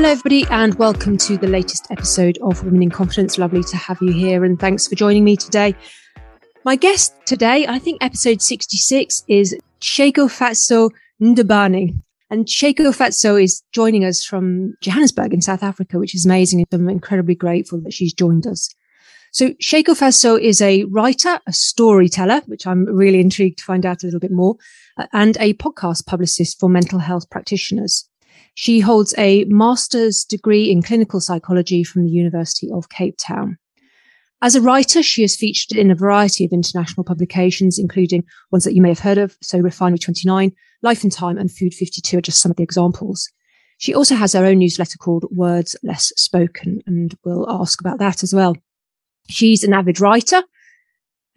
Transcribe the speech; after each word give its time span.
Hello, 0.00 0.12
everybody, 0.12 0.46
and 0.50 0.74
welcome 0.76 1.18
to 1.18 1.36
the 1.36 1.46
latest 1.46 1.86
episode 1.90 2.38
of 2.40 2.64
Women 2.64 2.84
in 2.84 2.90
Confidence. 2.90 3.36
Lovely 3.36 3.62
to 3.64 3.76
have 3.76 4.00
you 4.00 4.14
here, 4.14 4.46
and 4.46 4.58
thanks 4.58 4.88
for 4.88 4.94
joining 4.94 5.24
me 5.24 5.36
today. 5.36 5.74
My 6.64 6.74
guest 6.74 7.12
today, 7.26 7.66
I 7.66 7.78
think 7.78 8.02
episode 8.02 8.40
66, 8.40 9.24
is 9.28 9.54
Shego 9.82 10.26
Fatso 10.30 10.88
Ndabani. 11.20 12.00
And 12.30 12.46
Tšhegofatšo 12.46 13.42
is 13.42 13.62
joining 13.72 14.06
us 14.06 14.24
from 14.24 14.72
Johannesburg 14.80 15.34
in 15.34 15.42
South 15.42 15.62
Africa, 15.62 15.98
which 15.98 16.14
is 16.14 16.24
amazing. 16.24 16.64
And 16.72 16.80
I'm 16.80 16.88
incredibly 16.88 17.34
grateful 17.34 17.78
that 17.82 17.92
she's 17.92 18.14
joined 18.14 18.46
us. 18.46 18.74
So 19.32 19.50
Tšhegofatšo 19.50 20.40
is 20.40 20.62
a 20.62 20.84
writer, 20.84 21.40
a 21.46 21.52
storyteller, 21.52 22.40
which 22.46 22.66
I'm 22.66 22.86
really 22.86 23.20
intrigued 23.20 23.58
to 23.58 23.64
find 23.64 23.84
out 23.84 24.02
a 24.02 24.06
little 24.06 24.18
bit 24.18 24.32
more, 24.32 24.56
uh, 24.96 25.08
and 25.12 25.36
a 25.40 25.52
podcast 25.52 26.06
publicist 26.06 26.58
for 26.58 26.70
mental 26.70 27.00
health 27.00 27.28
practitioners. 27.28 28.08
She 28.54 28.80
holds 28.80 29.14
a 29.16 29.44
master's 29.44 30.24
degree 30.24 30.70
in 30.70 30.82
clinical 30.82 31.20
psychology 31.20 31.84
from 31.84 32.04
the 32.04 32.10
University 32.10 32.70
of 32.72 32.88
Cape 32.88 33.16
Town. 33.18 33.58
As 34.42 34.54
a 34.54 34.60
writer, 34.60 35.02
she 35.02 35.22
has 35.22 35.36
featured 35.36 35.76
in 35.76 35.90
a 35.90 35.94
variety 35.94 36.46
of 36.46 36.52
international 36.52 37.04
publications, 37.04 37.78
including 37.78 38.24
ones 38.50 38.64
that 38.64 38.74
you 38.74 38.80
may 38.80 38.88
have 38.88 38.98
heard 38.98 39.18
of. 39.18 39.36
So 39.42 39.58
Refinery 39.58 39.98
29, 39.98 40.52
Life 40.82 41.02
and 41.02 41.12
Thyme 41.12 41.36
and 41.36 41.52
Food 41.52 41.74
52 41.74 42.18
are 42.18 42.22
just 42.22 42.40
some 42.40 42.50
of 42.50 42.56
the 42.56 42.62
examples. 42.62 43.28
She 43.76 43.94
also 43.94 44.14
has 44.14 44.32
her 44.32 44.44
own 44.44 44.58
newsletter 44.58 44.98
called 44.98 45.24
Words 45.30 45.76
Less 45.82 46.12
Spoken, 46.16 46.82
and 46.86 47.14
we'll 47.24 47.50
ask 47.50 47.80
about 47.80 47.98
that 47.98 48.22
as 48.22 48.34
well. 48.34 48.56
She's 49.28 49.62
an 49.62 49.74
avid 49.74 50.00
writer, 50.00 50.42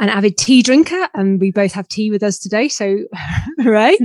an 0.03 0.09
avid 0.09 0.37
tea 0.37 0.61
drinker, 0.61 1.07
and 1.13 1.39
we 1.39 1.49
both 1.49 1.71
have 1.71 1.87
tea 1.87 2.11
with 2.11 2.23
us 2.23 2.37
today. 2.37 2.67
So, 2.67 2.97
hooray. 3.59 3.97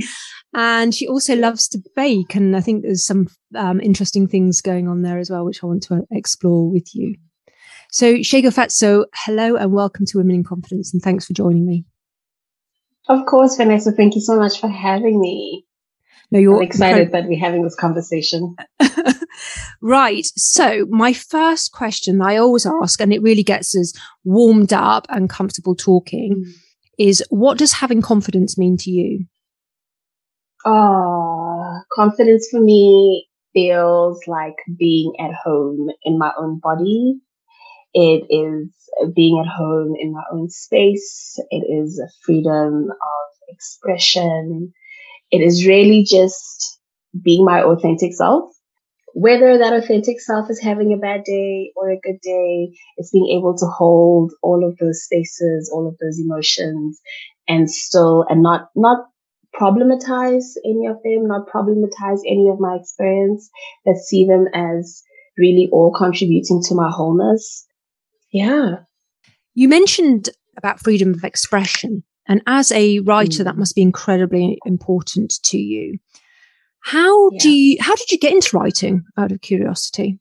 And 0.54 0.94
she 0.94 1.08
also 1.08 1.34
loves 1.34 1.66
to 1.68 1.82
bake. 1.96 2.36
And 2.36 2.56
I 2.56 2.60
think 2.60 2.82
there's 2.82 3.04
some 3.04 3.26
um, 3.56 3.80
interesting 3.80 4.28
things 4.28 4.60
going 4.60 4.86
on 4.86 5.02
there 5.02 5.18
as 5.18 5.28
well, 5.28 5.44
which 5.44 5.62
I 5.62 5.66
want 5.66 5.82
to 5.84 6.06
explore 6.12 6.70
with 6.70 6.94
you. 6.94 7.16
So, 7.90 8.14
Tšhegofatšo, 8.14 9.06
hello 9.12 9.56
and 9.56 9.72
welcome 9.72 10.06
to 10.06 10.18
Women 10.18 10.36
in 10.36 10.44
Confidence. 10.44 10.94
And 10.94 11.02
thanks 11.02 11.26
for 11.26 11.32
joining 11.32 11.66
me. 11.66 11.84
Of 13.08 13.26
course, 13.26 13.56
Vanessa. 13.56 13.90
Thank 13.90 14.14
you 14.14 14.20
so 14.20 14.38
much 14.38 14.60
for 14.60 14.68
having 14.68 15.20
me. 15.20 15.66
No, 16.30 16.38
you're 16.38 16.58
I'm 16.58 16.62
excited 16.62 17.10
that 17.10 17.26
we're 17.26 17.40
having 17.40 17.64
this 17.64 17.74
conversation. 17.74 18.54
right. 19.80 20.24
So, 20.36 20.86
my 20.88 21.12
first 21.12 21.72
question 21.72 22.20
I 22.22 22.36
always 22.36 22.66
ask, 22.66 23.00
and 23.00 23.12
it 23.12 23.22
really 23.22 23.42
gets 23.42 23.76
us 23.76 23.92
warmed 24.24 24.72
up 24.72 25.06
and 25.08 25.30
comfortable 25.30 25.74
talking, 25.74 26.44
mm. 26.44 26.52
is 26.98 27.22
what 27.30 27.58
does 27.58 27.72
having 27.72 28.02
confidence 28.02 28.58
mean 28.58 28.76
to 28.78 28.90
you? 28.90 29.26
Uh, 30.64 31.80
confidence 31.94 32.48
for 32.50 32.60
me 32.60 33.28
feels 33.54 34.20
like 34.26 34.56
being 34.78 35.12
at 35.20 35.32
home 35.34 35.88
in 36.02 36.18
my 36.18 36.32
own 36.38 36.60
body. 36.62 37.20
It 37.94 38.26
is 38.30 38.68
being 39.14 39.42
at 39.44 39.50
home 39.50 39.94
in 39.98 40.12
my 40.12 40.22
own 40.32 40.50
space. 40.50 41.38
It 41.50 41.64
is 41.68 41.98
a 41.98 42.08
freedom 42.24 42.88
of 42.90 43.28
expression. 43.48 44.72
It 45.30 45.38
is 45.38 45.66
really 45.66 46.04
just 46.04 46.80
being 47.22 47.44
my 47.44 47.62
authentic 47.62 48.12
self. 48.14 48.50
Whether 49.14 49.58
that 49.58 49.72
authentic 49.72 50.20
self 50.20 50.50
is 50.50 50.60
having 50.60 50.92
a 50.92 50.96
bad 50.96 51.24
day 51.24 51.72
or 51.76 51.90
a 51.90 52.00
good 52.00 52.20
day, 52.22 52.76
it's 52.96 53.10
being 53.10 53.36
able 53.36 53.56
to 53.56 53.66
hold 53.66 54.32
all 54.42 54.68
of 54.68 54.76
those 54.78 55.02
spaces, 55.02 55.70
all 55.72 55.88
of 55.88 55.96
those 55.98 56.20
emotions 56.20 57.00
and 57.48 57.70
still, 57.70 58.24
and 58.28 58.42
not, 58.42 58.68
not 58.76 59.06
problematize 59.58 60.44
any 60.64 60.86
of 60.86 61.02
them, 61.02 61.26
not 61.26 61.48
problematize 61.48 62.20
any 62.26 62.48
of 62.48 62.60
my 62.60 62.76
experience, 62.76 63.50
but 63.84 63.96
see 63.96 64.26
them 64.26 64.46
as 64.54 65.02
really 65.36 65.68
all 65.72 65.92
contributing 65.92 66.62
to 66.64 66.74
my 66.74 66.90
wholeness. 66.90 67.66
Yeah. 68.32 68.80
You 69.54 69.68
mentioned 69.68 70.28
about 70.56 70.80
freedom 70.80 71.14
of 71.14 71.24
expression. 71.24 72.02
And 72.26 72.42
as 72.46 72.70
a 72.72 73.00
writer, 73.00 73.42
mm. 73.42 73.44
that 73.44 73.56
must 73.56 73.74
be 73.74 73.82
incredibly 73.82 74.58
important 74.66 75.34
to 75.44 75.58
you. 75.58 75.98
How 76.80 77.30
yeah. 77.32 77.38
do 77.40 77.50
you, 77.50 77.76
how 77.80 77.94
did 77.94 78.10
you 78.10 78.18
get 78.18 78.32
into 78.32 78.56
writing 78.56 79.04
out 79.16 79.32
of 79.32 79.40
curiosity? 79.40 80.18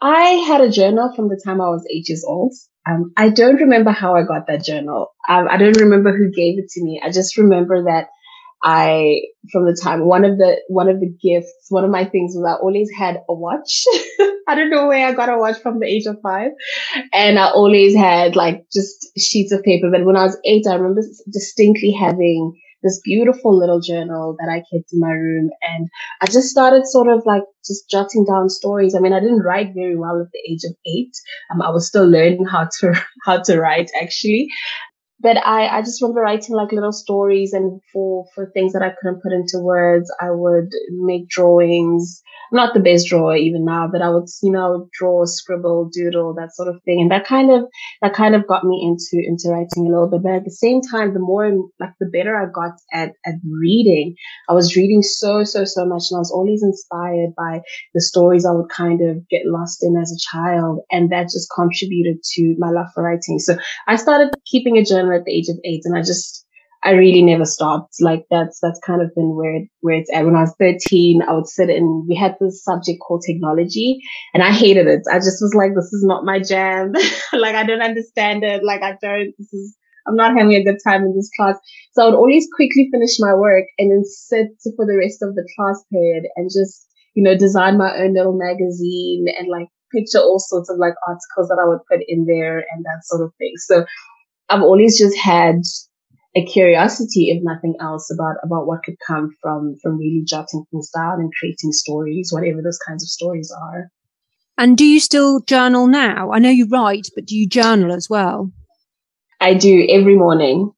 I 0.00 0.44
had 0.46 0.60
a 0.60 0.70
journal 0.70 1.12
from 1.14 1.28
the 1.28 1.40
time 1.44 1.60
I 1.60 1.68
was 1.68 1.86
eight 1.90 2.08
years 2.08 2.24
old. 2.24 2.54
Um, 2.88 3.12
I 3.16 3.28
don't 3.28 3.56
remember 3.56 3.90
how 3.90 4.14
I 4.14 4.22
got 4.22 4.46
that 4.46 4.64
journal. 4.64 5.12
Um, 5.28 5.48
I 5.50 5.56
don't 5.56 5.76
remember 5.76 6.16
who 6.16 6.30
gave 6.30 6.58
it 6.58 6.68
to 6.70 6.84
me. 6.84 7.00
I 7.04 7.10
just 7.10 7.36
remember 7.36 7.84
that 7.84 8.06
I, 8.62 9.20
from 9.52 9.66
the 9.66 9.78
time, 9.80 10.06
one 10.06 10.24
of 10.24 10.38
the, 10.38 10.60
one 10.68 10.88
of 10.88 11.00
the 11.00 11.14
gifts, 11.20 11.66
one 11.68 11.84
of 11.84 11.90
my 11.90 12.04
things 12.04 12.34
was 12.34 12.44
I 12.44 12.60
always 12.60 12.90
had 12.96 13.16
a 13.28 13.34
watch. 13.34 13.84
I 14.48 14.54
don't 14.54 14.70
know 14.70 14.86
where 14.86 15.06
I 15.06 15.12
got 15.12 15.28
a 15.28 15.36
watch 15.36 15.60
from 15.60 15.80
the 15.80 15.86
age 15.86 16.06
of 16.06 16.16
five. 16.22 16.52
And 17.12 17.38
I 17.38 17.50
always 17.50 17.94
had 17.94 18.36
like 18.36 18.64
just 18.72 19.06
sheets 19.18 19.52
of 19.52 19.62
paper. 19.62 19.90
But 19.90 20.04
when 20.04 20.16
I 20.16 20.24
was 20.24 20.38
eight, 20.44 20.66
I 20.66 20.74
remember 20.74 21.02
distinctly 21.30 21.92
having 21.92 22.58
this 22.82 23.00
beautiful 23.04 23.56
little 23.56 23.80
journal 23.80 24.36
that 24.38 24.48
I 24.48 24.58
kept 24.58 24.92
in 24.92 25.00
my 25.00 25.10
room. 25.10 25.50
And 25.62 25.88
I 26.20 26.26
just 26.26 26.48
started 26.48 26.86
sort 26.86 27.08
of 27.08 27.22
like 27.26 27.42
just 27.64 27.88
jotting 27.90 28.24
down 28.24 28.48
stories. 28.48 28.94
I 28.94 29.00
mean, 29.00 29.12
I 29.12 29.20
didn't 29.20 29.42
write 29.42 29.74
very 29.74 29.96
well 29.96 30.20
at 30.20 30.30
the 30.32 30.52
age 30.52 30.64
of 30.64 30.74
eight. 30.86 31.12
Um, 31.52 31.62
I 31.62 31.70
was 31.70 31.86
still 31.86 32.08
learning 32.08 32.46
how 32.46 32.68
to, 32.80 32.94
how 33.24 33.42
to 33.42 33.60
write 33.60 33.90
actually 34.00 34.48
but 35.20 35.36
I, 35.44 35.78
I 35.78 35.82
just 35.82 36.00
remember 36.00 36.20
writing 36.20 36.54
like 36.54 36.72
little 36.72 36.92
stories 36.92 37.52
and 37.52 37.80
for, 37.92 38.26
for 38.34 38.50
things 38.52 38.72
that 38.72 38.82
I 38.82 38.90
couldn't 38.90 39.22
put 39.22 39.32
into 39.32 39.58
words, 39.58 40.12
I 40.20 40.30
would 40.30 40.70
make 40.90 41.28
drawings. 41.28 42.22
I'm 42.52 42.56
not 42.56 42.72
the 42.72 42.80
best 42.80 43.08
drawer 43.08 43.36
even 43.36 43.64
now, 43.64 43.88
but 43.92 44.00
I 44.00 44.08
would, 44.08 44.28
you 44.42 44.52
know, 44.52 44.88
draw, 44.92 45.24
scribble, 45.24 45.90
doodle, 45.92 46.34
that 46.34 46.54
sort 46.54 46.68
of 46.68 46.80
thing. 46.84 47.00
And 47.00 47.10
that 47.10 47.26
kind 47.26 47.50
of, 47.50 47.64
that 48.00 48.14
kind 48.14 48.34
of 48.34 48.46
got 48.46 48.64
me 48.64 48.80
into, 48.82 49.22
into 49.26 49.50
writing 49.50 49.86
a 49.86 49.90
little 49.90 50.08
bit. 50.08 50.22
But 50.22 50.32
at 50.32 50.44
the 50.44 50.50
same 50.50 50.80
time, 50.80 51.12
the 51.12 51.20
more, 51.20 51.50
like 51.80 51.90
the 52.00 52.06
better 52.06 52.36
I 52.36 52.46
got 52.46 52.78
at, 52.92 53.12
at 53.26 53.34
reading, 53.44 54.14
I 54.48 54.54
was 54.54 54.76
reading 54.76 55.02
so, 55.02 55.44
so, 55.44 55.64
so 55.64 55.84
much. 55.84 56.04
And 56.10 56.16
I 56.16 56.20
was 56.20 56.30
always 56.30 56.62
inspired 56.62 57.34
by 57.36 57.60
the 57.92 58.00
stories 58.00 58.46
I 58.46 58.52
would 58.52 58.70
kind 58.70 59.02
of 59.02 59.28
get 59.28 59.42
lost 59.44 59.82
in 59.82 59.96
as 60.00 60.12
a 60.12 60.36
child. 60.36 60.80
And 60.90 61.10
that 61.10 61.24
just 61.24 61.50
contributed 61.54 62.22
to 62.34 62.54
my 62.58 62.70
love 62.70 62.86
for 62.94 63.02
writing. 63.02 63.40
So 63.40 63.56
I 63.86 63.96
started 63.96 64.32
keeping 64.46 64.78
a 64.78 64.84
journal 64.84 65.07
at 65.12 65.24
the 65.24 65.32
age 65.32 65.48
of 65.48 65.58
eight 65.64 65.82
and 65.84 65.96
I 65.96 66.00
just, 66.00 66.44
I 66.82 66.92
really 66.92 67.22
never 67.22 67.44
stopped. 67.44 67.96
Like 68.00 68.24
that's, 68.30 68.60
that's 68.60 68.80
kind 68.80 69.02
of 69.02 69.14
been 69.14 69.34
where, 69.34 69.62
where 69.80 69.96
it's 69.96 70.12
at. 70.12 70.24
When 70.24 70.36
I 70.36 70.42
was 70.42 70.54
13, 70.60 71.22
I 71.22 71.32
would 71.32 71.48
sit 71.48 71.70
and 71.70 72.06
we 72.08 72.14
had 72.14 72.36
this 72.40 72.62
subject 72.62 73.00
called 73.00 73.24
technology 73.26 74.00
and 74.32 74.42
I 74.42 74.52
hated 74.52 74.86
it. 74.86 75.02
I 75.10 75.16
just 75.16 75.42
was 75.42 75.54
like, 75.54 75.74
this 75.74 75.92
is 75.92 76.04
not 76.04 76.24
my 76.24 76.38
jam. 76.38 76.92
like 77.32 77.54
I 77.54 77.64
don't 77.64 77.82
understand 77.82 78.44
it. 78.44 78.62
Like 78.62 78.82
I 78.82 78.96
don't, 79.02 79.34
this 79.38 79.52
is, 79.52 79.76
I'm 80.06 80.16
not 80.16 80.36
having 80.36 80.54
a 80.54 80.64
good 80.64 80.78
time 80.82 81.02
in 81.02 81.14
this 81.14 81.30
class. 81.36 81.58
So 81.92 82.02
I 82.02 82.06
would 82.06 82.16
always 82.16 82.46
quickly 82.54 82.88
finish 82.90 83.18
my 83.18 83.34
work 83.34 83.64
and 83.78 83.90
then 83.90 84.04
sit 84.04 84.48
for 84.76 84.86
the 84.86 84.96
rest 84.96 85.22
of 85.22 85.34
the 85.34 85.46
class 85.56 85.84
period 85.92 86.24
and 86.36 86.48
just, 86.48 86.86
you 87.14 87.22
know, 87.22 87.36
design 87.36 87.76
my 87.76 87.94
own 87.98 88.14
little 88.14 88.38
magazine 88.38 89.26
and 89.36 89.48
like 89.48 89.68
picture 89.92 90.18
all 90.18 90.38
sorts 90.38 90.70
of 90.70 90.78
like 90.78 90.94
articles 91.06 91.48
that 91.48 91.60
I 91.60 91.68
would 91.68 91.80
put 91.90 92.00
in 92.06 92.26
there 92.26 92.58
and 92.58 92.84
that 92.84 93.04
sort 93.04 93.22
of 93.22 93.32
thing. 93.38 93.52
So 93.56 93.84
I've 94.48 94.62
always 94.62 94.98
just 94.98 95.16
had 95.16 95.56
a 96.36 96.44
curiosity, 96.44 97.30
if 97.30 97.42
nothing 97.42 97.74
else, 97.80 98.10
about 98.12 98.36
about 98.42 98.66
what 98.66 98.82
could 98.84 98.96
come 99.06 99.30
from 99.42 99.76
from 99.82 99.98
really 99.98 100.22
jotting 100.26 100.64
things 100.70 100.90
down 100.94 101.20
and 101.20 101.32
creating 101.38 101.72
stories, 101.72 102.30
whatever 102.32 102.62
those 102.62 102.78
kinds 102.86 103.02
of 103.02 103.08
stories 103.08 103.52
are. 103.52 103.90
And 104.56 104.76
do 104.76 104.84
you 104.84 105.00
still 105.00 105.40
journal 105.40 105.86
now? 105.86 106.32
I 106.32 106.40
know 106.40 106.50
you 106.50 106.66
write, 106.66 107.08
but 107.14 107.26
do 107.26 107.36
you 107.36 107.48
journal 107.48 107.92
as 107.92 108.10
well? 108.10 108.50
I 109.40 109.54
do 109.54 109.86
every 109.88 110.16
morning. 110.16 110.72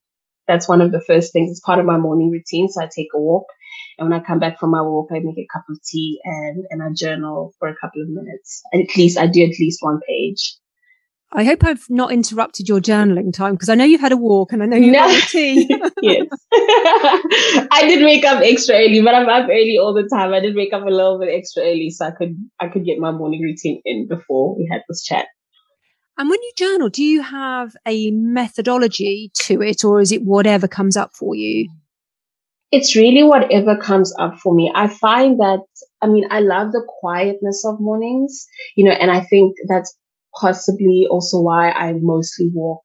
That's 0.46 0.68
one 0.68 0.80
of 0.80 0.92
the 0.92 1.00
first 1.00 1.32
things. 1.32 1.50
It's 1.50 1.60
part 1.60 1.78
of 1.78 1.86
my 1.86 1.96
morning 1.96 2.30
routine. 2.30 2.68
So 2.68 2.82
I 2.82 2.88
take 2.94 3.08
a 3.14 3.20
walk. 3.20 3.46
And 3.98 4.10
when 4.10 4.20
I 4.20 4.22
come 4.22 4.38
back 4.38 4.58
from 4.58 4.70
my 4.70 4.82
walk, 4.82 5.08
I 5.12 5.20
make 5.20 5.38
a 5.38 5.46
cup 5.52 5.64
of 5.70 5.78
tea 5.82 6.20
and, 6.24 6.64
and 6.70 6.82
I 6.82 6.88
journal 6.94 7.54
for 7.58 7.68
a 7.68 7.76
couple 7.80 8.02
of 8.02 8.08
minutes. 8.08 8.62
At 8.74 8.96
least 8.96 9.18
I 9.18 9.26
do 9.26 9.42
at 9.42 9.58
least 9.58 9.78
one 9.80 10.00
page. 10.06 10.56
I 11.32 11.44
hope 11.44 11.62
I've 11.62 11.88
not 11.88 12.12
interrupted 12.12 12.68
your 12.68 12.80
journaling 12.80 13.32
time 13.32 13.54
because 13.54 13.68
I 13.68 13.76
know 13.76 13.84
you've 13.84 14.00
had 14.00 14.10
a 14.10 14.16
walk 14.16 14.52
and 14.52 14.64
I 14.64 14.66
know 14.66 14.76
you've 14.76 14.92
no. 14.92 15.08
had 15.08 15.22
a 15.22 15.26
tea. 15.28 15.68
yes. 16.02 16.26
I 16.52 17.84
did 17.86 18.04
wake 18.04 18.24
up 18.24 18.42
extra 18.42 18.74
early, 18.74 19.00
but 19.00 19.14
I'm 19.14 19.28
up 19.28 19.48
early 19.48 19.78
all 19.80 19.94
the 19.94 20.08
time. 20.12 20.32
I 20.32 20.40
did 20.40 20.56
wake 20.56 20.72
up 20.72 20.82
a 20.82 20.90
little 20.90 21.20
bit 21.20 21.28
extra 21.32 21.62
early 21.62 21.90
so 21.90 22.06
I 22.06 22.10
could 22.10 22.36
I 22.58 22.66
could 22.66 22.84
get 22.84 22.98
my 22.98 23.12
morning 23.12 23.42
routine 23.42 23.80
in 23.84 24.08
before 24.08 24.56
we 24.56 24.68
had 24.70 24.82
this 24.88 25.04
chat. 25.04 25.26
And 26.18 26.28
when 26.28 26.42
you 26.42 26.52
journal, 26.56 26.88
do 26.88 27.02
you 27.02 27.22
have 27.22 27.74
a 27.86 28.10
methodology 28.10 29.30
to 29.34 29.62
it 29.62 29.84
or 29.84 30.00
is 30.00 30.12
it 30.12 30.22
whatever 30.22 30.68
comes 30.68 30.96
up 30.96 31.12
for 31.14 31.34
you? 31.34 31.68
It's 32.72 32.94
really 32.94 33.22
whatever 33.22 33.76
comes 33.76 34.14
up 34.18 34.38
for 34.38 34.54
me. 34.54 34.70
I 34.74 34.86
find 34.88 35.40
that, 35.40 35.60
I 36.02 36.08
mean, 36.08 36.26
I 36.30 36.40
love 36.40 36.72
the 36.72 36.84
quietness 37.00 37.64
of 37.64 37.80
mornings, 37.80 38.46
you 38.76 38.84
know, 38.84 38.92
and 38.92 39.10
I 39.10 39.20
think 39.22 39.56
that's 39.66 39.96
possibly 40.38 41.06
also 41.10 41.40
why 41.40 41.70
I 41.70 41.94
mostly 42.00 42.50
walk 42.52 42.82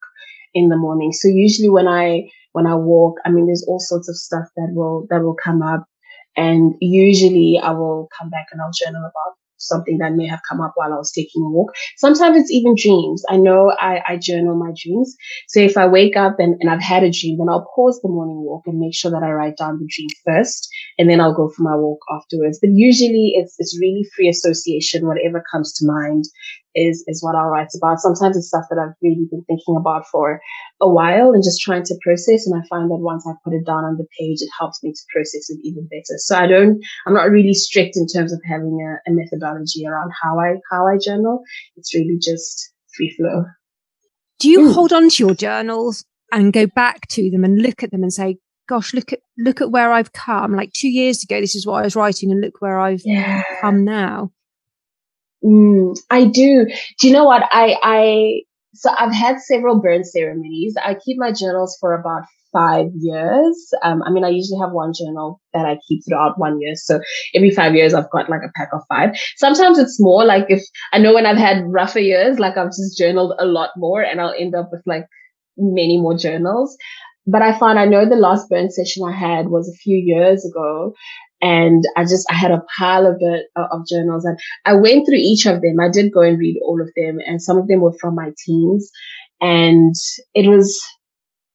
in 0.54 0.70
the 0.70 0.78
morning. 0.78 1.12
So 1.12 1.28
usually 1.28 1.70
when 1.70 1.88
I 1.88 2.30
when 2.54 2.68
I 2.68 2.76
walk, 2.76 3.18
I 3.26 3.32
mean 3.32 3.48
there's 3.48 3.66
all 3.68 3.80
sorts 3.80 4.10
of 4.10 4.16
stuff 4.16 4.46
that 4.56 4.70
will 4.74 5.08
that 5.10 5.22
will 5.22 5.36
come 5.36 5.62
up 5.62 5.86
and 6.38 6.76
usually 6.80 7.60
I 7.62 7.72
will 7.72 8.10
come 8.18 8.30
back 8.30 8.48
and 8.52 8.62
I'll 8.62 8.72
journal 8.72 9.02
about 9.02 9.36
something 9.58 9.98
that 9.98 10.14
may 10.14 10.28
have 10.28 10.42
come 10.48 10.62
up 10.62 10.74
while 10.76 10.94
I 10.94 10.98
was 10.98 11.12
taking 11.12 11.42
a 11.42 11.50
walk. 11.50 11.74
Sometimes 11.98 12.38
it's 12.38 12.52
even 12.52 12.76
dreams. 12.78 13.24
I 13.30 13.38
know 13.38 13.74
I, 13.80 14.02
I 14.08 14.18
journal 14.18 14.56
my 14.56 14.72
dreams. 14.84 15.16
So 15.48 15.60
if 15.60 15.78
I 15.78 15.88
wake 15.88 16.16
up 16.16 16.40
and, 16.40 16.56
and 16.60 16.70
I've 16.70 16.82
had 16.82 17.04
a 17.04 17.12
dream, 17.12 17.38
then 17.38 17.50
I'll 17.50 17.68
pause 17.76 18.00
the 18.02 18.10
morning 18.10 18.44
walk 18.44 18.64
and 18.66 18.80
make 18.80 18.96
sure 18.96 19.12
that 19.12 19.24
I 19.24 19.32
write 19.32 19.58
down 19.58 19.80
the 19.80 19.88
dream 19.90 20.10
first, 20.26 20.68
and 20.98 21.10
then 21.10 21.20
I'll 21.22 21.34
go 21.34 21.50
for 21.50 21.64
my 21.64 21.76
walk 21.76 22.00
afterwards. 22.12 22.60
But 22.62 22.72
usually 22.74 23.34
it's, 23.36 23.56
it's 23.58 23.78
really 23.80 24.06
free 24.16 24.30
association. 24.30 25.08
Whatever 25.08 25.44
comes 25.52 25.74
to 25.76 25.86
mind 25.86 26.26
is, 26.76 27.04
is 27.08 27.24
what 27.24 27.36
I'll 27.36 27.48
write 27.48 27.70
about. 27.76 28.00
Sometimes 28.00 28.38
it's 28.38 28.50
stuff 28.50 28.66
that 28.70 28.78
I've 28.78 28.96
really 29.02 29.28
been 29.32 29.44
thinking 29.48 29.76
about 29.78 30.06
for 30.12 30.42
a 30.82 30.90
while 30.90 31.32
and 31.32 31.44
just 31.44 31.62
trying 31.62 31.84
to 31.84 31.96
process. 32.04 32.46
And 32.46 32.56
I 32.56 32.68
find 32.68 32.92
that 32.92 33.00
once 33.00 33.26
I 33.28 33.34
put 33.44 33.54
it 33.54 33.66
down 33.66 33.86
on 33.86 33.98
the 33.98 34.06
page, 34.20 34.42
it 34.42 34.50
helps 34.60 34.84
me 34.84 34.92
to 34.92 35.02
process 35.12 35.50
it 35.50 35.60
even 35.64 35.88
better. 35.88 36.18
So 36.18 36.36
I 36.36 36.48
don't, 36.48 36.84
I'm 37.08 37.14
not 37.14 37.32
really 37.32 37.54
strict 37.54 37.96
in 37.98 38.08
terms 38.08 38.34
of 38.34 38.42
having 38.46 38.78
a, 38.82 39.10
a 39.10 39.14
methodology 39.14 39.86
around 39.88 40.12
how 40.22 40.40
I, 40.40 40.56
how 40.70 40.86
I 40.86 40.98
journal. 41.04 41.42
It's 41.78 41.96
really 41.96 42.20
just 42.22 42.72
free 42.96 43.16
flow. 43.18 43.46
Do 44.40 44.50
you 44.50 44.60
mm. 44.60 44.74
hold 44.74 44.92
on 44.92 45.10
to 45.10 45.26
your 45.26 45.34
journals 45.34 46.04
and 46.32 46.52
go 46.52 46.68
back 46.68 47.08
to 47.10 47.30
them 47.32 47.44
and 47.44 47.62
look 47.62 47.84
at 47.84 47.92
them 47.92 48.04
and 48.04 48.12
say, 48.12 48.38
gosh, 48.68 48.94
look 48.94 49.14
at, 49.14 49.20
look 49.38 49.62
at 49.62 49.72
where 49.72 49.92
I've 49.92 50.12
come. 50.12 50.54
Like 50.56 50.74
two 50.74 50.90
years 50.90 51.24
ago, 51.24 51.40
this 51.40 51.56
is 51.56 51.66
what 51.66 51.80
I 51.80 51.84
was 51.84 51.96
writing 51.96 52.32
and 52.32 52.42
look 52.42 52.62
where 52.62 52.80
I've 52.80 53.02
yeah. 53.06 53.44
come 53.62 53.86
now. 53.86 54.32
Mm, 55.46 55.98
I 56.10 56.26
do. 56.26 56.66
Do 57.00 57.08
you 57.08 57.14
know 57.14 57.26
what? 57.26 57.44
I, 57.52 57.78
I, 57.84 58.42
so 58.74 58.90
I've 58.98 59.14
had 59.14 59.40
several 59.40 59.80
burn 59.80 60.04
ceremonies. 60.04 60.76
I 60.84 60.96
keep 60.96 61.18
my 61.18 61.32
journals 61.32 61.78
for 61.80 61.94
about 61.94 62.24
five 62.52 62.88
years. 62.98 63.56
Um, 63.84 64.02
I 64.04 64.10
mean, 64.10 64.24
I 64.24 64.30
usually 64.30 64.60
have 64.60 64.72
one 64.72 64.94
journal 64.94 65.42
that 65.54 65.66
I 65.66 65.78
keep 65.88 66.02
throughout 66.08 66.40
one 66.40 66.60
year. 66.60 66.74
So 66.76 67.00
every 67.36 67.52
five 67.52 67.76
years, 67.76 67.94
I've 67.94 68.10
got 68.12 68.30
like 68.30 68.42
a 68.46 68.52
pack 68.56 68.70
of 68.74 68.82
five. 68.90 69.12
Sometimes 69.38 69.78
it's 69.78 70.00
more 70.00 70.26
like 70.26 70.46
if 70.50 70.64
I 70.94 70.98
know 70.98 71.14
when 71.14 71.26
I've 71.26 71.38
had 71.38 71.64
rougher 71.68 72.00
years, 72.00 72.40
like 72.40 72.58
I've 72.58 72.70
just 72.70 72.98
journaled 72.98 73.34
a 73.40 73.46
lot 73.46 73.72
more 73.78 74.02
and 74.02 74.20
I'll 74.20 74.34
end 74.38 74.56
up 74.56 74.70
with 74.72 74.82
like 74.86 75.06
many 75.58 76.00
more 76.00 76.18
journals. 76.18 76.76
But 77.28 77.42
I 77.42 77.58
found 77.58 77.80
I 77.80 77.86
know 77.86 78.08
the 78.08 78.16
last 78.16 78.50
burn 78.50 78.70
session 78.70 79.04
I 79.04 79.12
had 79.12 79.48
was 79.50 79.68
a 79.68 79.78
few 79.78 79.98
years 79.98 80.46
ago 80.46 80.94
and 81.42 81.84
I 81.96 82.04
just, 82.04 82.26
I 82.30 82.34
had 82.34 82.52
a 82.52 82.64
pile 82.78 83.06
of 83.06 83.18
it, 83.20 83.48
uh, 83.56 83.68
of 83.72 83.88
journals 83.88 84.26
and 84.26 84.38
I 84.66 84.74
went 84.74 85.06
through 85.06 85.18
each 85.18 85.46
of 85.46 85.62
them. 85.62 85.80
I 85.80 85.90
did 85.90 86.12
go 86.12 86.22
and 86.22 86.40
read 86.40 86.60
all 86.64 86.82
of 86.82 86.90
them 86.96 87.20
and 87.26 87.42
some 87.42 87.58
of 87.58 87.68
them 87.68 87.82
were 87.82 87.96
from 88.00 88.16
my 88.16 88.32
teens 88.46 88.90
and 89.42 89.94
it 90.34 90.50
was, 90.50 90.82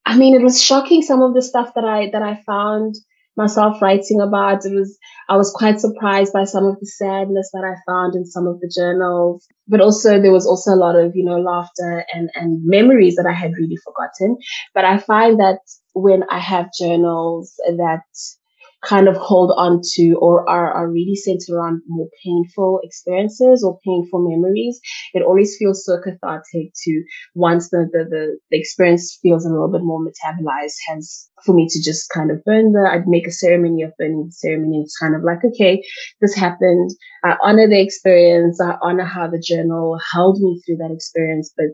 I 0.05 0.17
mean, 0.17 0.35
it 0.35 0.43
was 0.43 0.61
shocking 0.61 1.01
some 1.01 1.21
of 1.21 1.33
the 1.33 1.41
stuff 1.41 1.73
that 1.75 1.85
I, 1.85 2.09
that 2.11 2.21
I 2.21 2.41
found 2.45 2.95
myself 3.37 3.81
writing 3.81 4.21
about. 4.21 4.65
It 4.65 4.73
was, 4.73 4.97
I 5.29 5.37
was 5.37 5.51
quite 5.51 5.79
surprised 5.79 6.33
by 6.33 6.43
some 6.43 6.65
of 6.65 6.79
the 6.79 6.85
sadness 6.85 7.49
that 7.53 7.63
I 7.63 7.79
found 7.89 8.15
in 8.15 8.25
some 8.25 8.47
of 8.47 8.59
the 8.59 8.71
journals, 8.73 9.47
but 9.67 9.81
also 9.81 10.21
there 10.21 10.31
was 10.31 10.45
also 10.45 10.71
a 10.71 10.75
lot 10.75 10.95
of, 10.95 11.15
you 11.15 11.23
know, 11.23 11.39
laughter 11.39 12.05
and, 12.13 12.29
and 12.35 12.61
memories 12.63 13.15
that 13.15 13.25
I 13.27 13.33
had 13.33 13.53
really 13.53 13.77
forgotten. 13.83 14.37
But 14.73 14.85
I 14.85 14.97
find 14.97 15.39
that 15.39 15.59
when 15.93 16.23
I 16.29 16.39
have 16.39 16.69
journals 16.79 17.53
that 17.65 18.03
kind 18.83 19.07
of 19.07 19.15
hold 19.15 19.53
on 19.55 19.79
to 19.93 20.15
or 20.19 20.49
are, 20.49 20.71
are 20.71 20.89
really 20.89 21.15
centered 21.15 21.53
around 21.53 21.81
more 21.87 22.07
painful 22.23 22.79
experiences 22.83 23.63
or 23.63 23.79
painful 23.85 24.27
memories, 24.27 24.79
it 25.13 25.23
always 25.23 25.55
feels 25.57 25.85
so 25.85 25.97
cathartic 26.03 26.71
to 26.83 27.03
once 27.35 27.69
the, 27.69 27.87
the, 27.91 28.05
the, 28.09 28.39
the 28.49 28.57
experience 28.57 29.19
feels 29.21 29.45
a 29.45 29.49
little 29.49 29.71
bit 29.71 29.83
more 29.83 29.99
metabolized, 29.99 30.77
has 30.87 31.29
for 31.45 31.53
me 31.53 31.67
to 31.69 31.81
just 31.83 32.09
kind 32.09 32.31
of 32.31 32.43
burn 32.43 32.71
the, 32.71 32.89
I'd 32.91 33.07
make 33.07 33.27
a 33.27 33.31
ceremony 33.31 33.83
of 33.83 33.91
burning 33.97 34.25
the 34.25 34.31
ceremony. 34.31 34.81
It's 34.81 34.97
kind 34.97 35.15
of 35.15 35.23
like, 35.23 35.43
okay, 35.45 35.83
this 36.19 36.35
happened. 36.35 36.89
I 37.23 37.35
honor 37.43 37.67
the 37.67 37.81
experience. 37.81 38.59
I 38.59 38.77
honor 38.81 39.05
how 39.05 39.27
the 39.27 39.39
journal 39.39 39.99
held 40.11 40.39
me 40.39 40.59
through 40.65 40.77
that 40.77 40.91
experience, 40.91 41.53
but 41.55 41.67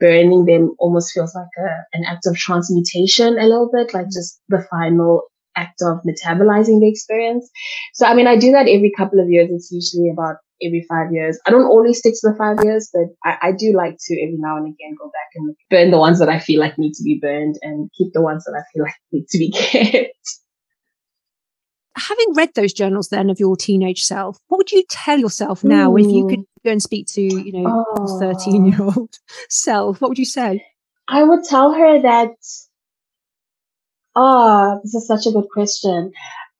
burning 0.00 0.44
them 0.44 0.74
almost 0.78 1.12
feels 1.12 1.34
like 1.34 1.46
a, 1.58 1.96
an 1.96 2.04
act 2.04 2.26
of 2.26 2.36
transmutation 2.36 3.38
a 3.38 3.46
little 3.46 3.70
bit, 3.72 3.94
like 3.94 4.06
just 4.06 4.40
the 4.48 4.66
final 4.70 5.22
act 5.56 5.82
of 5.82 5.98
metabolizing 6.06 6.80
the 6.80 6.88
experience. 6.88 7.50
So, 7.94 8.06
I 8.06 8.14
mean, 8.14 8.26
I 8.26 8.36
do 8.36 8.52
that 8.52 8.68
every 8.68 8.92
couple 8.96 9.20
of 9.20 9.28
years. 9.28 9.50
It's 9.50 9.70
usually 9.70 10.10
about 10.10 10.36
every 10.62 10.84
five 10.88 11.12
years. 11.12 11.38
I 11.46 11.50
don't 11.50 11.66
always 11.66 11.98
stick 11.98 12.14
to 12.14 12.30
the 12.30 12.36
five 12.36 12.64
years, 12.64 12.90
but 12.92 13.06
I, 13.24 13.48
I 13.48 13.52
do 13.52 13.72
like 13.76 13.96
to 13.98 14.22
every 14.22 14.36
now 14.38 14.56
and 14.56 14.66
again 14.66 14.94
go 14.98 15.06
back 15.06 15.30
and 15.34 15.56
burn 15.70 15.90
the 15.90 15.98
ones 15.98 16.18
that 16.18 16.28
I 16.28 16.38
feel 16.38 16.60
like 16.60 16.78
need 16.78 16.94
to 16.94 17.02
be 17.02 17.18
burned 17.20 17.56
and 17.62 17.90
keep 17.96 18.12
the 18.12 18.22
ones 18.22 18.44
that 18.44 18.54
I 18.56 18.62
feel 18.72 18.84
like 18.84 18.94
need 19.12 19.26
to 19.28 19.38
be 19.38 19.50
kept. 19.54 20.38
Having 21.96 22.34
read 22.34 22.50
those 22.54 22.72
journals 22.72 23.08
then 23.08 23.30
of 23.30 23.38
your 23.38 23.56
teenage 23.56 24.02
self, 24.02 24.38
what 24.48 24.58
would 24.58 24.72
you 24.72 24.84
tell 24.90 25.18
yourself 25.18 25.62
now 25.62 25.92
mm. 25.92 26.00
if 26.00 26.06
you 26.06 26.26
could 26.26 26.44
go 26.64 26.72
and 26.72 26.82
speak 26.82 27.06
to, 27.08 27.22
you 27.22 27.52
know, 27.52 28.18
13 28.18 28.66
year 28.66 28.82
old 28.82 29.14
self? 29.48 30.00
What 30.00 30.08
would 30.08 30.18
you 30.18 30.24
say? 30.24 30.64
I 31.06 31.22
would 31.22 31.44
tell 31.44 31.72
her 31.72 32.02
that 32.02 32.34
Ah, 34.16 34.74
oh, 34.76 34.80
this 34.82 34.94
is 34.94 35.06
such 35.08 35.26
a 35.26 35.32
good 35.32 35.48
question. 35.52 36.12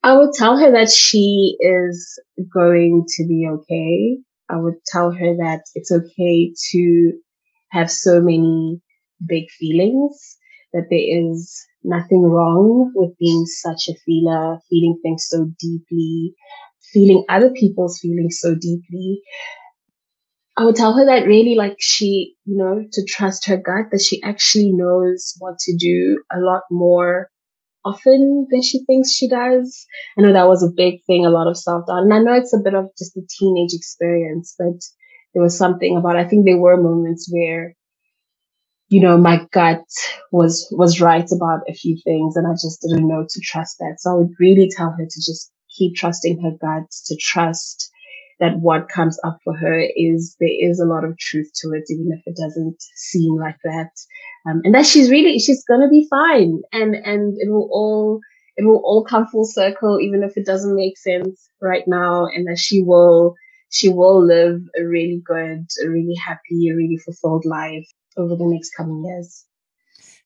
I 0.03 0.17
would 0.17 0.33
tell 0.33 0.57
her 0.57 0.71
that 0.73 0.89
she 0.89 1.55
is 1.59 2.19
going 2.53 3.05
to 3.07 3.25
be 3.27 3.47
okay. 3.49 4.17
I 4.49 4.57
would 4.57 4.75
tell 4.85 5.11
her 5.11 5.35
that 5.37 5.61
it's 5.73 5.91
okay 5.91 6.53
to 6.71 7.13
have 7.69 7.89
so 7.89 8.21
many 8.21 8.81
big 9.25 9.49
feelings, 9.51 10.37
that 10.73 10.87
there 10.89 10.99
is 10.99 11.65
nothing 11.83 12.23
wrong 12.23 12.91
with 12.93 13.17
being 13.17 13.45
such 13.45 13.87
a 13.87 13.95
feeler, 14.05 14.59
feeling 14.69 14.99
things 15.01 15.25
so 15.29 15.49
deeply, 15.57 16.35
feeling 16.93 17.23
other 17.29 17.51
people's 17.51 17.99
feelings 17.99 18.37
so 18.39 18.53
deeply. 18.53 19.21
I 20.57 20.65
would 20.65 20.75
tell 20.75 20.93
her 20.93 21.05
that 21.05 21.25
really 21.25 21.55
like 21.55 21.77
she, 21.79 22.35
you 22.45 22.57
know, 22.57 22.85
to 22.91 23.05
trust 23.05 23.47
her 23.47 23.57
gut, 23.57 23.87
that 23.91 24.01
she 24.01 24.21
actually 24.23 24.71
knows 24.73 25.35
what 25.39 25.57
to 25.59 25.75
do 25.75 26.21
a 26.31 26.39
lot 26.39 26.61
more 26.69 27.29
often 27.85 28.47
than 28.51 28.61
she 28.63 28.83
thinks 28.85 29.11
she 29.13 29.29
does. 29.29 29.85
I 30.17 30.21
know 30.23 30.33
that 30.33 30.47
was 30.47 30.63
a 30.63 30.73
big 30.75 31.03
thing, 31.05 31.25
a 31.25 31.29
lot 31.29 31.47
of 31.47 31.57
self 31.57 31.87
doubt. 31.87 32.03
And 32.03 32.13
I 32.13 32.19
know 32.19 32.33
it's 32.33 32.53
a 32.55 32.63
bit 32.63 32.75
of 32.75 32.89
just 32.97 33.17
a 33.17 33.21
teenage 33.39 33.73
experience, 33.73 34.55
but 34.57 34.81
there 35.33 35.43
was 35.43 35.57
something 35.57 35.97
about, 35.97 36.17
I 36.17 36.25
think 36.27 36.45
there 36.45 36.57
were 36.57 36.77
moments 36.81 37.29
where, 37.31 37.75
you 38.89 39.01
know, 39.01 39.17
my 39.17 39.47
gut 39.53 39.83
was, 40.31 40.67
was 40.71 41.01
right 41.01 41.27
about 41.31 41.61
a 41.69 41.73
few 41.73 41.97
things 42.03 42.35
and 42.35 42.47
I 42.47 42.53
just 42.53 42.81
didn't 42.81 43.07
know 43.07 43.25
to 43.29 43.41
trust 43.43 43.77
that. 43.79 43.97
So 43.99 44.11
I 44.11 44.15
would 44.15 44.31
really 44.39 44.69
tell 44.75 44.91
her 44.91 45.05
to 45.05 45.21
just 45.25 45.51
keep 45.77 45.95
trusting 45.95 46.41
her 46.41 46.51
gut, 46.61 46.89
to 47.07 47.17
trust 47.17 47.91
that 48.39 48.59
what 48.59 48.89
comes 48.89 49.19
up 49.23 49.39
for 49.43 49.55
her 49.57 49.79
is 49.95 50.35
there 50.39 50.49
is 50.51 50.79
a 50.79 50.85
lot 50.85 51.05
of 51.05 51.17
truth 51.17 51.49
to 51.61 51.69
it, 51.73 51.83
even 51.89 52.11
if 52.11 52.21
it 52.25 52.37
doesn't 52.41 52.77
seem 52.95 53.37
like 53.37 53.57
that. 53.63 53.91
Um, 54.47 54.61
and 54.63 54.75
that 54.75 54.85
she's 54.85 55.09
really, 55.09 55.39
she's 55.39 55.63
going 55.65 55.81
to 55.81 55.89
be 55.89 56.07
fine 56.09 56.61
and, 56.71 56.93
and 56.93 57.35
it 57.39 57.49
will 57.49 57.67
all, 57.71 58.19
it 58.57 58.63
will 58.65 58.81
all 58.83 59.03
come 59.03 59.27
full 59.27 59.45
circle, 59.45 59.99
even 59.99 60.23
if 60.23 60.37
it 60.37 60.45
doesn't 60.45 60.75
make 60.75 60.97
sense 60.97 61.49
right 61.61 61.83
now. 61.87 62.25
And 62.27 62.47
that 62.47 62.59
she 62.59 62.81
will, 62.83 63.35
she 63.71 63.89
will 63.89 64.25
live 64.25 64.61
a 64.79 64.83
really 64.83 65.21
good, 65.25 65.65
a 65.83 65.89
really 65.89 66.15
happy, 66.15 66.69
a 66.69 66.75
really 66.75 66.97
fulfilled 66.97 67.45
life 67.45 67.87
over 68.17 68.35
the 68.35 68.45
next 68.45 68.71
coming 68.77 69.03
years. 69.03 69.45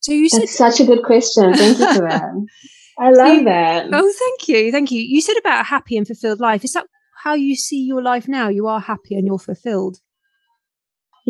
So 0.02 0.12
you 0.12 0.30
said 0.30 0.42
That's 0.42 0.58
such 0.58 0.80
a 0.80 0.86
good 0.86 1.04
question. 1.04 1.54
Thank 1.54 1.80
you 1.80 1.94
for 1.94 2.02
that. 2.02 2.48
I 3.00 3.12
love 3.12 3.46
that. 3.46 3.88
Oh, 3.94 4.14
thank 4.20 4.48
you. 4.50 4.72
Thank 4.72 4.92
you. 4.92 5.02
You 5.02 5.22
said 5.22 5.38
about 5.38 5.62
a 5.62 5.64
happy 5.64 5.98
and 5.98 6.06
fulfilled 6.06 6.42
life. 6.42 6.66
Is 6.66 6.74
that 6.74 6.86
how 7.24 7.34
you 7.34 7.56
see 7.56 7.82
your 7.82 8.02
life 8.02 8.28
now? 8.28 8.50
You 8.50 8.68
are 8.68 8.82
happy 8.82 9.16
and 9.16 9.26
you're 9.26 9.40
fulfilled. 9.40 10.00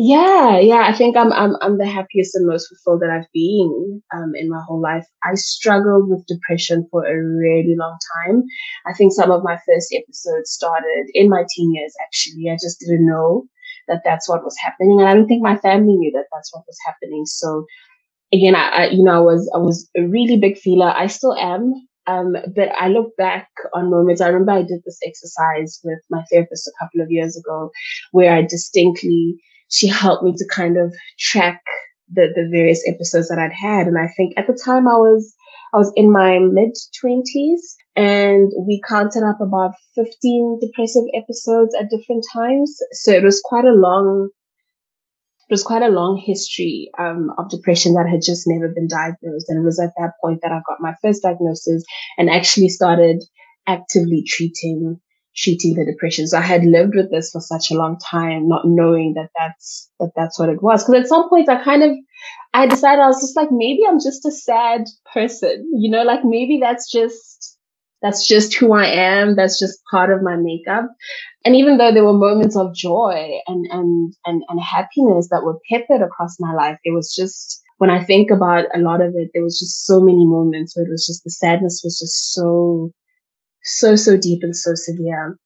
Yeah, 0.02 0.58
yeah. 0.60 0.84
I 0.88 0.94
think 0.96 1.16
I'm 1.16 1.30
I'm 1.32 1.56
I'm 1.60 1.76
the 1.76 1.86
happiest 1.86 2.34
and 2.34 2.46
most 2.46 2.68
fulfilled 2.68 3.02
that 3.02 3.10
I've 3.10 3.30
been 3.34 4.00
um, 4.14 4.32
in 4.34 4.48
my 4.48 4.60
whole 4.66 4.80
life. 4.80 5.04
I 5.24 5.34
struggled 5.34 6.08
with 6.08 6.24
depression 6.26 6.86
for 6.90 7.04
a 7.04 7.14
really 7.14 7.74
long 7.76 7.98
time. 8.16 8.42
I 8.86 8.94
think 8.94 9.12
some 9.12 9.30
of 9.30 9.42
my 9.42 9.58
first 9.66 9.92
episodes 9.94 10.50
started 10.52 11.10
in 11.12 11.28
my 11.28 11.44
teen 11.54 11.74
years. 11.74 11.92
Actually, 12.02 12.48
I 12.50 12.54
just 12.54 12.80
didn't 12.80 13.04
know 13.06 13.44
that 13.88 14.00
that's 14.04 14.28
what 14.28 14.44
was 14.44 14.56
happening, 14.62 15.00
and 15.00 15.08
I 15.08 15.14
don't 15.14 15.26
think 15.26 15.42
my 15.42 15.56
family 15.56 15.92
knew 15.96 16.12
that 16.12 16.26
that's 16.32 16.54
what 16.54 16.64
was 16.66 16.78
happening. 16.86 17.26
So, 17.26 17.66
again, 18.32 18.54
I, 18.54 18.68
I 18.68 18.86
you 18.90 19.02
know 19.02 19.12
I 19.16 19.20
was 19.20 19.50
I 19.54 19.58
was 19.58 19.88
a 19.96 20.02
really 20.02 20.38
big 20.38 20.58
feeler. 20.58 20.88
I 20.96 21.06
still 21.06 21.34
am. 21.36 21.74
Um, 22.06 22.34
but 22.56 22.70
I 22.80 22.88
look 22.88 23.14
back 23.16 23.48
on 23.74 23.90
moments. 23.90 24.20
I 24.20 24.28
remember 24.28 24.52
I 24.52 24.62
did 24.62 24.80
this 24.84 24.98
exercise 25.06 25.78
with 25.84 26.00
my 26.10 26.24
therapist 26.30 26.66
a 26.66 26.72
couple 26.84 27.02
of 27.02 27.10
years 27.10 27.36
ago 27.36 27.70
where 28.10 28.32
I 28.34 28.42
distinctly, 28.42 29.36
she 29.70 29.86
helped 29.86 30.22
me 30.22 30.34
to 30.36 30.46
kind 30.52 30.76
of 30.76 30.94
track 31.18 31.62
the, 32.12 32.28
the 32.34 32.48
various 32.50 32.82
episodes 32.86 33.28
that 33.28 33.38
I'd 33.38 33.52
had. 33.52 33.86
And 33.86 33.96
I 33.98 34.08
think 34.16 34.34
at 34.36 34.46
the 34.46 34.58
time 34.64 34.88
I 34.88 34.96
was, 34.96 35.34
I 35.72 35.78
was 35.78 35.92
in 35.96 36.12
my 36.12 36.38
mid 36.40 36.76
twenties 37.00 37.76
and 37.96 38.50
we 38.66 38.80
counted 38.86 39.22
up 39.22 39.40
about 39.40 39.72
15 39.94 40.60
depressive 40.60 41.04
episodes 41.14 41.74
at 41.78 41.90
different 41.90 42.24
times. 42.32 42.76
So 42.92 43.12
it 43.12 43.22
was 43.22 43.40
quite 43.44 43.64
a 43.64 43.72
long 43.72 44.30
it 45.48 45.54
was 45.54 45.64
quite 45.64 45.82
a 45.82 45.88
long 45.88 46.16
history 46.16 46.90
um, 46.96 47.32
of 47.36 47.50
depression 47.50 47.94
that 47.94 48.08
had 48.08 48.22
just 48.22 48.44
never 48.46 48.72
been 48.72 48.86
diagnosed. 48.86 49.46
And 49.48 49.58
it 49.58 49.64
was 49.64 49.80
at 49.80 49.90
that 49.98 50.12
point 50.22 50.38
that 50.42 50.52
I 50.52 50.60
got 50.68 50.80
my 50.80 50.94
first 51.02 51.24
diagnosis 51.24 51.82
and 52.16 52.30
actually 52.30 52.68
started 52.68 53.24
actively 53.66 54.22
treating 54.24 55.00
treating 55.40 55.74
the 55.74 55.84
depression. 55.84 56.26
So 56.26 56.38
I 56.38 56.42
had 56.42 56.64
lived 56.64 56.94
with 56.94 57.10
this 57.10 57.30
for 57.30 57.40
such 57.40 57.70
a 57.70 57.74
long 57.74 57.98
time, 57.98 58.48
not 58.48 58.62
knowing 58.66 59.14
that 59.14 59.30
that's, 59.38 59.90
that 59.98 60.10
that's 60.14 60.38
what 60.38 60.50
it 60.50 60.62
was. 60.62 60.84
Cause 60.84 60.94
at 60.96 61.06
some 61.06 61.28
point 61.28 61.48
I 61.48 61.62
kind 61.64 61.82
of, 61.82 61.92
I 62.52 62.66
decided 62.66 63.00
I 63.00 63.06
was 63.06 63.20
just 63.20 63.36
like, 63.36 63.48
maybe 63.50 63.80
I'm 63.88 63.98
just 63.98 64.26
a 64.26 64.30
sad 64.30 64.84
person, 65.14 65.70
you 65.74 65.90
know, 65.90 66.02
like 66.02 66.20
maybe 66.24 66.58
that's 66.60 66.90
just, 66.90 67.56
that's 68.02 68.26
just 68.26 68.54
who 68.54 68.72
I 68.72 68.86
am. 68.86 69.36
That's 69.36 69.58
just 69.58 69.78
part 69.90 70.10
of 70.10 70.22
my 70.22 70.36
makeup. 70.36 70.88
And 71.44 71.56
even 71.56 71.78
though 71.78 71.92
there 71.92 72.04
were 72.04 72.12
moments 72.12 72.56
of 72.56 72.74
joy 72.74 73.38
and, 73.46 73.66
and, 73.70 74.14
and, 74.26 74.42
and 74.48 74.60
happiness 74.60 75.28
that 75.30 75.42
were 75.42 75.58
peppered 75.70 76.02
across 76.02 76.36
my 76.38 76.52
life, 76.54 76.78
it 76.84 76.94
was 76.94 77.14
just, 77.14 77.62
when 77.78 77.90
I 77.90 78.04
think 78.04 78.30
about 78.30 78.66
a 78.74 78.78
lot 78.78 79.00
of 79.00 79.14
it, 79.16 79.30
there 79.32 79.42
was 79.42 79.58
just 79.58 79.86
so 79.86 80.00
many 80.00 80.26
moments 80.26 80.76
where 80.76 80.84
it 80.84 80.90
was 80.90 81.06
just 81.06 81.24
the 81.24 81.30
sadness 81.30 81.80
was 81.82 81.98
just 81.98 82.34
so, 82.34 82.90
so, 83.62 83.96
so 83.96 84.16
deep 84.16 84.42
and 84.42 84.56
so 84.56 84.72
severe. 84.74 85.36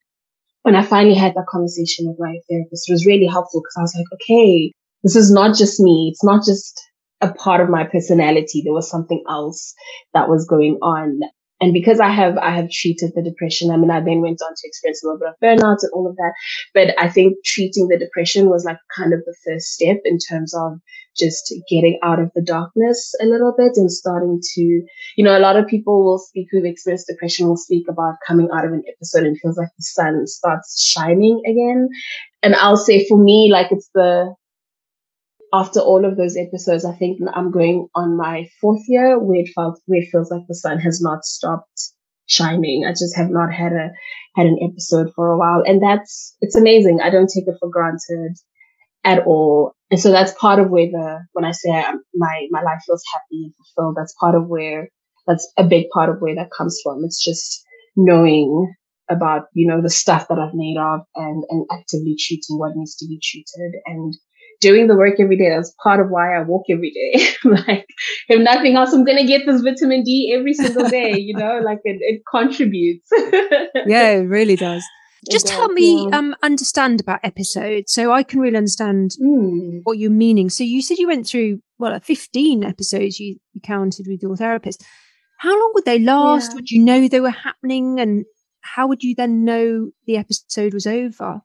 When 0.62 0.76
I 0.76 0.82
finally 0.82 1.14
had 1.14 1.34
that 1.34 1.46
conversation 1.48 2.08
with 2.08 2.16
my 2.18 2.38
therapist, 2.48 2.88
it 2.88 2.92
was 2.92 3.06
really 3.06 3.26
helpful 3.26 3.60
because 3.60 3.76
I 3.76 3.82
was 3.82 3.94
like, 3.96 4.06
okay, 4.14 4.72
this 5.02 5.16
is 5.16 5.30
not 5.30 5.56
just 5.56 5.78
me. 5.80 6.08
It's 6.10 6.24
not 6.24 6.44
just 6.44 6.80
a 7.20 7.32
part 7.32 7.60
of 7.60 7.68
my 7.68 7.84
personality. 7.84 8.62
There 8.62 8.72
was 8.72 8.88
something 8.88 9.22
else 9.28 9.74
that 10.14 10.28
was 10.28 10.46
going 10.46 10.78
on. 10.82 11.20
And 11.60 11.72
because 11.72 12.00
I 12.00 12.08
have, 12.08 12.36
I 12.36 12.50
have 12.50 12.70
treated 12.70 13.12
the 13.14 13.22
depression, 13.22 13.70
I 13.70 13.76
mean, 13.76 13.90
I 13.90 14.00
then 14.00 14.20
went 14.20 14.42
on 14.42 14.50
to 14.54 14.68
experience 14.68 15.02
a 15.02 15.06
little 15.06 15.20
bit 15.20 15.28
of 15.28 15.34
burnout 15.42 15.78
and 15.82 15.92
all 15.92 16.08
of 16.08 16.16
that. 16.16 16.32
But 16.74 16.98
I 16.98 17.08
think 17.08 17.36
treating 17.44 17.88
the 17.88 17.98
depression 17.98 18.50
was 18.50 18.64
like 18.64 18.78
kind 18.94 19.14
of 19.14 19.20
the 19.24 19.36
first 19.46 19.68
step 19.68 19.98
in 20.04 20.18
terms 20.18 20.52
of 20.54 20.80
just 21.16 21.54
getting 21.70 21.98
out 22.02 22.18
of 22.18 22.30
the 22.34 22.42
darkness 22.42 23.14
a 23.20 23.26
little 23.26 23.54
bit 23.56 23.72
and 23.76 23.90
starting 23.90 24.40
to, 24.54 24.62
you 24.62 25.24
know, 25.24 25.38
a 25.38 25.40
lot 25.40 25.56
of 25.56 25.66
people 25.68 26.04
will 26.04 26.18
speak 26.18 26.48
who've 26.50 26.64
experienced 26.64 27.06
depression 27.06 27.46
will 27.46 27.56
speak 27.56 27.86
about 27.88 28.16
coming 28.26 28.48
out 28.52 28.64
of 28.64 28.72
an 28.72 28.82
episode 28.88 29.24
and 29.24 29.38
feels 29.40 29.56
like 29.56 29.68
the 29.78 29.82
sun 29.82 30.26
starts 30.26 30.82
shining 30.82 31.40
again. 31.46 31.88
And 32.42 32.56
I'll 32.56 32.76
say 32.76 33.06
for 33.06 33.16
me, 33.16 33.48
like 33.50 33.70
it's 33.70 33.88
the, 33.94 34.34
after 35.54 35.78
all 35.78 36.04
of 36.04 36.16
those 36.16 36.36
episodes, 36.36 36.84
I 36.84 36.94
think 36.96 37.20
I'm 37.32 37.52
going 37.52 37.86
on 37.94 38.16
my 38.16 38.48
fourth 38.60 38.82
year 38.88 39.20
where 39.20 39.40
it 39.40 39.50
felt, 39.54 39.80
where 39.86 40.00
it 40.00 40.08
feels 40.10 40.28
like 40.28 40.42
the 40.48 40.54
sun 40.54 40.78
has 40.80 41.00
not 41.00 41.24
stopped 41.24 41.92
shining. 42.26 42.84
I 42.84 42.90
just 42.90 43.16
have 43.16 43.30
not 43.30 43.52
had 43.52 43.72
a, 43.72 43.90
had 44.34 44.46
an 44.46 44.58
episode 44.68 45.12
for 45.14 45.30
a 45.30 45.38
while. 45.38 45.62
And 45.64 45.80
that's, 45.80 46.36
it's 46.40 46.56
amazing. 46.56 46.98
I 47.00 47.10
don't 47.10 47.30
take 47.32 47.46
it 47.46 47.54
for 47.60 47.70
granted 47.70 48.36
at 49.04 49.24
all. 49.26 49.76
And 49.92 50.00
so 50.00 50.10
that's 50.10 50.32
part 50.32 50.58
of 50.58 50.70
where 50.70 50.86
the, 50.86 51.20
when 51.34 51.44
I 51.44 51.52
say 51.52 51.70
I'm, 51.70 52.00
my, 52.14 52.48
my 52.50 52.62
life 52.62 52.82
feels 52.84 53.04
happy 53.12 53.44
and 53.44 53.52
fulfilled, 53.54 53.96
that's 53.96 54.14
part 54.18 54.34
of 54.34 54.48
where, 54.48 54.88
that's 55.28 55.48
a 55.56 55.62
big 55.62 55.86
part 55.94 56.08
of 56.10 56.16
where 56.18 56.34
that 56.34 56.50
comes 56.50 56.80
from. 56.82 57.04
It's 57.04 57.22
just 57.22 57.62
knowing 57.94 58.74
about, 59.08 59.44
you 59.52 59.68
know, 59.68 59.80
the 59.80 59.90
stuff 59.90 60.26
that 60.28 60.38
I've 60.38 60.54
made 60.54 60.78
of 60.78 61.02
and, 61.14 61.44
and 61.48 61.64
actively 61.70 62.16
treating 62.18 62.58
what 62.58 62.72
needs 62.74 62.96
to 62.96 63.06
be 63.06 63.20
treated 63.22 63.74
and 63.86 64.14
doing 64.64 64.86
the 64.86 64.96
work 64.96 65.20
every 65.20 65.36
day. 65.36 65.50
That's 65.50 65.74
part 65.82 66.00
of 66.00 66.08
why 66.08 66.34
I 66.34 66.42
walk 66.42 66.64
every 66.70 66.90
day. 66.90 67.26
like, 67.44 67.86
if 68.28 68.40
nothing 68.40 68.76
else, 68.76 68.92
I'm 68.92 69.04
going 69.04 69.18
to 69.18 69.26
get 69.26 69.42
this 69.46 69.60
vitamin 69.60 70.02
D 70.02 70.34
every 70.36 70.54
single 70.54 70.88
day, 70.88 71.18
you 71.18 71.36
know, 71.36 71.60
like 71.64 71.80
it, 71.84 71.98
it 72.00 72.22
contributes. 72.28 73.08
yeah, 73.86 74.10
it 74.10 74.26
really 74.26 74.56
does. 74.56 74.82
Just 75.30 75.48
help 75.48 75.72
me 75.72 76.06
um, 76.12 76.36
understand 76.42 77.00
about 77.00 77.20
episodes 77.22 77.92
so 77.92 78.12
I 78.12 78.22
can 78.22 78.40
really 78.40 78.58
understand 78.58 79.12
mm. 79.22 79.80
what 79.84 79.96
you're 79.96 80.10
meaning. 80.10 80.50
So 80.50 80.64
you 80.64 80.82
said 80.82 80.98
you 80.98 81.08
went 81.08 81.26
through, 81.26 81.60
well, 81.78 81.98
15 81.98 82.62
episodes 82.62 83.18
you, 83.18 83.36
you 83.54 83.60
counted 83.62 84.06
with 84.06 84.22
your 84.22 84.36
therapist. 84.36 84.84
How 85.38 85.58
long 85.58 85.72
would 85.74 85.86
they 85.86 85.98
last? 85.98 86.50
Yeah. 86.50 86.54
Would 86.56 86.70
you 86.70 86.84
know 86.84 87.08
they 87.08 87.20
were 87.20 87.30
happening? 87.30 88.00
And 88.00 88.26
how 88.60 88.86
would 88.86 89.02
you 89.02 89.14
then 89.14 89.44
know 89.46 89.92
the 90.06 90.18
episode 90.18 90.74
was 90.74 90.86
over? 90.86 91.40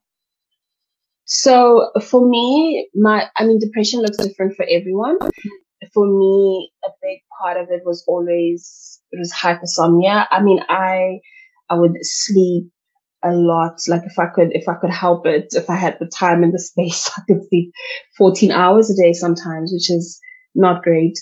So 1.30 1.92
for 2.02 2.28
me, 2.28 2.90
my, 2.96 3.28
I 3.38 3.46
mean, 3.46 3.60
depression 3.60 4.02
looks 4.02 4.18
different 4.18 4.56
for 4.56 4.66
everyone. 4.68 5.20
For 5.94 6.08
me, 6.08 6.72
a 6.84 6.90
big 7.04 7.20
part 7.40 7.56
of 7.56 7.68
it 7.70 7.84
was 7.86 8.04
always, 8.08 9.00
it 9.12 9.20
was 9.20 9.32
hypersomnia. 9.32 10.26
I 10.32 10.42
mean, 10.42 10.60
I, 10.68 11.20
I 11.70 11.76
would 11.76 11.96
sleep 12.02 12.72
a 13.24 13.32
lot. 13.32 13.78
Like 13.88 14.02
if 14.06 14.18
I 14.18 14.26
could, 14.34 14.50
if 14.54 14.68
I 14.68 14.74
could 14.82 14.90
help 14.90 15.28
it, 15.28 15.50
if 15.52 15.70
I 15.70 15.76
had 15.76 15.98
the 16.00 16.08
time 16.08 16.42
and 16.42 16.52
the 16.52 16.58
space, 16.58 17.12
I 17.18 17.22
could 17.28 17.48
sleep 17.48 17.74
14 18.18 18.52
hours 18.52 18.90
a 18.90 19.00
day 19.00 19.14
sometimes, 19.14 19.72
which 19.72 19.92
is 19.92 20.20
not 20.56 20.82
great. 20.82 21.14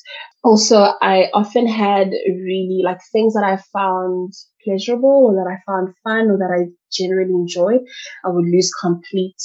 Also, 0.41 0.93
I 1.01 1.25
often 1.33 1.67
had 1.67 2.11
really 2.27 2.79
like 2.81 2.99
things 3.11 3.33
that 3.33 3.43
I 3.43 3.57
found 3.77 4.31
pleasurable 4.63 5.25
or 5.27 5.33
that 5.35 5.51
I 5.51 5.59
found 5.69 5.93
fun 6.05 6.31
or 6.31 6.37
that 6.37 6.55
I 6.57 6.71
generally 6.93 7.33
enjoyed. 7.33 7.81
I 8.23 8.29
would 8.29 8.45
lose 8.45 8.71
complete 8.79 9.35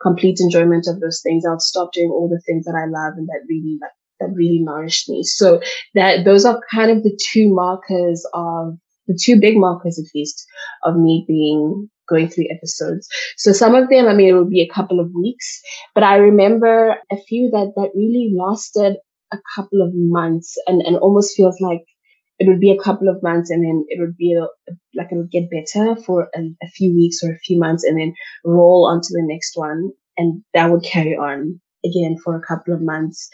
complete 0.00 0.38
enjoyment 0.40 0.86
of 0.86 1.00
those 1.00 1.20
things. 1.22 1.44
I'll 1.44 1.60
stop 1.60 1.92
doing 1.92 2.10
all 2.10 2.28
the 2.28 2.40
things 2.46 2.64
that 2.64 2.74
I 2.74 2.86
love 2.86 3.14
and 3.16 3.28
that 3.28 3.46
really 3.48 3.78
like, 3.80 3.90
that 4.20 4.34
really 4.34 4.60
nourished 4.62 5.08
me. 5.08 5.22
So 5.22 5.60
that 5.94 6.24
those 6.24 6.44
are 6.44 6.60
kind 6.72 6.90
of 6.90 7.02
the 7.02 7.18
two 7.30 7.52
markers 7.52 8.26
of 8.34 8.76
the 9.06 9.18
two 9.20 9.38
big 9.40 9.56
markers 9.56 9.98
at 9.98 10.14
least 10.14 10.46
of 10.84 10.96
me 10.96 11.24
being 11.28 11.88
going 12.08 12.28
through 12.28 12.46
episodes. 12.50 13.08
So 13.36 13.52
some 13.52 13.74
of 13.74 13.88
them, 13.88 14.06
I 14.06 14.14
mean, 14.14 14.28
it 14.28 14.38
would 14.38 14.50
be 14.50 14.62
a 14.62 14.74
couple 14.74 15.00
of 15.00 15.10
weeks, 15.14 15.60
but 15.94 16.04
I 16.04 16.16
remember 16.16 16.96
a 17.10 17.16
few 17.28 17.50
that 17.50 17.72
that 17.76 17.90
really 17.94 18.32
lasted 18.36 18.96
a 19.32 19.38
couple 19.56 19.82
of 19.82 19.90
months 19.92 20.56
and, 20.66 20.82
and 20.82 20.96
almost 20.98 21.36
feels 21.36 21.60
like 21.60 21.82
it 22.38 22.48
would 22.48 22.60
be 22.60 22.70
a 22.70 22.82
couple 22.82 23.08
of 23.08 23.22
months 23.22 23.50
and 23.50 23.64
then 23.64 23.84
it 23.88 24.00
would 24.00 24.16
be 24.16 24.34
a, 24.34 24.46
like 24.94 25.08
it 25.10 25.16
would 25.16 25.30
get 25.30 25.50
better 25.50 25.96
for 26.02 26.28
a, 26.34 26.40
a, 26.62 26.68
few 26.68 26.94
weeks 26.94 27.22
or 27.22 27.32
a 27.32 27.38
few 27.38 27.58
months 27.58 27.84
and 27.84 27.98
then 27.98 28.14
roll 28.44 28.86
onto 28.86 29.08
the 29.10 29.22
next 29.22 29.52
one. 29.56 29.90
And 30.18 30.42
that 30.54 30.70
would 30.70 30.82
carry 30.82 31.16
on 31.16 31.60
again 31.84 32.16
for 32.22 32.36
a 32.36 32.46
couple 32.46 32.74
of 32.74 32.82
months, 32.82 33.28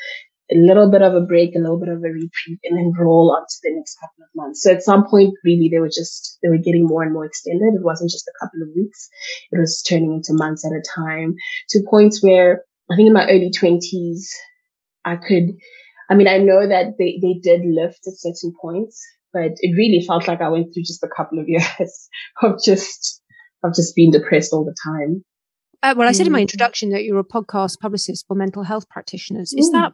a 0.50 0.56
little 0.56 0.90
bit 0.90 1.02
of 1.02 1.14
a 1.14 1.20
break, 1.20 1.54
a 1.54 1.58
little 1.58 1.78
bit 1.78 1.88
of 1.88 1.98
a 1.98 2.08
reprieve 2.08 2.58
and 2.64 2.78
then 2.78 2.92
roll 2.98 3.32
onto 3.32 3.54
the 3.62 3.74
next 3.74 3.96
couple 4.00 4.22
of 4.22 4.28
months. 4.34 4.62
So 4.62 4.72
at 4.72 4.82
some 4.82 5.06
point, 5.06 5.34
really, 5.44 5.68
they 5.68 5.78
were 5.78 5.88
just, 5.88 6.38
they 6.42 6.48
were 6.48 6.58
getting 6.58 6.86
more 6.86 7.02
and 7.02 7.12
more 7.12 7.24
extended. 7.24 7.74
It 7.74 7.84
wasn't 7.84 8.10
just 8.10 8.28
a 8.28 8.44
couple 8.44 8.62
of 8.62 8.68
weeks. 8.76 9.08
It 9.50 9.58
was 9.58 9.82
turning 9.82 10.12
into 10.12 10.34
months 10.34 10.64
at 10.64 10.72
a 10.72 10.82
time 10.94 11.34
to 11.70 11.82
points 11.88 12.22
where 12.22 12.64
I 12.90 12.96
think 12.96 13.08
in 13.08 13.14
my 13.14 13.26
early 13.26 13.50
twenties, 13.50 14.32
I 15.04 15.16
could, 15.16 15.50
I 16.12 16.14
mean, 16.14 16.28
I 16.28 16.36
know 16.36 16.68
that 16.68 16.98
they, 16.98 17.18
they 17.22 17.40
did 17.42 17.62
lift 17.64 18.06
at 18.06 18.18
certain 18.18 18.52
points, 18.60 19.02
but 19.32 19.52
it 19.60 19.74
really 19.74 20.04
felt 20.06 20.28
like 20.28 20.42
I 20.42 20.50
went 20.50 20.74
through 20.74 20.82
just 20.82 21.02
a 21.02 21.08
couple 21.08 21.38
of 21.38 21.48
years 21.48 22.08
of 22.42 22.62
just, 22.62 23.22
of 23.64 23.74
just 23.74 23.96
being 23.96 24.10
depressed 24.10 24.52
all 24.52 24.62
the 24.62 24.76
time. 24.84 25.24
Uh, 25.82 25.94
well, 25.96 26.06
I 26.06 26.12
said 26.12 26.26
in 26.26 26.32
my 26.32 26.40
mm. 26.40 26.42
introduction 26.42 26.90
that 26.90 27.04
you're 27.04 27.18
a 27.18 27.24
podcast 27.24 27.78
publicist 27.80 28.26
for 28.28 28.34
mental 28.34 28.62
health 28.62 28.90
practitioners. 28.90 29.54
Is 29.54 29.70
mm. 29.70 29.72
that, 29.72 29.92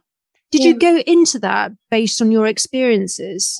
did 0.51 0.61
yeah. 0.61 0.67
you 0.67 0.77
go 0.77 0.97
into 1.07 1.39
that 1.39 1.71
based 1.89 2.21
on 2.21 2.33
your 2.33 2.47
experiences? 2.47 3.57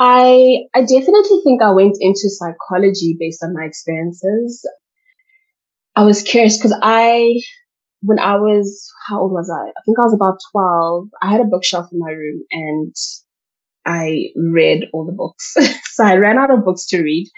I, 0.00 0.64
I 0.74 0.80
definitely 0.80 1.40
think 1.44 1.62
I 1.62 1.70
went 1.70 1.98
into 2.00 2.28
psychology 2.30 3.16
based 3.16 3.44
on 3.44 3.54
my 3.54 3.62
experiences. 3.62 4.68
I 5.94 6.02
was 6.02 6.24
curious 6.24 6.56
because 6.56 6.76
I, 6.82 7.40
when 8.04 8.18
I 8.18 8.36
was, 8.36 8.92
how 9.08 9.20
old 9.20 9.32
was 9.32 9.50
I? 9.50 9.68
I 9.68 9.82
think 9.84 9.98
I 9.98 10.02
was 10.02 10.14
about 10.14 10.38
12. 10.52 11.08
I 11.22 11.30
had 11.30 11.40
a 11.40 11.44
bookshelf 11.44 11.88
in 11.92 11.98
my 11.98 12.10
room 12.10 12.42
and 12.52 12.94
I 13.86 14.28
read 14.36 14.88
all 14.92 15.06
the 15.06 15.12
books. 15.12 15.54
so 15.92 16.04
I 16.04 16.16
ran 16.16 16.38
out 16.38 16.50
of 16.50 16.64
books 16.64 16.86
to 16.86 17.02
read. 17.02 17.30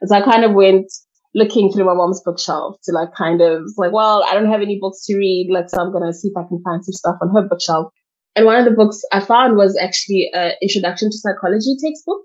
And 0.00 0.08
so 0.08 0.16
I 0.16 0.22
kind 0.22 0.44
of 0.44 0.52
went 0.52 0.86
looking 1.34 1.72
through 1.72 1.86
my 1.86 1.94
mom's 1.94 2.22
bookshelf 2.24 2.76
to 2.84 2.92
like 2.92 3.14
kind 3.14 3.40
of 3.40 3.62
like, 3.76 3.92
well, 3.92 4.24
I 4.28 4.34
don't 4.34 4.50
have 4.50 4.60
any 4.60 4.78
books 4.80 5.04
to 5.06 5.16
read. 5.16 5.48
Like, 5.50 5.70
so 5.70 5.80
I'm 5.80 5.92
going 5.92 6.06
to 6.06 6.16
see 6.16 6.28
if 6.28 6.36
I 6.36 6.46
can 6.46 6.62
find 6.62 6.84
some 6.84 6.92
stuff 6.92 7.16
on 7.22 7.34
her 7.34 7.48
bookshelf. 7.48 7.92
And 8.36 8.46
one 8.46 8.56
of 8.56 8.64
the 8.64 8.70
books 8.70 9.02
I 9.12 9.20
found 9.20 9.56
was 9.56 9.78
actually 9.80 10.30
an 10.32 10.52
introduction 10.62 11.10
to 11.10 11.18
psychology 11.18 11.76
textbook. 11.82 12.22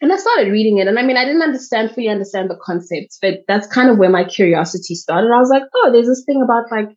And 0.00 0.12
I 0.12 0.16
started 0.16 0.50
reading 0.50 0.78
it. 0.78 0.88
And 0.88 0.98
I 0.98 1.02
mean, 1.02 1.18
I 1.18 1.24
didn't 1.24 1.42
understand, 1.42 1.90
fully 1.90 2.08
understand 2.08 2.48
the 2.48 2.58
concepts, 2.64 3.18
but 3.20 3.40
that's 3.46 3.66
kind 3.66 3.90
of 3.90 3.98
where 3.98 4.08
my 4.08 4.24
curiosity 4.24 4.94
started. 4.94 5.30
I 5.30 5.38
was 5.38 5.50
like, 5.50 5.64
oh, 5.74 5.90
there's 5.92 6.06
this 6.06 6.24
thing 6.24 6.40
about 6.42 6.70
like 6.70 6.88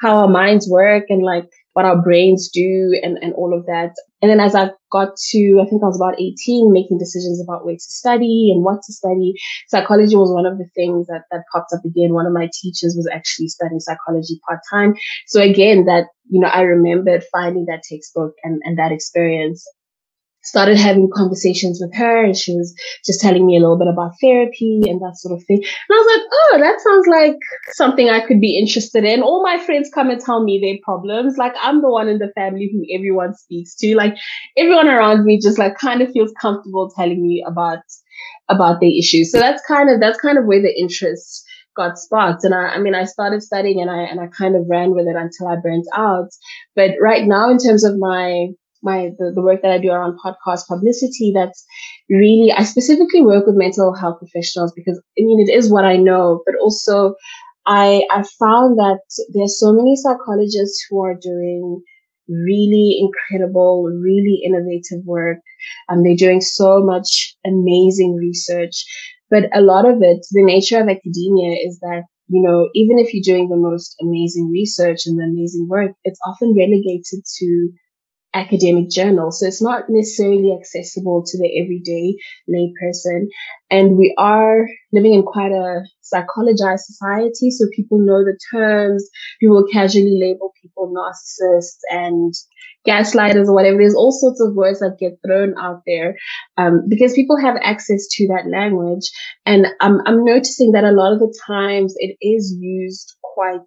how 0.00 0.18
our 0.18 0.28
minds 0.28 0.68
work 0.68 1.04
and 1.08 1.22
like 1.22 1.46
what 1.72 1.84
our 1.84 2.02
brains 2.02 2.50
do 2.52 2.98
and, 3.02 3.16
and 3.22 3.32
all 3.34 3.56
of 3.56 3.64
that. 3.66 3.94
And 4.20 4.30
then 4.30 4.40
as 4.40 4.54
I 4.54 4.70
got 4.90 5.16
to, 5.30 5.62
I 5.64 5.68
think 5.70 5.82
I 5.82 5.86
was 5.86 5.96
about 5.96 6.20
18, 6.20 6.70
making 6.72 6.98
decisions 6.98 7.40
about 7.42 7.64
where 7.64 7.76
to 7.76 7.80
study 7.80 8.50
and 8.52 8.62
what 8.62 8.82
to 8.82 8.92
study, 8.92 9.34
psychology 9.68 10.16
was 10.16 10.30
one 10.30 10.44
of 10.44 10.58
the 10.58 10.68
things 10.74 11.06
that, 11.06 11.22
that 11.30 11.44
popped 11.52 11.72
up 11.72 11.84
again. 11.84 12.12
One 12.12 12.26
of 12.26 12.32
my 12.32 12.50
teachers 12.52 12.94
was 12.96 13.08
actually 13.10 13.48
studying 13.48 13.80
psychology 13.80 14.38
part 14.46 14.60
time. 14.70 14.94
So 15.28 15.40
again, 15.40 15.86
that, 15.86 16.06
you 16.28 16.40
know, 16.40 16.48
I 16.48 16.62
remembered 16.62 17.24
finding 17.32 17.66
that 17.66 17.84
textbook 17.88 18.34
and, 18.42 18.60
and 18.64 18.78
that 18.78 18.92
experience 18.92 19.64
started 20.42 20.78
having 20.78 21.10
conversations 21.14 21.80
with 21.80 21.94
her 21.94 22.24
and 22.24 22.36
she 22.36 22.54
was 22.54 22.74
just 23.04 23.20
telling 23.20 23.46
me 23.46 23.56
a 23.56 23.60
little 23.60 23.78
bit 23.78 23.88
about 23.88 24.12
therapy 24.20 24.80
and 24.86 25.00
that 25.00 25.16
sort 25.16 25.38
of 25.38 25.44
thing. 25.46 25.58
And 25.58 25.90
I 25.90 25.94
was 25.94 26.16
like, 26.16 26.26
oh, 26.32 26.58
that 26.60 26.80
sounds 26.80 27.06
like 27.06 27.36
something 27.72 28.08
I 28.08 28.26
could 28.26 28.40
be 28.40 28.58
interested 28.58 29.04
in. 29.04 29.22
All 29.22 29.42
my 29.42 29.58
friends 29.58 29.90
come 29.92 30.10
and 30.10 30.20
tell 30.20 30.42
me 30.42 30.58
their 30.60 30.78
problems. 30.82 31.36
Like 31.36 31.54
I'm 31.60 31.82
the 31.82 31.90
one 31.90 32.08
in 32.08 32.18
the 32.18 32.32
family 32.34 32.70
who 32.72 32.84
everyone 32.94 33.34
speaks 33.34 33.74
to. 33.76 33.94
Like 33.94 34.14
everyone 34.56 34.88
around 34.88 35.24
me 35.24 35.38
just 35.40 35.58
like 35.58 35.76
kind 35.76 36.00
of 36.00 36.10
feels 36.12 36.32
comfortable 36.40 36.90
telling 36.96 37.22
me 37.22 37.44
about 37.46 37.80
about 38.48 38.80
the 38.80 38.98
issues. 38.98 39.30
So 39.30 39.38
that's 39.38 39.62
kind 39.66 39.90
of 39.90 40.00
that's 40.00 40.20
kind 40.20 40.38
of 40.38 40.46
where 40.46 40.62
the 40.62 40.74
interest 40.78 41.44
got 41.76 41.98
sparked. 41.98 42.44
And 42.44 42.54
I, 42.54 42.74
I 42.74 42.78
mean, 42.78 42.94
I 42.94 43.04
started 43.04 43.42
studying 43.42 43.80
and 43.80 43.90
I 43.90 44.02
and 44.02 44.20
I 44.20 44.26
kind 44.26 44.56
of 44.56 44.66
ran 44.68 44.92
with 44.92 45.06
it 45.06 45.16
until 45.16 45.48
I 45.48 45.56
burnt 45.56 45.86
out. 45.94 46.28
But 46.74 46.92
right 47.00 47.26
now, 47.26 47.50
in 47.50 47.58
terms 47.58 47.84
of 47.84 47.98
my 47.98 48.48
my 48.82 49.10
the, 49.18 49.32
the 49.34 49.42
work 49.42 49.62
that 49.62 49.72
I 49.72 49.78
do 49.78 49.90
around 49.90 50.18
podcast 50.24 50.66
publicity, 50.68 51.32
that's 51.34 51.64
really 52.08 52.52
I 52.52 52.64
specifically 52.64 53.22
work 53.22 53.46
with 53.46 53.56
mental 53.56 53.94
health 53.94 54.18
professionals 54.18 54.72
because 54.74 54.98
I 55.18 55.22
mean 55.22 55.40
it 55.46 55.52
is 55.52 55.70
what 55.70 55.84
I 55.84 55.96
know, 55.96 56.42
but 56.46 56.54
also 56.60 57.14
I 57.66 58.04
I 58.10 58.22
found 58.38 58.78
that 58.78 59.00
there's 59.32 59.58
so 59.58 59.72
many 59.72 59.96
psychologists 59.96 60.84
who 60.88 61.02
are 61.04 61.14
doing 61.14 61.82
really 62.28 62.98
incredible, 63.00 63.84
really 63.84 64.40
innovative 64.44 65.04
work. 65.04 65.38
and 65.88 66.04
they're 66.04 66.16
doing 66.16 66.40
so 66.40 66.82
much 66.82 67.36
amazing 67.46 68.16
research. 68.16 68.84
But 69.30 69.44
a 69.54 69.60
lot 69.60 69.84
of 69.88 70.02
it, 70.02 70.26
the 70.32 70.42
nature 70.42 70.80
of 70.80 70.88
academia 70.88 71.52
is 71.66 71.78
that, 71.80 72.02
you 72.28 72.42
know, 72.42 72.68
even 72.74 72.98
if 72.98 73.12
you're 73.12 73.22
doing 73.34 73.48
the 73.48 73.56
most 73.56 73.94
amazing 74.02 74.50
research 74.50 75.06
and 75.06 75.18
the 75.18 75.24
amazing 75.24 75.68
work, 75.68 75.92
it's 76.04 76.20
often 76.26 76.54
relegated 76.56 77.22
to 77.38 77.68
academic 78.34 78.88
journal. 78.90 79.32
So 79.32 79.46
it's 79.46 79.62
not 79.62 79.84
necessarily 79.88 80.56
accessible 80.58 81.24
to 81.26 81.38
the 81.38 81.60
everyday 81.60 82.16
layperson. 82.48 83.26
And 83.70 83.96
we 83.96 84.14
are 84.18 84.68
living 84.92 85.14
in 85.14 85.22
quite 85.22 85.52
a 85.52 85.82
psychologized 86.02 86.80
society. 86.80 87.50
So 87.50 87.66
people 87.74 87.98
know 87.98 88.24
the 88.24 88.38
terms, 88.52 89.08
people 89.40 89.64
casually 89.72 90.18
label 90.20 90.52
people 90.62 90.92
narcissists 90.94 91.78
and 91.90 92.32
gaslighters 92.86 93.46
or 93.46 93.54
whatever. 93.54 93.78
There's 93.78 93.94
all 93.94 94.12
sorts 94.12 94.40
of 94.40 94.54
words 94.54 94.80
that 94.80 94.96
get 94.98 95.18
thrown 95.24 95.54
out 95.58 95.82
there 95.86 96.16
um, 96.56 96.84
because 96.88 97.12
people 97.14 97.36
have 97.36 97.56
access 97.62 98.06
to 98.12 98.28
that 98.28 98.48
language. 98.50 99.10
And 99.46 99.66
I'm, 99.80 99.98
I'm 100.06 100.24
noticing 100.24 100.72
that 100.72 100.84
a 100.84 100.92
lot 100.92 101.12
of 101.12 101.18
the 101.18 101.34
times 101.46 101.94
it 101.98 102.16
is 102.20 102.56
used 102.58 103.16
quite 103.22 103.60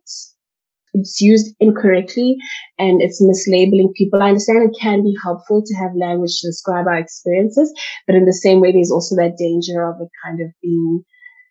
it's 0.94 1.20
used 1.22 1.56
incorrectly 1.60 2.38
and 2.78 3.02
it's 3.02 3.22
mislabeling 3.22 3.94
people. 3.94 4.22
I 4.22 4.30
understand 4.30 4.70
it 4.70 4.78
can 4.80 5.04
be 5.04 5.16
helpful 5.22 5.64
to 5.66 5.76
have 5.76 5.96
language 5.96 6.40
to 6.40 6.48
describe 6.48 6.88
our 6.88 6.98
experiences, 6.98 7.74
but 8.08 8.16
in 8.16 8.26
the 8.26 8.34
same 8.34 8.62
way, 8.62 8.72
there's 8.72 8.92
also 8.92 9.16
that 9.16 9.38
danger 9.38 9.84
of 9.84 9.96
it 10.02 10.10
kind 10.24 10.42
of 10.42 10.48
being, 10.62 11.04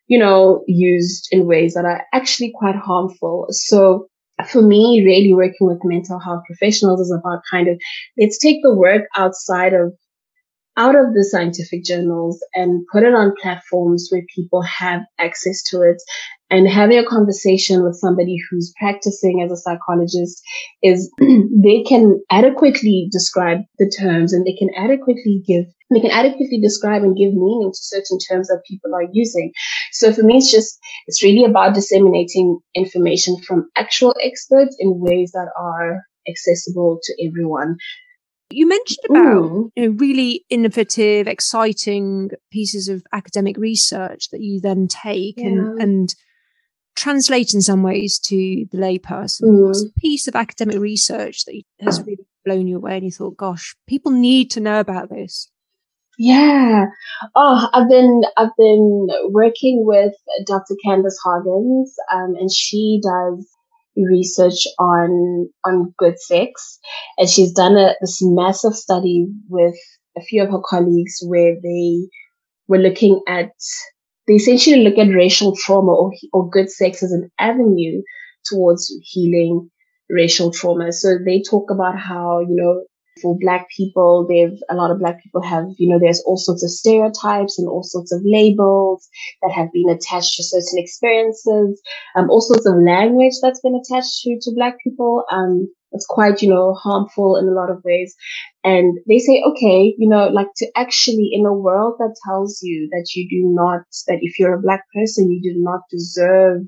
you 0.06 0.18
know, 0.18 0.62
used 0.66 1.28
in 1.32 1.46
ways 1.46 1.74
that 1.74 1.84
are 1.84 2.04
actually 2.12 2.52
quite 2.54 2.76
harmful. 2.76 3.46
So 3.50 4.08
for 4.48 4.62
me, 4.62 5.02
really 5.04 5.34
working 5.34 5.66
with 5.66 5.84
mental 5.84 6.18
health 6.18 6.42
professionals 6.46 7.00
is 7.00 7.12
about 7.12 7.42
kind 7.50 7.68
of, 7.68 7.80
let's 8.18 8.38
take 8.38 8.62
the 8.62 8.74
work 8.74 9.02
outside 9.16 9.74
of 9.74 9.92
out 10.76 10.96
of 10.96 11.12
the 11.12 11.22
scientific 11.30 11.84
journals 11.84 12.42
and 12.54 12.86
put 12.90 13.02
it 13.02 13.14
on 13.14 13.34
platforms 13.40 14.08
where 14.10 14.22
people 14.34 14.62
have 14.62 15.02
access 15.18 15.62
to 15.62 15.82
it 15.82 16.02
and 16.52 16.68
having 16.68 16.98
a 16.98 17.06
conversation 17.06 17.82
with 17.82 17.96
somebody 17.96 18.36
who's 18.50 18.74
practicing 18.78 19.42
as 19.42 19.50
a 19.50 19.56
psychologist 19.56 20.42
is 20.82 21.10
they 21.18 21.82
can 21.82 22.20
adequately 22.30 23.08
describe 23.10 23.60
the 23.78 23.88
terms 23.88 24.34
and 24.34 24.46
they 24.46 24.54
can 24.54 24.68
adequately 24.76 25.42
give 25.46 25.64
they 25.94 26.00
can 26.00 26.10
adequately 26.10 26.58
describe 26.60 27.02
and 27.02 27.16
give 27.16 27.34
meaning 27.34 27.70
to 27.70 27.78
certain 27.78 28.18
terms 28.18 28.48
that 28.48 28.62
people 28.66 28.94
are 28.94 29.08
using. 29.12 29.52
So 29.92 30.10
for 30.10 30.22
me, 30.22 30.38
it's 30.38 30.50
just, 30.50 30.78
it's 31.06 31.22
really 31.22 31.44
about 31.44 31.74
disseminating 31.74 32.60
information 32.74 33.36
from 33.42 33.68
actual 33.76 34.14
experts 34.22 34.74
in 34.78 35.00
ways 35.00 35.32
that 35.32 35.50
are 35.54 36.00
accessible 36.26 36.98
to 37.02 37.26
everyone. 37.28 37.76
You 38.50 38.66
mentioned 38.68 39.04
about 39.10 39.42
mm-hmm. 39.42 39.66
you 39.76 39.90
know, 39.90 39.96
really 39.98 40.46
innovative, 40.48 41.26
exciting 41.26 42.30
pieces 42.50 42.88
of 42.88 43.02
academic 43.12 43.58
research 43.58 44.30
that 44.30 44.40
you 44.40 44.60
then 44.62 44.88
take 44.88 45.36
yeah. 45.36 45.48
and, 45.48 45.82
and 45.82 46.14
translate 46.94 47.54
in 47.54 47.62
some 47.62 47.82
ways 47.82 48.18
to 48.18 48.66
the 48.70 48.78
layperson. 48.78 49.42
Mm. 49.42 49.88
A 49.88 50.00
piece 50.00 50.28
of 50.28 50.36
academic 50.36 50.78
research 50.78 51.44
that 51.44 51.62
has 51.80 52.00
really 52.02 52.26
blown 52.44 52.66
you 52.66 52.76
away 52.76 52.96
and 52.96 53.04
you 53.04 53.10
thought, 53.10 53.36
gosh, 53.36 53.74
people 53.86 54.12
need 54.12 54.50
to 54.52 54.60
know 54.60 54.80
about 54.80 55.08
this? 55.08 55.48
Yeah. 56.18 56.86
Oh, 57.34 57.68
I've 57.72 57.88
been 57.88 58.22
I've 58.36 58.54
been 58.58 59.08
working 59.30 59.84
with 59.86 60.12
Dr. 60.46 60.74
Candice 60.84 61.16
Hargons, 61.24 61.94
um, 62.12 62.34
and 62.38 62.52
she 62.52 63.00
does 63.02 63.48
research 63.96 64.66
on 64.78 65.48
on 65.64 65.94
good 65.96 66.20
sex, 66.20 66.78
and 67.16 67.28
she's 67.28 67.52
done 67.52 67.76
a, 67.76 67.94
this 68.00 68.18
massive 68.22 68.74
study 68.74 69.26
with 69.48 69.74
a 70.16 70.20
few 70.20 70.42
of 70.42 70.50
her 70.50 70.60
colleagues 70.64 71.22
where 71.26 71.56
they 71.62 72.08
were 72.68 72.78
looking 72.78 73.20
at 73.26 73.52
they 74.26 74.34
essentially 74.34 74.84
look 74.84 74.98
at 74.98 75.14
racial 75.14 75.54
trauma 75.56 75.92
or 75.92 76.12
or 76.32 76.48
good 76.50 76.70
sex 76.70 77.02
as 77.02 77.12
an 77.12 77.30
avenue 77.38 78.02
towards 78.44 78.92
healing 79.02 79.70
racial 80.10 80.50
trauma. 80.50 80.92
So 80.92 81.18
they 81.24 81.42
talk 81.42 81.70
about 81.70 81.98
how 81.98 82.40
you 82.40 82.54
know 82.54 82.82
for 83.20 83.36
black 83.38 83.66
people 83.76 84.26
they've 84.28 84.58
a 84.70 84.74
lot 84.74 84.90
of 84.90 84.98
black 84.98 85.22
people 85.22 85.42
have 85.42 85.66
you 85.78 85.88
know 85.88 85.98
there's 85.98 86.22
all 86.26 86.38
sorts 86.38 86.64
of 86.64 86.70
stereotypes 86.70 87.58
and 87.58 87.68
all 87.68 87.82
sorts 87.82 88.10
of 88.10 88.22
labels 88.24 89.06
that 89.42 89.52
have 89.52 89.70
been 89.72 89.90
attached 89.90 90.34
to 90.36 90.42
certain 90.42 90.78
experiences 90.78 91.80
um 92.16 92.30
all 92.30 92.40
sorts 92.40 92.64
of 92.66 92.74
language 92.76 93.34
that's 93.42 93.60
been 93.60 93.74
attached 93.74 94.22
to 94.22 94.38
to 94.40 94.50
black 94.54 94.76
people 94.82 95.24
um 95.30 95.68
it's 95.92 96.06
quite 96.06 96.40
you 96.40 96.48
know 96.48 96.72
harmful 96.72 97.36
in 97.36 97.46
a 97.46 97.52
lot 97.52 97.70
of 97.70 97.84
ways 97.84 98.14
and 98.64 98.98
they 99.08 99.18
say 99.18 99.42
okay 99.46 99.94
you 99.98 100.08
know 100.08 100.28
like 100.28 100.48
to 100.56 100.66
actually 100.76 101.30
in 101.32 101.44
a 101.46 101.52
world 101.52 101.94
that 101.98 102.14
tells 102.26 102.60
you 102.62 102.88
that 102.92 103.08
you 103.14 103.28
do 103.28 103.52
not 103.54 103.82
that 104.06 104.18
if 104.20 104.38
you're 104.38 104.54
a 104.54 104.62
black 104.62 104.84
person 104.94 105.30
you 105.30 105.42
do 105.42 105.58
not 105.60 105.80
deserve 105.90 106.62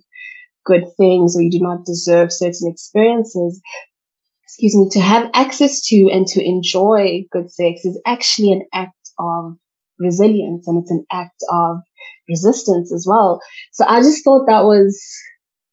good 0.64 0.84
things 0.96 1.36
or 1.36 1.42
you 1.42 1.50
do 1.50 1.60
not 1.60 1.84
deserve 1.84 2.32
certain 2.32 2.70
experiences 2.70 3.60
excuse 4.54 4.76
me, 4.76 4.88
to 4.90 5.00
have 5.00 5.30
access 5.34 5.80
to 5.84 6.08
and 6.12 6.28
to 6.28 6.44
enjoy 6.44 7.24
good 7.32 7.50
sex 7.50 7.84
is 7.84 8.00
actually 8.06 8.52
an 8.52 8.62
act 8.72 9.10
of 9.18 9.56
resilience 9.98 10.68
and 10.68 10.80
it's 10.80 10.92
an 10.92 11.04
act 11.10 11.42
of 11.50 11.78
resistance 12.28 12.92
as 12.92 13.04
well. 13.08 13.40
So 13.72 13.84
I 13.88 14.00
just 14.00 14.22
thought 14.22 14.46
that 14.46 14.62
was 14.62 15.02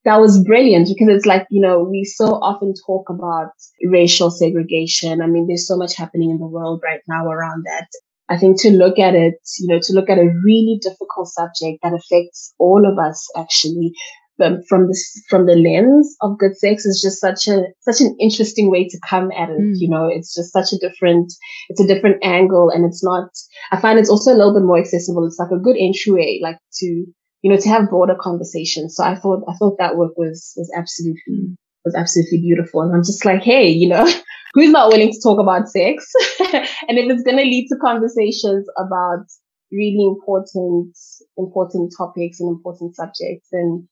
that 0.05 0.19
was 0.19 0.43
brilliant 0.43 0.87
because 0.87 1.15
it's 1.15 1.25
like, 1.25 1.45
you 1.49 1.61
know, 1.61 1.83
we 1.83 2.03
so 2.03 2.25
often 2.25 2.73
talk 2.85 3.09
about 3.09 3.51
racial 3.85 4.31
segregation. 4.31 5.21
I 5.21 5.27
mean, 5.27 5.47
there's 5.47 5.67
so 5.67 5.77
much 5.77 5.95
happening 5.95 6.31
in 6.31 6.39
the 6.39 6.47
world 6.47 6.81
right 6.83 7.01
now 7.07 7.25
around 7.25 7.65
that. 7.65 7.87
I 8.29 8.37
think 8.37 8.61
to 8.61 8.71
look 8.71 8.97
at 8.97 9.13
it, 9.13 9.35
you 9.59 9.67
know, 9.67 9.79
to 9.81 9.93
look 9.93 10.09
at 10.09 10.17
a 10.17 10.33
really 10.43 10.79
difficult 10.81 11.27
subject 11.27 11.79
that 11.83 11.93
affects 11.93 12.53
all 12.57 12.89
of 12.89 12.97
us 12.97 13.27
actually, 13.37 13.93
um, 14.41 14.61
from 14.67 14.87
this 14.87 15.21
from 15.29 15.45
the 15.45 15.55
lens 15.55 16.15
of 16.21 16.39
good 16.39 16.57
sex 16.57 16.85
is 16.85 17.01
just 17.01 17.19
such 17.19 17.47
a 17.47 17.63
such 17.81 18.01
an 18.01 18.15
interesting 18.19 18.71
way 18.71 18.87
to 18.87 18.99
come 19.07 19.31
at 19.31 19.49
it. 19.49 19.59
Mm. 19.59 19.73
You 19.75 19.89
know, 19.89 20.07
it's 20.07 20.33
just 20.33 20.51
such 20.51 20.73
a 20.73 20.79
different 20.79 21.31
it's 21.69 21.81
a 21.81 21.87
different 21.87 22.23
angle, 22.23 22.69
and 22.69 22.85
it's 22.85 23.03
not. 23.03 23.29
I 23.71 23.79
find 23.79 23.99
it's 23.99 24.09
also 24.09 24.33
a 24.33 24.37
little 24.37 24.53
bit 24.53 24.63
more 24.63 24.79
accessible. 24.79 25.27
It's 25.27 25.37
like 25.37 25.51
a 25.51 25.59
good 25.59 25.75
entryway, 25.77 26.39
like 26.41 26.57
to 26.79 27.05
you 27.41 27.51
know 27.51 27.57
to 27.57 27.69
have 27.69 27.89
broader 27.89 28.15
conversations. 28.19 28.95
So 28.95 29.03
I 29.03 29.15
thought 29.15 29.43
I 29.47 29.53
thought 29.53 29.77
that 29.77 29.97
work 29.97 30.13
was 30.17 30.53
was 30.57 30.71
absolutely 30.75 31.21
mm. 31.29 31.55
was 31.85 31.95
absolutely 31.95 32.39
beautiful, 32.39 32.81
and 32.81 32.93
I'm 32.93 33.03
just 33.03 33.25
like, 33.25 33.43
hey, 33.43 33.67
you 33.67 33.89
know. 33.89 34.07
Who's 34.53 34.71
not 34.71 34.89
willing 34.89 35.13
to 35.13 35.21
talk 35.21 35.39
about 35.39 35.69
sex? 35.69 36.11
and 36.41 36.97
if 36.97 37.09
it's 37.09 37.23
going 37.23 37.37
to 37.37 37.43
lead 37.43 37.69
to 37.69 37.77
conversations 37.77 38.67
about 38.77 39.23
really 39.71 40.05
important, 40.05 40.93
important 41.37 41.93
topics 41.97 42.41
and 42.41 42.49
important 42.49 42.93
subjects, 42.97 43.47
then 43.53 43.87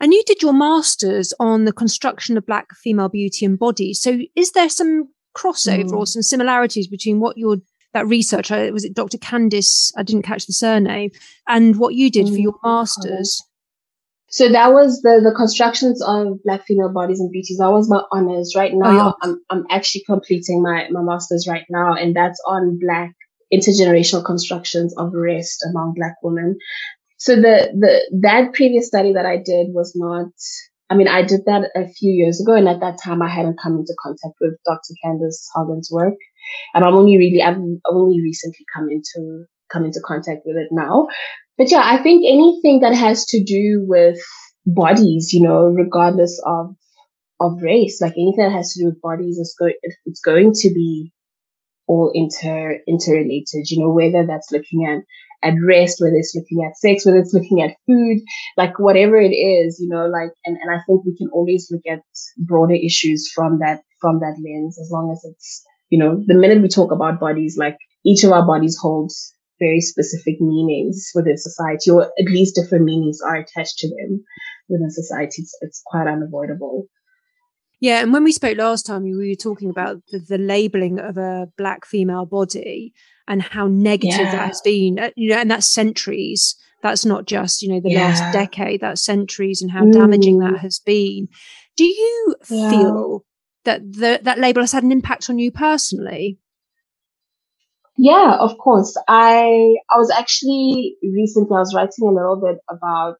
and 0.00 0.12
you 0.12 0.22
did 0.26 0.42
your 0.42 0.52
master's 0.52 1.32
on 1.40 1.64
the 1.64 1.72
construction 1.72 2.36
of 2.36 2.46
Black 2.46 2.66
female 2.76 3.08
beauty 3.08 3.44
and 3.44 3.58
body. 3.58 3.94
So 3.94 4.18
is 4.34 4.52
there 4.52 4.68
some 4.68 5.08
crossover 5.36 5.90
mm. 5.90 5.96
or 5.96 6.06
some 6.06 6.22
similarities 6.22 6.86
between 6.86 7.20
what 7.20 7.36
your 7.36 7.56
that 7.96 8.06
research 8.06 8.50
uh, 8.50 8.70
was 8.72 8.84
it 8.84 8.94
Dr. 8.94 9.18
Candice? 9.18 9.92
I 9.96 10.02
didn't 10.02 10.22
catch 10.22 10.46
the 10.46 10.52
surname, 10.52 11.10
and 11.48 11.78
what 11.78 11.94
you 11.94 12.10
did 12.10 12.26
mm. 12.26 12.34
for 12.34 12.40
your 12.40 12.54
master's. 12.62 13.42
So 14.28 14.48
that 14.50 14.72
was 14.72 15.00
the 15.02 15.20
the 15.22 15.34
constructions 15.34 16.02
of 16.02 16.42
black 16.44 16.66
female 16.66 16.92
bodies 16.92 17.20
and 17.20 17.30
beauties. 17.30 17.58
That 17.58 17.70
was 17.70 17.88
my 17.88 18.02
honors. 18.12 18.54
Right 18.56 18.72
now, 18.74 18.88
oh, 18.88 18.92
yeah. 18.92 19.12
I'm 19.22 19.40
I'm 19.50 19.64
actually 19.70 20.02
completing 20.06 20.62
my 20.62 20.88
my 20.90 21.02
master's 21.02 21.46
right 21.48 21.64
now, 21.70 21.94
and 21.94 22.14
that's 22.14 22.40
on 22.46 22.78
black 22.78 23.12
intergenerational 23.52 24.24
constructions 24.24 24.94
of 24.96 25.12
rest 25.14 25.64
among 25.70 25.94
black 25.94 26.16
women. 26.22 26.58
So 27.18 27.36
the, 27.36 27.70
the, 27.72 28.18
that 28.20 28.52
previous 28.52 28.86
study 28.88 29.14
that 29.14 29.24
I 29.24 29.36
did 29.36 29.68
was 29.72 29.94
not, 29.96 30.28
I 30.88 30.94
mean, 30.94 31.08
I 31.08 31.22
did 31.22 31.44
that 31.46 31.70
a 31.74 31.88
few 31.88 32.12
years 32.12 32.40
ago. 32.40 32.54
And 32.54 32.68
at 32.68 32.80
that 32.80 32.98
time, 33.02 33.22
I 33.22 33.28
hadn't 33.28 33.60
come 33.60 33.76
into 33.76 33.94
contact 34.00 34.34
with 34.40 34.54
Dr. 34.64 34.94
Candice 35.04 35.46
Hargons' 35.54 35.90
work. 35.90 36.14
And 36.74 36.84
I'm 36.84 36.94
only 36.94 37.16
really, 37.18 37.42
I've 37.42 37.58
only 37.86 38.20
recently 38.22 38.64
come 38.72 38.88
into, 38.90 39.46
come 39.70 39.84
into 39.84 40.00
contact 40.04 40.42
with 40.44 40.56
it 40.56 40.68
now. 40.70 41.08
But 41.58 41.70
yeah, 41.70 41.82
I 41.82 42.02
think 42.02 42.24
anything 42.26 42.80
that 42.80 42.94
has 42.94 43.26
to 43.26 43.42
do 43.42 43.84
with 43.86 44.18
bodies, 44.64 45.32
you 45.32 45.42
know, 45.42 45.66
regardless 45.66 46.40
of, 46.44 46.76
of 47.40 47.62
race, 47.62 48.00
like 48.00 48.12
anything 48.12 48.44
that 48.44 48.52
has 48.52 48.74
to 48.74 48.82
do 48.82 48.86
with 48.86 49.00
bodies 49.00 49.38
is 49.38 49.56
going, 49.58 49.74
it's 50.04 50.20
going 50.20 50.52
to 50.52 50.70
be 50.72 51.12
all 51.88 52.10
inter 52.14 52.78
interrelated, 52.86 53.70
you 53.70 53.80
know, 53.80 53.90
whether 53.90 54.26
that's 54.26 54.50
looking 54.50 54.86
at 54.86 55.02
at 55.42 55.54
rest, 55.66 56.00
whether 56.00 56.16
it's 56.16 56.34
looking 56.34 56.64
at 56.64 56.76
sex, 56.76 57.04
whether 57.04 57.18
it's 57.18 57.34
looking 57.34 57.62
at 57.62 57.76
food, 57.86 58.18
like 58.56 58.78
whatever 58.78 59.16
it 59.16 59.34
is, 59.34 59.78
you 59.80 59.88
know, 59.88 60.06
like 60.06 60.30
and, 60.44 60.56
and 60.56 60.70
I 60.70 60.80
think 60.86 61.04
we 61.04 61.16
can 61.16 61.28
always 61.32 61.68
look 61.70 61.82
at 61.90 62.00
broader 62.38 62.74
issues 62.74 63.30
from 63.34 63.58
that 63.60 63.82
from 64.00 64.20
that 64.20 64.36
lens 64.42 64.78
as 64.78 64.90
long 64.90 65.10
as 65.12 65.24
it's 65.24 65.64
you 65.90 65.98
know, 65.98 66.22
the 66.26 66.34
minute 66.34 66.62
we 66.62 66.68
talk 66.68 66.92
about 66.92 67.20
bodies, 67.20 67.56
like 67.56 67.76
each 68.04 68.24
of 68.24 68.32
our 68.32 68.44
bodies 68.46 68.76
holds 68.80 69.34
very 69.58 69.80
specific 69.80 70.40
meanings 70.40 71.10
within 71.14 71.38
society, 71.38 71.90
or 71.90 72.12
at 72.18 72.26
least 72.26 72.56
different 72.56 72.84
meanings 72.84 73.20
are 73.20 73.36
attached 73.36 73.78
to 73.78 73.88
them 73.88 74.22
within 74.68 74.90
society. 74.90 75.42
It's, 75.42 75.56
it's 75.60 75.82
quite 75.86 76.06
unavoidable. 76.06 76.86
Yeah, 77.80 78.02
and 78.02 78.12
when 78.12 78.24
we 78.24 78.32
spoke 78.32 78.58
last 78.58 78.86
time, 78.86 79.02
we 79.02 79.14
were 79.14 79.34
talking 79.34 79.70
about 79.70 79.98
the, 80.10 80.18
the 80.18 80.38
labeling 80.38 80.98
of 80.98 81.18
a 81.18 81.48
black 81.56 81.86
female 81.86 82.26
body 82.26 82.92
and 83.28 83.42
how 83.42 83.66
negative 83.66 84.18
yeah. 84.18 84.32
that 84.32 84.46
has 84.48 84.60
been. 84.62 84.98
Uh, 84.98 85.10
you 85.16 85.30
know, 85.30 85.36
and 85.36 85.50
that's 85.50 85.68
centuries. 85.68 86.56
That's 86.82 87.04
not 87.04 87.26
just 87.26 87.62
you 87.62 87.72
know 87.72 87.80
the 87.80 87.90
yeah. 87.90 88.08
last 88.08 88.32
decade. 88.32 88.80
That's 88.80 89.04
centuries 89.04 89.62
and 89.62 89.70
how 89.70 89.84
mm. 89.84 89.92
damaging 89.92 90.38
that 90.38 90.54
mm. 90.54 90.60
has 90.60 90.78
been. 90.78 91.28
Do 91.76 91.84
you 91.84 92.36
yeah. 92.48 92.70
feel 92.70 93.24
that 93.64 93.80
the, 93.80 94.20
that 94.22 94.38
label 94.38 94.62
has 94.62 94.72
had 94.72 94.84
an 94.84 94.92
impact 94.92 95.28
on 95.28 95.38
you 95.38 95.50
personally? 95.50 96.38
Yeah, 97.98 98.36
of 98.38 98.58
course. 98.58 98.96
I 99.08 99.76
I 99.90 99.96
was 99.96 100.10
actually 100.10 100.96
recently 101.02 101.56
I 101.56 101.60
was 101.60 101.74
writing 101.74 102.06
a 102.06 102.12
little 102.12 102.36
bit 102.36 102.58
about 102.70 103.16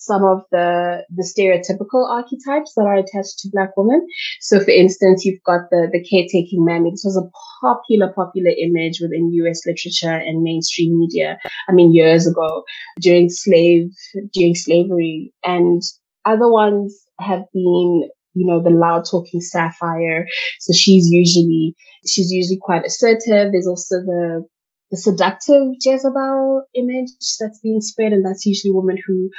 some 0.00 0.24
of 0.24 0.42
the 0.50 1.04
the 1.10 1.22
stereotypical 1.22 2.08
archetypes 2.08 2.72
that 2.74 2.86
are 2.86 2.96
attached 2.96 3.38
to 3.40 3.50
black 3.52 3.76
women. 3.76 4.06
So 4.40 4.58
for 4.58 4.70
instance, 4.70 5.24
you've 5.24 5.42
got 5.44 5.70
the 5.70 5.88
the 5.92 6.02
caretaking 6.02 6.64
mammy. 6.64 6.90
This 6.90 7.04
was 7.04 7.16
a 7.16 7.30
popular, 7.60 8.12
popular 8.12 8.50
image 8.50 9.00
within 9.00 9.32
US 9.32 9.66
literature 9.66 10.16
and 10.16 10.42
mainstream 10.42 10.98
media. 10.98 11.38
I 11.68 11.72
mean 11.72 11.92
years 11.92 12.26
ago 12.26 12.64
during 13.00 13.28
slave 13.28 13.90
during 14.32 14.54
slavery. 14.54 15.32
And 15.44 15.82
other 16.24 16.50
ones 16.50 16.98
have 17.20 17.44
been 17.52 18.08
you 18.34 18.46
know, 18.46 18.62
the 18.62 18.70
loud 18.70 19.04
talking 19.10 19.40
sapphire. 19.40 20.26
So 20.60 20.72
she's 20.72 21.08
usually, 21.10 21.74
she's 22.06 22.30
usually 22.30 22.58
quite 22.60 22.86
assertive. 22.86 23.52
There's 23.52 23.66
also 23.66 23.96
the, 23.96 24.46
the 24.90 24.96
seductive 24.96 25.74
Jezebel 25.80 26.62
image 26.74 27.10
that's 27.38 27.60
being 27.60 27.80
spread. 27.80 28.12
And 28.12 28.24
that's 28.24 28.46
usually 28.46 28.72
women 28.72 28.98
who 29.04 29.30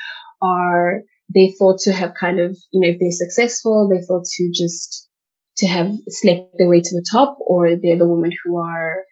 are, 0.41 1.01
they 1.34 1.54
thought 1.58 1.80
to 1.80 1.93
have 1.93 2.13
kind 2.19 2.39
of, 2.39 2.58
you 2.71 2.82
know, 2.82 2.89
if 2.89 2.99
they're 2.99 3.12
successful, 3.12 3.88
they 3.89 4.06
thought 4.06 4.25
to 4.25 4.51
just, 4.54 5.10
to 5.58 5.67
have 5.67 5.91
slept 6.08 6.58
their 6.58 6.67
way 6.67 6.82
to 6.82 6.95
the 6.95 7.06
top, 7.12 7.38
or 7.39 7.75
they're 7.75 7.97
the 7.97 8.08
women 8.08 8.32
who 8.43 8.58
are 8.58 9.04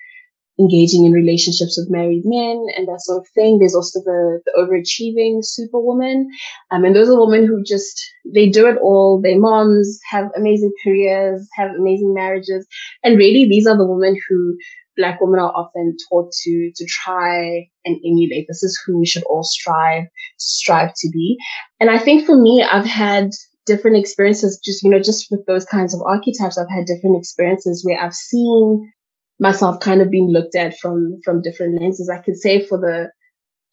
engaging 0.59 1.05
in 1.05 1.13
relationships 1.13 1.77
with 1.77 1.89
married 1.89 2.23
men 2.25 2.65
and 2.75 2.85
that 2.85 2.99
sort 3.01 3.19
of 3.19 3.27
thing. 3.33 3.59
There's 3.59 3.75
also 3.75 4.01
the, 4.01 4.41
the 4.45 4.51
overachieving 4.59 5.39
superwoman. 5.41 6.29
Um, 6.69 6.83
and 6.83 6.93
those 6.93 7.09
are 7.09 7.17
women 7.17 7.47
who 7.47 7.63
just, 7.63 8.03
they 8.33 8.49
do 8.49 8.67
it 8.67 8.77
all. 8.81 9.21
They 9.21 9.35
moms, 9.35 9.99
have 10.09 10.29
amazing 10.35 10.73
careers, 10.83 11.47
have 11.55 11.71
amazing 11.79 12.13
marriages. 12.13 12.67
And 13.03 13.17
really, 13.17 13.47
these 13.47 13.67
are 13.67 13.77
the 13.77 13.87
women 13.87 14.19
who 14.27 14.57
black 14.97 15.21
women 15.21 15.39
are 15.39 15.51
often 15.51 15.95
taught 16.09 16.31
to, 16.43 16.71
to 16.75 16.85
try 16.85 17.67
and 17.85 17.97
emulate. 18.05 18.45
This 18.47 18.63
is 18.63 18.79
who 18.85 18.99
we 18.99 19.05
should 19.05 19.23
all 19.23 19.43
strive, 19.43 20.03
strive 20.37 20.91
to 20.97 21.09
be. 21.09 21.37
And 21.79 21.89
I 21.89 21.97
think 21.97 22.25
for 22.25 22.35
me, 22.39 22.63
I've 22.63 22.85
had 22.85 23.31
different 23.65 23.97
experiences 23.97 24.59
just, 24.63 24.83
you 24.83 24.89
know, 24.89 24.99
just 24.99 25.27
with 25.31 25.45
those 25.45 25.65
kinds 25.65 25.93
of 25.93 26.01
archetypes, 26.01 26.57
I've 26.57 26.69
had 26.69 26.85
different 26.85 27.17
experiences 27.17 27.85
where 27.85 27.99
I've 27.99 28.13
seen 28.15 28.91
myself 29.39 29.79
kind 29.79 30.01
of 30.01 30.11
being 30.11 30.29
looked 30.29 30.55
at 30.55 30.77
from 30.77 31.19
from 31.23 31.41
different 31.41 31.81
lenses. 31.81 32.09
I 32.09 32.21
could 32.21 32.37
say 32.37 32.65
for 32.65 32.77
the 32.77 33.09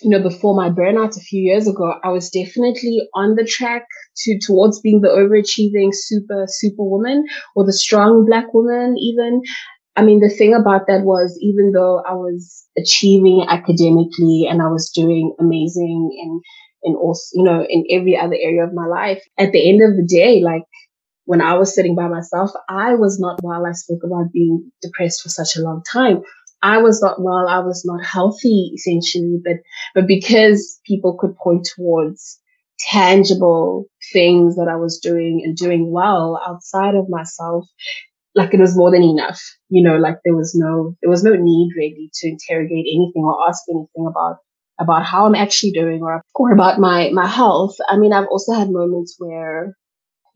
you 0.02 0.10
know 0.10 0.22
before 0.22 0.54
my 0.54 0.70
burnout 0.70 1.16
a 1.16 1.20
few 1.20 1.42
years 1.42 1.66
ago, 1.66 1.94
I 2.04 2.10
was 2.10 2.30
definitely 2.30 3.00
on 3.14 3.34
the 3.34 3.44
track 3.44 3.86
to 4.18 4.38
towards 4.38 4.80
being 4.80 5.00
the 5.00 5.08
overachieving 5.08 5.90
super 5.92 6.44
super 6.46 6.84
woman 6.84 7.24
or 7.54 7.64
the 7.64 7.72
strong 7.72 8.24
black 8.26 8.52
woman 8.54 8.96
even. 8.98 9.42
I 9.96 10.04
mean, 10.04 10.20
the 10.20 10.28
thing 10.28 10.54
about 10.54 10.86
that 10.88 11.02
was 11.02 11.38
even 11.40 11.72
though 11.72 12.02
I 12.06 12.12
was 12.12 12.66
achieving 12.76 13.46
academically 13.48 14.46
and 14.48 14.60
I 14.60 14.68
was 14.68 14.90
doing 14.94 15.34
amazing 15.40 16.10
in 16.22 16.40
in 16.82 16.94
also, 16.94 17.22
you 17.32 17.42
know, 17.42 17.66
in 17.68 17.84
every 17.90 18.16
other 18.16 18.36
area 18.38 18.62
of 18.62 18.74
my 18.74 18.86
life, 18.86 19.22
at 19.38 19.52
the 19.52 19.68
end 19.68 19.82
of 19.82 19.96
the 19.96 20.06
day, 20.06 20.40
like 20.40 20.62
when 21.24 21.40
I 21.40 21.54
was 21.54 21.74
sitting 21.74 21.96
by 21.96 22.08
myself, 22.08 22.50
I 22.68 22.94
was 22.94 23.18
not 23.18 23.40
well. 23.42 23.66
I 23.66 23.72
spoke 23.72 24.04
about 24.04 24.32
being 24.32 24.70
depressed 24.82 25.22
for 25.22 25.28
such 25.28 25.56
a 25.56 25.62
long 25.62 25.82
time. 25.90 26.22
I 26.62 26.78
was 26.78 27.02
not 27.02 27.20
well. 27.20 27.48
I 27.48 27.58
was 27.58 27.84
not 27.84 28.04
healthy 28.04 28.72
essentially, 28.74 29.40
but, 29.44 29.56
but 29.94 30.06
because 30.06 30.80
people 30.86 31.16
could 31.18 31.36
point 31.36 31.68
towards 31.74 32.38
tangible 32.78 33.86
things 34.12 34.56
that 34.56 34.68
I 34.70 34.76
was 34.76 34.98
doing 34.98 35.42
and 35.44 35.56
doing 35.56 35.90
well 35.90 36.40
outside 36.46 36.94
of 36.94 37.08
myself, 37.08 37.66
like 38.36 38.54
it 38.54 38.60
was 38.60 38.76
more 38.76 38.92
than 38.92 39.02
enough. 39.02 39.40
You 39.68 39.82
know, 39.82 39.96
like 39.96 40.18
there 40.24 40.36
was 40.36 40.54
no, 40.54 40.94
there 41.02 41.10
was 41.10 41.24
no 41.24 41.34
need 41.34 41.70
really 41.76 42.10
to 42.14 42.28
interrogate 42.28 42.86
anything 42.86 43.24
or 43.24 43.48
ask 43.48 43.62
anything 43.68 44.06
about 44.06 44.36
about 44.78 45.04
how 45.04 45.24
I'm 45.24 45.34
actually 45.34 45.72
doing 45.72 46.02
or, 46.02 46.20
or 46.34 46.52
about 46.52 46.78
my, 46.78 47.08
my 47.10 47.26
health. 47.26 47.74
I 47.88 47.96
mean, 47.96 48.12
I've 48.12 48.26
also 48.26 48.52
had 48.52 48.68
moments 48.70 49.16
where 49.18 49.74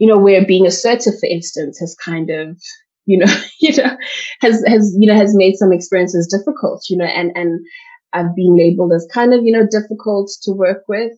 you 0.01 0.09
know, 0.09 0.19
where 0.19 0.45
being 0.45 0.67
assertive, 0.67 1.13
for 1.21 1.27
instance, 1.27 1.79
has 1.79 1.95
kind 1.95 2.31
of, 2.31 2.59
you 3.05 3.19
know, 3.19 3.33
you 3.61 3.77
know, 3.77 3.97
has, 4.41 4.65
has, 4.67 4.97
you 4.99 5.07
know, 5.07 5.15
has 5.15 5.37
made 5.37 5.57
some 5.57 5.73
experiences 5.73 6.27
difficult, 6.27 6.83
you 6.89 6.97
know, 6.97 7.05
and, 7.05 7.31
and 7.37 7.61
I've 8.13 8.35
been 8.35 8.57
labeled 8.57 8.93
as 8.93 9.07
kind 9.13 9.33
of, 9.33 9.45
you 9.45 9.53
know, 9.53 9.67
difficult 9.71 10.31
to 10.43 10.53
work 10.53 10.85
with. 10.89 11.13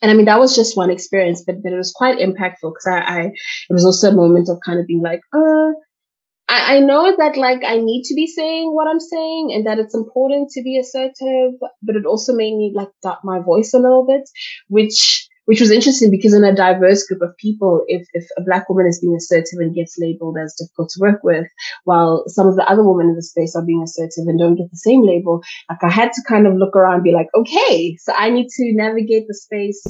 And 0.00 0.10
I 0.10 0.14
mean, 0.14 0.26
that 0.26 0.38
was 0.38 0.56
just 0.56 0.76
one 0.76 0.90
experience, 0.90 1.42
but, 1.44 1.62
but 1.62 1.72
it 1.72 1.76
was 1.76 1.92
quite 1.92 2.18
impactful 2.18 2.72
because 2.72 2.86
I, 2.86 3.00
I, 3.00 3.20
it 3.24 3.72
was 3.72 3.84
also 3.84 4.10
a 4.10 4.14
moment 4.14 4.48
of 4.48 4.58
kind 4.64 4.80
of 4.80 4.86
being 4.86 5.02
like, 5.02 5.20
uh, 5.34 5.72
I, 6.50 6.76
I 6.76 6.80
know 6.80 7.14
that 7.16 7.36
like 7.36 7.62
I 7.64 7.78
need 7.78 8.02
to 8.06 8.14
be 8.14 8.26
saying 8.26 8.74
what 8.74 8.88
I'm 8.88 8.98
saying 8.98 9.52
and 9.54 9.66
that 9.66 9.78
it's 9.78 9.94
important 9.94 10.50
to 10.50 10.62
be 10.62 10.78
assertive, 10.78 11.52
but 11.80 11.94
it 11.94 12.04
also 12.04 12.34
made 12.34 12.56
me 12.56 12.72
like 12.74 12.88
doubt 13.02 13.24
my 13.24 13.38
voice 13.38 13.72
a 13.72 13.78
little 13.78 14.04
bit, 14.04 14.28
which 14.68 15.28
which 15.44 15.60
was 15.60 15.70
interesting 15.70 16.10
because 16.10 16.34
in 16.34 16.44
a 16.44 16.54
diverse 16.54 17.04
group 17.06 17.22
of 17.22 17.36
people, 17.36 17.82
if, 17.88 18.06
if 18.12 18.24
a 18.36 18.42
black 18.42 18.68
woman 18.68 18.86
is 18.86 19.00
being 19.00 19.16
assertive 19.16 19.58
and 19.58 19.74
gets 19.74 19.96
labeled 19.98 20.36
as 20.38 20.54
difficult 20.54 20.90
to 20.90 21.00
work 21.00 21.24
with, 21.24 21.46
while 21.84 22.24
some 22.26 22.46
of 22.46 22.56
the 22.56 22.68
other 22.70 22.84
women 22.84 23.08
in 23.10 23.16
the 23.16 23.22
space 23.22 23.56
are 23.56 23.64
being 23.64 23.82
assertive 23.82 24.26
and 24.26 24.38
don't 24.38 24.56
get 24.56 24.70
the 24.70 24.76
same 24.76 25.04
label, 25.04 25.42
like 25.68 25.82
I 25.82 25.90
had 25.90 26.12
to 26.12 26.22
kind 26.28 26.46
of 26.46 26.54
look 26.54 26.76
around 26.76 26.94
and 26.94 27.04
be 27.04 27.12
like, 27.12 27.28
okay, 27.34 27.96
so 27.96 28.12
I 28.16 28.30
need 28.30 28.48
to 28.48 28.72
navigate 28.74 29.26
the 29.26 29.34
space 29.34 29.84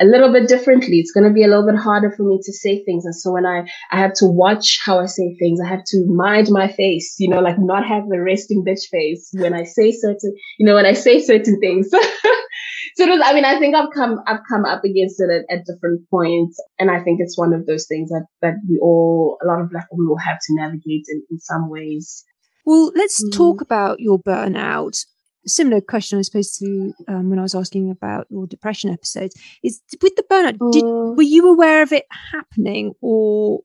a 0.00 0.04
little 0.04 0.32
bit 0.32 0.48
differently. 0.48 0.98
It's 0.98 1.12
going 1.12 1.28
to 1.28 1.32
be 1.32 1.44
a 1.44 1.48
little 1.48 1.66
bit 1.66 1.76
harder 1.76 2.10
for 2.10 2.22
me 2.22 2.38
to 2.42 2.52
say 2.52 2.82
things. 2.84 3.04
And 3.04 3.14
so 3.14 3.32
when 3.32 3.44
I, 3.44 3.68
I 3.90 4.00
have 4.00 4.14
to 4.14 4.26
watch 4.26 4.80
how 4.84 4.98
I 4.98 5.06
say 5.06 5.36
things, 5.38 5.60
I 5.60 5.68
have 5.68 5.84
to 5.88 6.06
mind 6.08 6.48
my 6.50 6.68
face, 6.68 7.16
you 7.18 7.28
know, 7.28 7.40
like 7.40 7.56
not 7.58 7.86
have 7.86 8.08
the 8.08 8.20
resting 8.20 8.64
bitch 8.66 8.88
face 8.90 9.30
when 9.34 9.52
I 9.52 9.64
say 9.64 9.92
certain, 9.92 10.34
you 10.58 10.66
know, 10.66 10.74
when 10.74 10.86
I 10.86 10.94
say 10.94 11.20
certain 11.20 11.60
things. 11.60 11.90
so 12.96 13.06
was, 13.06 13.20
I 13.22 13.34
mean, 13.34 13.44
I 13.44 13.58
think 13.58 13.76
I've 13.76 13.90
come, 13.94 14.20
I've 14.26 14.40
come 14.48 14.64
up 14.64 14.84
against 14.84 15.20
it 15.20 15.30
at, 15.30 15.54
at, 15.54 15.66
different 15.66 16.08
points. 16.08 16.58
And 16.78 16.90
I 16.90 17.02
think 17.02 17.20
it's 17.20 17.36
one 17.36 17.52
of 17.52 17.66
those 17.66 17.86
things 17.86 18.08
that, 18.08 18.26
that 18.40 18.54
we 18.68 18.78
all, 18.78 19.38
a 19.42 19.46
lot 19.46 19.60
of 19.60 19.70
black 19.70 19.88
women 19.92 20.08
will 20.08 20.16
have 20.16 20.38
to 20.38 20.54
navigate 20.54 21.04
in, 21.08 21.22
in 21.30 21.38
some 21.38 21.68
ways. 21.68 22.24
Well, 22.64 22.90
let's 22.94 23.22
mm. 23.22 23.36
talk 23.36 23.60
about 23.60 24.00
your 24.00 24.18
burnout. 24.18 25.04
Similar 25.46 25.80
question, 25.80 26.18
I 26.18 26.22
suppose, 26.22 26.56
to 26.58 26.92
um, 27.08 27.30
when 27.30 27.38
I 27.38 27.42
was 27.42 27.54
asking 27.54 27.90
about 27.90 28.26
your 28.30 28.46
depression 28.46 28.90
episodes. 28.90 29.34
Is 29.62 29.80
with 30.02 30.14
the 30.16 30.24
burnout, 30.30 30.58
mm. 30.58 30.72
did, 30.72 30.84
were 30.84 31.22
you 31.22 31.50
aware 31.50 31.82
of 31.82 31.92
it 31.92 32.04
happening, 32.32 32.94
or 33.00 33.60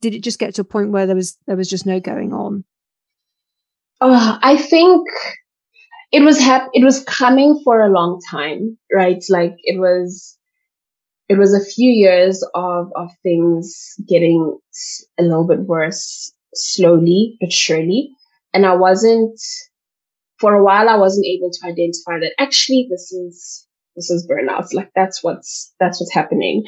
did 0.00 0.14
it 0.14 0.22
just 0.22 0.38
get 0.38 0.54
to 0.56 0.62
a 0.62 0.64
point 0.64 0.90
where 0.90 1.06
there 1.06 1.16
was 1.16 1.38
there 1.46 1.56
was 1.56 1.70
just 1.70 1.86
no 1.86 2.00
going 2.00 2.32
on? 2.32 2.64
Oh, 4.00 4.38
I 4.42 4.56
think 4.56 5.06
it 6.10 6.22
was 6.22 6.40
hap- 6.40 6.70
it 6.74 6.84
was 6.84 7.04
coming 7.04 7.60
for 7.62 7.80
a 7.80 7.88
long 7.88 8.20
time, 8.28 8.76
right? 8.92 9.22
Like 9.28 9.54
it 9.62 9.78
was, 9.78 10.36
it 11.28 11.38
was 11.38 11.54
a 11.54 11.64
few 11.64 11.90
years 11.90 12.44
of, 12.54 12.90
of 12.96 13.10
things 13.22 13.94
getting 14.08 14.58
a 15.18 15.22
little 15.22 15.46
bit 15.46 15.60
worse 15.60 16.32
slowly 16.52 17.36
but 17.40 17.52
surely. 17.52 18.10
And 18.52 18.66
I 18.66 18.74
wasn't, 18.74 19.40
for 20.42 20.54
a 20.54 20.64
while, 20.64 20.88
I 20.88 20.96
wasn't 20.96 21.26
able 21.26 21.50
to 21.52 21.66
identify 21.68 22.18
that 22.18 22.34
actually 22.36 22.88
this 22.90 23.12
is, 23.12 23.66
this 23.94 24.10
is 24.10 24.26
burnout. 24.28 24.74
Like 24.74 24.90
that's 24.96 25.22
what's, 25.22 25.72
that's 25.78 26.00
what's 26.00 26.12
happening. 26.12 26.64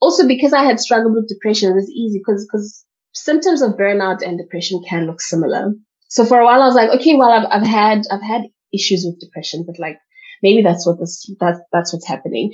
Also 0.00 0.28
because 0.28 0.52
I 0.52 0.62
had 0.62 0.78
struggled 0.78 1.14
with 1.14 1.28
depression, 1.28 1.72
it 1.72 1.74
was 1.74 1.90
easy 1.90 2.20
because, 2.24 2.46
because 2.46 2.84
symptoms 3.12 3.62
of 3.62 3.72
burnout 3.72 4.22
and 4.24 4.38
depression 4.38 4.80
can 4.88 5.06
look 5.06 5.20
similar. 5.20 5.72
So 6.08 6.24
for 6.24 6.38
a 6.38 6.44
while, 6.44 6.62
I 6.62 6.66
was 6.66 6.76
like, 6.76 6.90
okay, 7.00 7.16
well, 7.16 7.32
I've, 7.32 7.48
I've 7.50 7.66
had, 7.66 8.02
I've 8.12 8.22
had 8.22 8.42
issues 8.72 9.04
with 9.04 9.18
depression, 9.18 9.64
but 9.66 9.80
like 9.80 9.98
maybe 10.40 10.62
that's 10.62 10.86
what 10.86 11.00
this, 11.00 11.28
that, 11.40 11.56
that's 11.72 11.92
what's 11.92 12.06
happening. 12.06 12.52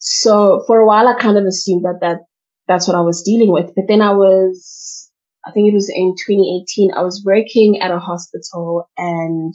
So 0.00 0.64
for 0.66 0.80
a 0.80 0.86
while, 0.86 1.06
I 1.06 1.14
kind 1.14 1.38
of 1.38 1.44
assumed 1.44 1.84
that 1.84 1.98
that, 2.00 2.18
that's 2.66 2.88
what 2.88 2.96
I 2.96 3.02
was 3.02 3.22
dealing 3.22 3.52
with. 3.52 3.72
But 3.76 3.84
then 3.86 4.02
I 4.02 4.10
was, 4.10 5.10
I 5.46 5.52
think 5.52 5.68
it 5.68 5.74
was 5.74 5.88
in 5.88 6.14
2018, 6.26 6.90
I 6.92 7.02
was 7.02 7.22
working 7.24 7.80
at 7.80 7.92
a 7.92 8.00
hospital 8.00 8.90
and 8.98 9.54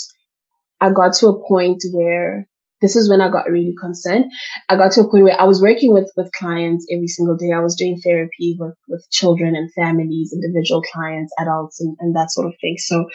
I 0.84 0.92
got 0.92 1.14
to 1.14 1.28
a 1.28 1.48
point 1.48 1.82
where 1.94 2.46
this 2.82 2.98
is 2.98 3.10
when 3.10 3.22
I 3.22 3.30
got 3.30 3.50
really 3.50 3.74
concerned. 3.80 4.26
I 4.68 4.76
got 4.76 4.92
to 4.92 5.02
a 5.02 5.10
point 5.10 5.24
where 5.24 5.40
I 5.40 5.46
was 5.46 5.62
working 5.62 5.94
with, 5.94 6.12
with 6.18 6.30
clients 6.34 6.86
every 6.92 7.08
single 7.08 7.38
day. 7.38 7.54
I 7.54 7.62
was 7.62 7.78
doing 7.78 7.98
therapy 8.04 8.58
with, 8.60 8.76
with 8.90 9.08
children 9.10 9.56
and 9.56 9.72
families, 9.74 10.34
individual 10.34 10.82
clients, 10.92 11.34
adults, 11.40 11.80
and, 11.80 11.96
and 12.02 12.14
that 12.18 12.32
sort 12.32 12.48
of 12.48 12.54
thing. 12.60 12.76
So 12.78 13.06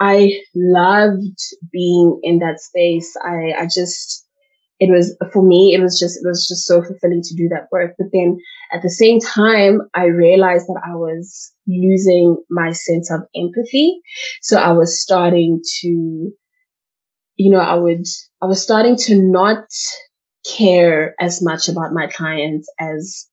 I 0.00 0.32
loved 0.56 1.38
being 1.70 2.18
in 2.24 2.40
that 2.40 2.58
space. 2.58 3.16
I, 3.24 3.52
I 3.56 3.66
just, 3.66 4.26
it 4.80 4.90
was 4.90 5.16
for 5.32 5.44
me, 5.44 5.72
it 5.76 5.80
was 5.80 5.96
just, 5.96 6.16
it 6.16 6.26
was 6.26 6.48
just 6.48 6.66
so 6.66 6.82
fulfilling 6.82 7.22
to 7.22 7.36
do 7.36 7.48
that 7.50 7.68
work. 7.70 7.94
But 7.96 8.08
then 8.12 8.38
at 8.72 8.82
the 8.82 8.90
same 8.90 9.20
time, 9.20 9.82
I 9.94 10.06
realized 10.06 10.66
that 10.66 10.82
I 10.84 10.96
was 10.96 11.52
losing 11.68 12.36
my 12.50 12.72
sense 12.72 13.08
of 13.12 13.20
empathy. 13.36 14.00
So 14.42 14.58
I 14.58 14.72
was 14.72 15.00
starting 15.00 15.60
to, 15.82 16.32
you 17.38 17.50
know, 17.50 17.60
I 17.60 17.74
would, 17.76 18.04
I 18.42 18.46
was 18.46 18.60
starting 18.60 18.96
to 18.96 19.22
not 19.22 19.64
care 20.56 21.14
as 21.20 21.40
much 21.40 21.68
about 21.68 21.92
my 21.94 22.08
clients 22.08 22.70
as 22.78 23.26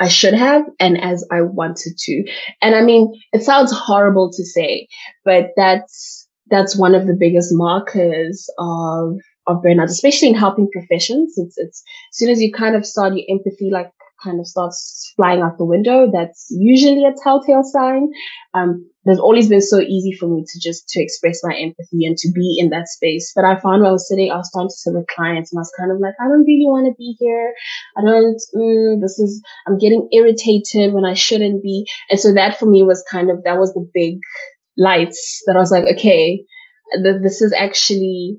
I 0.00 0.08
should 0.08 0.34
have 0.34 0.64
and 0.80 1.00
as 1.00 1.24
I 1.30 1.42
wanted 1.42 1.96
to. 1.96 2.24
And 2.60 2.74
I 2.74 2.80
mean, 2.80 3.12
it 3.32 3.42
sounds 3.42 3.70
horrible 3.70 4.32
to 4.32 4.44
say, 4.44 4.88
but 5.24 5.50
that's, 5.54 6.28
that's 6.50 6.76
one 6.76 6.94
of 6.94 7.06
the 7.06 7.14
biggest 7.14 7.50
markers 7.52 8.48
of, 8.58 9.18
of 9.46 9.62
burnout, 9.62 9.84
especially 9.84 10.28
in 10.28 10.34
helping 10.34 10.68
professions. 10.72 11.34
It's, 11.36 11.56
it's 11.58 11.82
as 12.12 12.18
soon 12.18 12.30
as 12.30 12.40
you 12.40 12.52
kind 12.52 12.74
of 12.74 12.86
start 12.86 13.14
your 13.14 13.26
empathy, 13.28 13.70
like 13.70 13.92
kind 14.22 14.40
of 14.40 14.46
starts 14.46 15.12
flying 15.16 15.40
out 15.40 15.58
the 15.58 15.64
window, 15.64 16.10
that's 16.12 16.46
usually 16.50 17.04
a 17.04 17.12
telltale 17.22 17.62
sign. 17.64 18.08
Um, 18.54 18.88
there's 19.04 19.18
always 19.18 19.48
been 19.48 19.60
so 19.60 19.80
easy 19.80 20.12
for 20.12 20.28
me 20.28 20.44
to 20.46 20.60
just 20.60 20.88
to 20.90 21.02
express 21.02 21.40
my 21.42 21.54
empathy 21.54 22.06
and 22.06 22.16
to 22.18 22.30
be 22.32 22.56
in 22.58 22.70
that 22.70 22.88
space. 22.88 23.32
But 23.34 23.44
I 23.44 23.58
found 23.58 23.82
when 23.82 23.90
I 23.90 23.92
was 23.92 24.08
sitting, 24.08 24.30
I 24.30 24.36
was 24.36 24.48
starting 24.48 24.68
to 24.68 24.98
with 24.98 25.06
clients 25.08 25.52
and 25.52 25.58
I 25.58 25.62
was 25.62 25.72
kind 25.76 25.90
of 25.90 25.98
like, 25.98 26.14
I 26.20 26.28
don't 26.28 26.44
really 26.44 26.66
want 26.66 26.86
to 26.86 26.94
be 26.96 27.16
here. 27.18 27.52
I 27.96 28.02
don't, 28.02 28.40
mm, 28.54 29.00
this 29.00 29.18
is, 29.18 29.42
I'm 29.66 29.78
getting 29.78 30.08
irritated 30.12 30.92
when 30.92 31.04
I 31.04 31.14
shouldn't 31.14 31.62
be. 31.62 31.86
And 32.10 32.20
so 32.20 32.32
that 32.34 32.58
for 32.58 32.66
me 32.66 32.82
was 32.82 33.04
kind 33.10 33.30
of, 33.30 33.42
that 33.44 33.58
was 33.58 33.72
the 33.74 33.88
big 33.92 34.18
lights 34.78 35.42
that 35.46 35.56
I 35.56 35.58
was 35.58 35.72
like, 35.72 35.84
okay, 35.96 36.44
th- 37.02 37.22
this 37.22 37.42
is 37.42 37.52
actually 37.52 38.38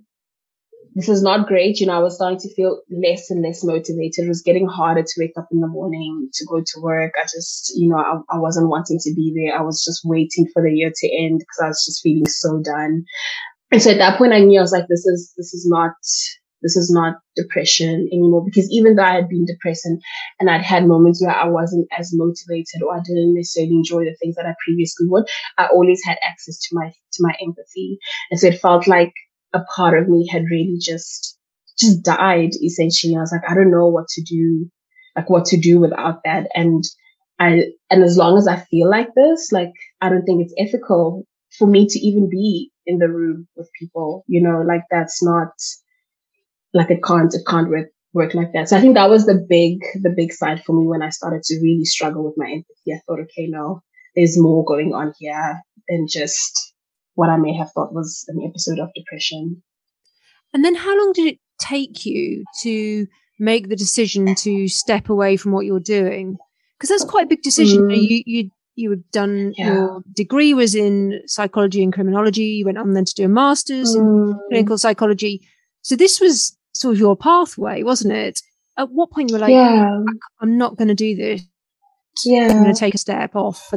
this 0.95 1.10
is 1.10 1.23
not 1.23 1.47
great. 1.47 1.79
You 1.79 1.88
know, 1.88 1.93
I 1.93 1.99
was 1.99 2.15
starting 2.15 2.39
to 2.39 2.53
feel 2.53 2.82
less 2.89 3.29
and 3.29 3.41
less 3.41 3.63
motivated. 3.63 4.25
It 4.25 4.27
was 4.27 4.43
getting 4.43 4.67
harder 4.67 5.01
to 5.01 5.13
wake 5.17 5.34
up 5.38 5.47
in 5.51 5.60
the 5.60 5.67
morning 5.67 6.29
to 6.34 6.45
go 6.45 6.60
to 6.60 6.82
work. 6.82 7.13
I 7.17 7.23
just, 7.23 7.73
you 7.75 7.89
know, 7.89 7.97
I, 7.97 8.36
I 8.36 8.39
wasn't 8.39 8.69
wanting 8.69 8.99
to 9.01 9.13
be 9.15 9.34
there. 9.36 9.58
I 9.58 9.63
was 9.63 9.84
just 9.84 10.01
waiting 10.03 10.47
for 10.53 10.62
the 10.62 10.71
year 10.71 10.91
to 10.93 11.17
end 11.17 11.39
because 11.39 11.60
I 11.63 11.67
was 11.67 11.84
just 11.86 12.01
feeling 12.03 12.27
so 12.27 12.62
done. 12.63 13.06
And 13.71 13.82
so 13.82 13.91
at 13.91 13.97
that 13.97 14.17
point, 14.17 14.34
I 14.34 14.39
knew 14.39 14.60
I 14.60 14.62
was 14.62 14.71
like, 14.71 14.88
this 14.88 15.06
is, 15.06 15.34
this 15.36 15.53
is 15.56 15.65
not, 15.67 15.93
this 16.62 16.77
is 16.77 16.91
not 16.93 17.15
depression 17.36 18.08
anymore 18.13 18.45
because 18.45 18.69
even 18.69 18.95
though 18.95 19.03
I 19.03 19.15
had 19.15 19.27
been 19.27 19.45
depressed 19.45 19.86
and, 19.86 19.99
and 20.39 20.49
I'd 20.49 20.62
had 20.62 20.86
moments 20.86 21.21
where 21.21 21.36
I 21.36 21.47
wasn't 21.47 21.88
as 21.97 22.12
motivated 22.13 22.84
or 22.86 22.95
I 22.95 22.99
didn't 23.03 23.34
necessarily 23.34 23.73
enjoy 23.73 24.06
the 24.06 24.15
things 24.21 24.36
that 24.36 24.45
I 24.45 24.53
previously 24.63 25.08
would, 25.10 25.25
I 25.58 25.65
always 25.65 26.01
had 26.06 26.17
access 26.23 26.60
to 26.60 26.67
my, 26.73 26.89
to 26.89 27.19
my 27.19 27.34
empathy. 27.41 27.97
And 28.29 28.39
so 28.39 28.47
it 28.47 28.62
felt 28.62 28.88
like 28.88 29.12
a 29.54 29.62
part 29.76 29.98
of 29.98 30.10
me 30.10 30.28
had 30.28 30.44
really 30.50 30.78
just 30.80 31.38
just 31.78 32.04
died 32.04 32.52
essentially. 32.63 33.16
I 33.16 33.20
was 33.20 33.32
like, 33.32 33.50
I 33.50 33.56
don't 33.56 33.72
know 33.72 33.88
what 33.88 34.08
to 34.10 34.22
do, 34.22 34.70
like 35.16 35.30
what 35.30 35.46
to 35.46 35.58
do 35.58 35.80
without 35.80 36.22
that. 36.26 36.48
And 36.54 36.84
I 37.39 37.72
and 37.89 38.04
as 38.04 38.18
long 38.18 38.38
as 38.38 38.48
I 38.48 38.58
feel 38.58 38.89
like 38.89 39.13
this, 39.16 39.52
like 39.52 39.72
I 40.02 40.10
don't 40.10 40.24
think 40.26 40.44
it's 40.44 40.54
ethical 40.58 41.26
for 41.58 41.68
me 41.68 41.88
to 41.88 42.00
even 42.00 42.30
be 42.30 42.72
in 42.86 43.00
the 43.00 43.10
room 43.10 43.48
with 43.56 43.70
people. 43.80 44.24
You 44.28 44.42
know, 44.44 44.62
like 44.62 44.84
that's 44.92 45.24
not 45.24 45.50
like 46.74 46.92
it 46.92 47.04
can't 47.04 47.34
it 47.34 47.42
can't 47.48 47.70
work 47.70 47.89
work 48.13 48.34
like 48.34 48.54
that. 48.54 48.70
So 48.70 48.78
I 48.78 48.82
think 48.82 48.96
that 48.96 49.10
was 49.10 49.26
the 49.26 49.46
big 49.50 49.80
the 50.02 50.13
big 50.16 50.34
side 50.34 50.63
for 50.63 50.74
me 50.74 50.88
when 50.88 51.02
I 51.02 51.10
started 51.10 51.44
to 51.44 51.60
really 51.62 51.86
struggle 51.86 52.24
with 52.24 52.36
my 52.38 52.46
empathy. 52.46 52.94
I 52.94 53.00
thought, 53.06 53.20
okay, 53.22 53.48
no, 53.48 53.82
there's 54.16 54.39
more 54.39 54.63
going 54.63 54.94
on 54.94 55.13
here 55.20 55.62
than 55.88 56.08
just 56.08 56.73
what 57.15 57.30
I 57.30 57.38
may 57.38 57.56
have 57.56 57.71
thought 57.71 57.93
was 57.93 58.26
an 58.28 58.39
episode 58.47 58.80
of 58.80 58.89
depression. 58.95 59.62
And 60.54 60.63
then 60.63 60.76
how 60.76 60.97
long 60.97 61.13
did 61.13 61.34
it 61.34 61.39
take 61.60 62.06
you 62.06 62.43
to 62.62 63.08
make 63.39 63.69
the 63.69 63.76
decision 63.76 64.36
to 64.36 64.67
step 64.67 65.10
away 65.10 65.38
from 65.38 65.52
what 65.52 65.65
you're 65.65 65.80
doing? 65.80 66.38
Because 66.78 66.89
that's 66.89 67.10
quite 67.10 67.26
a 67.26 67.30
big 67.30 67.41
decision. 67.41 67.84
Mm. 67.84 68.10
You, 68.10 68.23
you, 68.26 68.49
you 68.76 68.89
had 68.89 69.12
done 69.12 69.54
yeah. 69.58 69.73
your 69.73 70.04
degree 70.13 70.54
was 70.54 70.76
in 70.76 71.21
psychology 71.28 71.84
and 71.84 71.93
criminology. 71.93 72.43
You 72.43 72.65
went 72.65 72.78
on 72.78 72.93
then 72.93 73.06
to 73.06 73.13
do 73.13 73.26
a 73.26 73.30
master's 73.30 73.95
mm. 73.95 73.99
in 74.32 74.39
clinical 74.49 74.78
psychology. 74.78 75.47
So 75.82 75.95
this 75.95 76.19
was 76.19 76.58
sort 76.73 76.95
of 76.95 76.99
your 76.99 77.15
pathway, 77.15 77.84
wasn't 77.84 78.13
it? 78.13 78.41
At 78.78 78.89
what 78.91 79.12
point 79.12 79.30
you 79.30 79.36
were 79.36 79.41
like, 79.41 79.52
yeah. 79.52 79.99
I'm 80.41 80.58
not 80.58 80.78
going 80.78 80.88
to 80.88 80.95
do 80.95 81.15
this. 81.15 81.43
Yeah. 82.26 82.47
I'm 82.49 82.63
going 82.63 82.73
to 82.73 82.80
take 82.80 82.95
a 82.95 82.99
step 82.99 83.36
off 83.36 83.71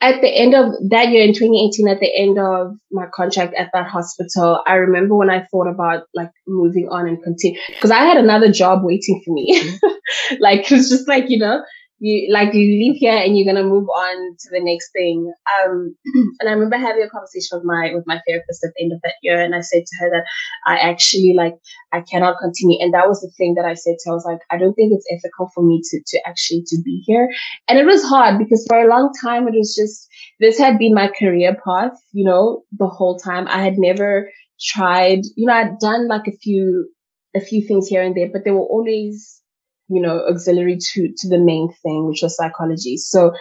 at 0.00 0.20
the 0.20 0.28
end 0.28 0.54
of 0.54 0.72
that 0.90 1.08
year 1.08 1.24
in 1.24 1.32
2018, 1.32 1.88
at 1.88 2.00
the 2.00 2.14
end 2.14 2.38
of 2.38 2.74
my 2.92 3.06
contract 3.14 3.54
at 3.54 3.70
that 3.72 3.86
hospital, 3.86 4.62
I 4.66 4.74
remember 4.74 5.16
when 5.16 5.30
I 5.30 5.46
thought 5.50 5.66
about 5.66 6.04
like 6.14 6.30
moving 6.46 6.88
on 6.90 7.08
and 7.08 7.22
continue 7.22 7.58
because 7.68 7.90
I 7.90 8.00
had 8.00 8.18
another 8.18 8.52
job 8.52 8.80
waiting 8.82 9.22
for 9.24 9.32
me. 9.32 9.78
like 10.40 10.70
it 10.70 10.74
was 10.74 10.90
just 10.90 11.08
like, 11.08 11.30
you 11.30 11.38
know, 11.38 11.62
you 11.98 12.32
like 12.32 12.52
you 12.54 12.60
leave 12.66 12.96
here 12.96 13.16
and 13.16 13.36
you're 13.36 13.46
gonna 13.46 13.66
move 13.66 13.88
on 13.88 14.36
to 14.38 14.50
the 14.50 14.60
next 14.60 14.90
thing. 14.92 15.32
Um, 15.56 15.94
and 16.40 16.48
I 16.48 16.52
remember 16.52 16.76
having 16.76 17.02
a 17.02 17.08
conversation 17.08 17.58
with 17.58 17.64
my 17.64 17.92
with 17.94 18.04
my 18.06 18.20
therapist 18.26 18.64
at 18.64 18.72
the 18.76 18.84
end 18.84 18.92
of 18.92 19.00
that 19.02 19.14
year, 19.22 19.40
and 19.40 19.54
I 19.54 19.60
said 19.60 19.84
to 19.86 19.96
her 20.00 20.10
that 20.10 20.24
I 20.66 20.78
actually 20.78 21.34
like 21.36 21.54
I 21.92 22.00
cannot 22.02 22.38
continue. 22.40 22.78
And 22.80 22.92
that 22.94 23.08
was 23.08 23.20
the 23.20 23.30
thing 23.38 23.54
that 23.54 23.64
I 23.64 23.74
said 23.74 23.96
to 24.00 24.10
her. 24.10 24.12
I 24.12 24.14
was 24.14 24.24
like, 24.24 24.40
I 24.50 24.58
don't 24.58 24.74
think 24.74 24.92
it's 24.92 25.06
ethical 25.10 25.50
for 25.54 25.62
me 25.64 25.80
to 25.90 26.02
to 26.06 26.20
actually 26.26 26.64
to 26.68 26.78
be 26.84 27.02
here. 27.06 27.28
And 27.68 27.78
it 27.78 27.86
was 27.86 28.04
hard 28.04 28.38
because 28.38 28.66
for 28.68 28.78
a 28.78 28.88
long 28.88 29.12
time 29.22 29.46
it 29.46 29.54
was 29.54 29.74
just 29.74 30.08
this 30.40 30.58
had 30.58 30.78
been 30.78 30.94
my 30.94 31.08
career 31.08 31.56
path, 31.64 31.96
you 32.12 32.24
know, 32.24 32.64
the 32.72 32.88
whole 32.88 33.18
time. 33.18 33.46
I 33.48 33.62
had 33.62 33.78
never 33.78 34.30
tried, 34.60 35.20
you 35.36 35.46
know, 35.46 35.54
I'd 35.54 35.78
done 35.78 36.08
like 36.08 36.26
a 36.26 36.36
few 36.36 36.88
a 37.36 37.40
few 37.40 37.66
things 37.66 37.88
here 37.88 38.02
and 38.02 38.14
there, 38.16 38.28
but 38.32 38.44
they 38.44 38.50
were 38.50 38.60
always 38.66 39.40
you 39.88 40.00
know, 40.00 40.24
auxiliary 40.28 40.78
to, 40.78 41.12
to 41.16 41.28
the 41.28 41.38
main 41.38 41.68
thing, 41.82 42.06
which 42.06 42.22
was 42.22 42.36
psychology. 42.36 42.96
So 42.96 43.32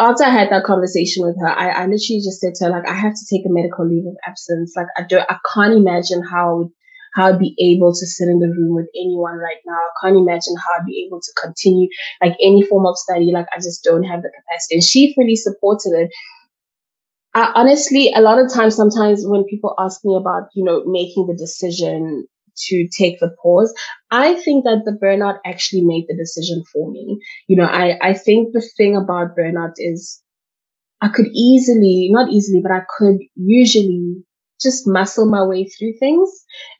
after 0.00 0.24
I 0.24 0.30
had 0.30 0.50
that 0.50 0.64
conversation 0.64 1.24
with 1.24 1.36
her, 1.40 1.48
I, 1.48 1.68
I 1.68 1.82
literally 1.82 2.22
just 2.24 2.40
said 2.40 2.54
to 2.56 2.64
her, 2.64 2.70
like, 2.70 2.88
I 2.88 2.94
have 2.94 3.12
to 3.12 3.26
take 3.30 3.44
a 3.44 3.52
medical 3.52 3.86
leave 3.86 4.06
of 4.06 4.16
absence. 4.26 4.72
Like, 4.74 4.86
I 4.96 5.02
don't, 5.02 5.30
I 5.30 5.36
can't 5.54 5.74
imagine 5.74 6.22
how, 6.22 6.70
how 7.14 7.26
I'd 7.26 7.38
be 7.38 7.54
able 7.60 7.92
to 7.92 8.06
sit 8.06 8.28
in 8.28 8.40
the 8.40 8.48
room 8.48 8.74
with 8.74 8.88
anyone 8.96 9.34
right 9.34 9.60
now. 9.66 9.74
I 9.74 10.06
can't 10.06 10.16
imagine 10.16 10.56
how 10.56 10.80
I'd 10.80 10.86
be 10.86 11.04
able 11.06 11.20
to 11.20 11.32
continue 11.40 11.88
like 12.22 12.36
any 12.40 12.62
form 12.62 12.86
of 12.86 12.96
study. 12.96 13.30
Like, 13.32 13.46
I 13.54 13.58
just 13.58 13.84
don't 13.84 14.04
have 14.04 14.22
the 14.22 14.30
capacity. 14.30 14.76
And 14.76 14.82
she 14.82 15.12
fully 15.14 15.36
supported 15.36 15.92
it. 15.92 16.10
I 17.34 17.52
honestly, 17.54 18.12
a 18.14 18.20
lot 18.20 18.38
of 18.38 18.52
times, 18.52 18.74
sometimes 18.74 19.24
when 19.26 19.44
people 19.44 19.74
ask 19.78 20.00
me 20.04 20.16
about, 20.16 20.48
you 20.54 20.64
know, 20.64 20.84
making 20.86 21.26
the 21.26 21.36
decision 21.36 22.26
to 22.56 22.88
take 22.96 23.18
the 23.20 23.34
pause. 23.42 23.74
I 24.10 24.34
think 24.34 24.64
that 24.64 24.82
the 24.84 24.98
burnout 25.02 25.38
actually 25.44 25.82
made 25.84 26.06
the 26.08 26.16
decision 26.16 26.62
for 26.72 26.90
me. 26.90 27.18
You 27.48 27.56
know, 27.56 27.64
I, 27.64 27.98
I 28.00 28.14
think 28.14 28.52
the 28.52 28.66
thing 28.76 28.96
about 28.96 29.36
burnout 29.36 29.72
is 29.78 30.22
I 31.00 31.08
could 31.08 31.26
easily, 31.34 32.08
not 32.10 32.30
easily, 32.30 32.60
but 32.62 32.72
I 32.72 32.82
could 32.98 33.18
usually 33.34 34.22
just 34.60 34.86
muscle 34.86 35.28
my 35.28 35.44
way 35.44 35.64
through 35.64 35.94
things 35.98 36.30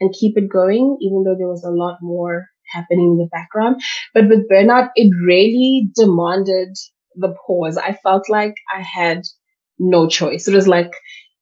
and 0.01 0.15
keep 0.19 0.37
it 0.37 0.49
going, 0.49 0.97
even 1.01 1.25
though 1.25 1.35
there 1.37 1.49
was 1.49 1.65
a 1.65 1.71
lot 1.71 1.99
more 2.01 2.47
happening 2.73 3.13
in 3.13 3.19
the 3.19 3.29
background. 3.33 3.83
But 4.15 4.29
with 4.29 4.49
burnout, 4.49 4.91
it 4.95 5.13
really 5.25 5.91
demanded 5.95 6.77
the 7.17 7.35
pause. 7.47 7.77
I 7.77 7.99
felt 8.03 8.31
like 8.31 8.55
I 8.75 8.81
had 8.81 9.23
no 9.79 10.09
choice. 10.09 10.47
It 10.47 10.55
was 10.55 10.69
like, 10.69 10.93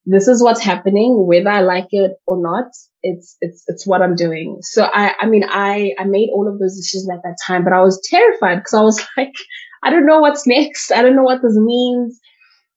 this 0.05 0.27
is 0.27 0.43
what's 0.43 0.61
happening, 0.61 1.27
whether 1.27 1.49
I 1.49 1.61
like 1.61 1.87
it 1.91 2.11
or 2.27 2.41
not. 2.41 2.65
It's, 3.03 3.37
it's, 3.41 3.63
it's 3.67 3.87
what 3.87 4.01
I'm 4.01 4.15
doing. 4.15 4.59
So 4.61 4.85
I, 4.85 5.13
I 5.19 5.27
mean, 5.27 5.43
I, 5.47 5.93
I 5.99 6.05
made 6.05 6.29
all 6.33 6.47
of 6.47 6.59
those 6.59 6.75
decisions 6.75 7.09
at 7.11 7.23
that 7.23 7.37
time, 7.45 7.63
but 7.63 7.73
I 7.73 7.81
was 7.81 8.01
terrified 8.09 8.57
because 8.57 8.73
I 8.73 8.81
was 8.81 9.03
like, 9.17 9.33
I 9.83 9.89
don't 9.89 10.05
know 10.05 10.19
what's 10.19 10.47
next. 10.47 10.91
I 10.91 11.01
don't 11.01 11.15
know 11.15 11.23
what 11.23 11.41
this 11.41 11.57
means. 11.57 12.19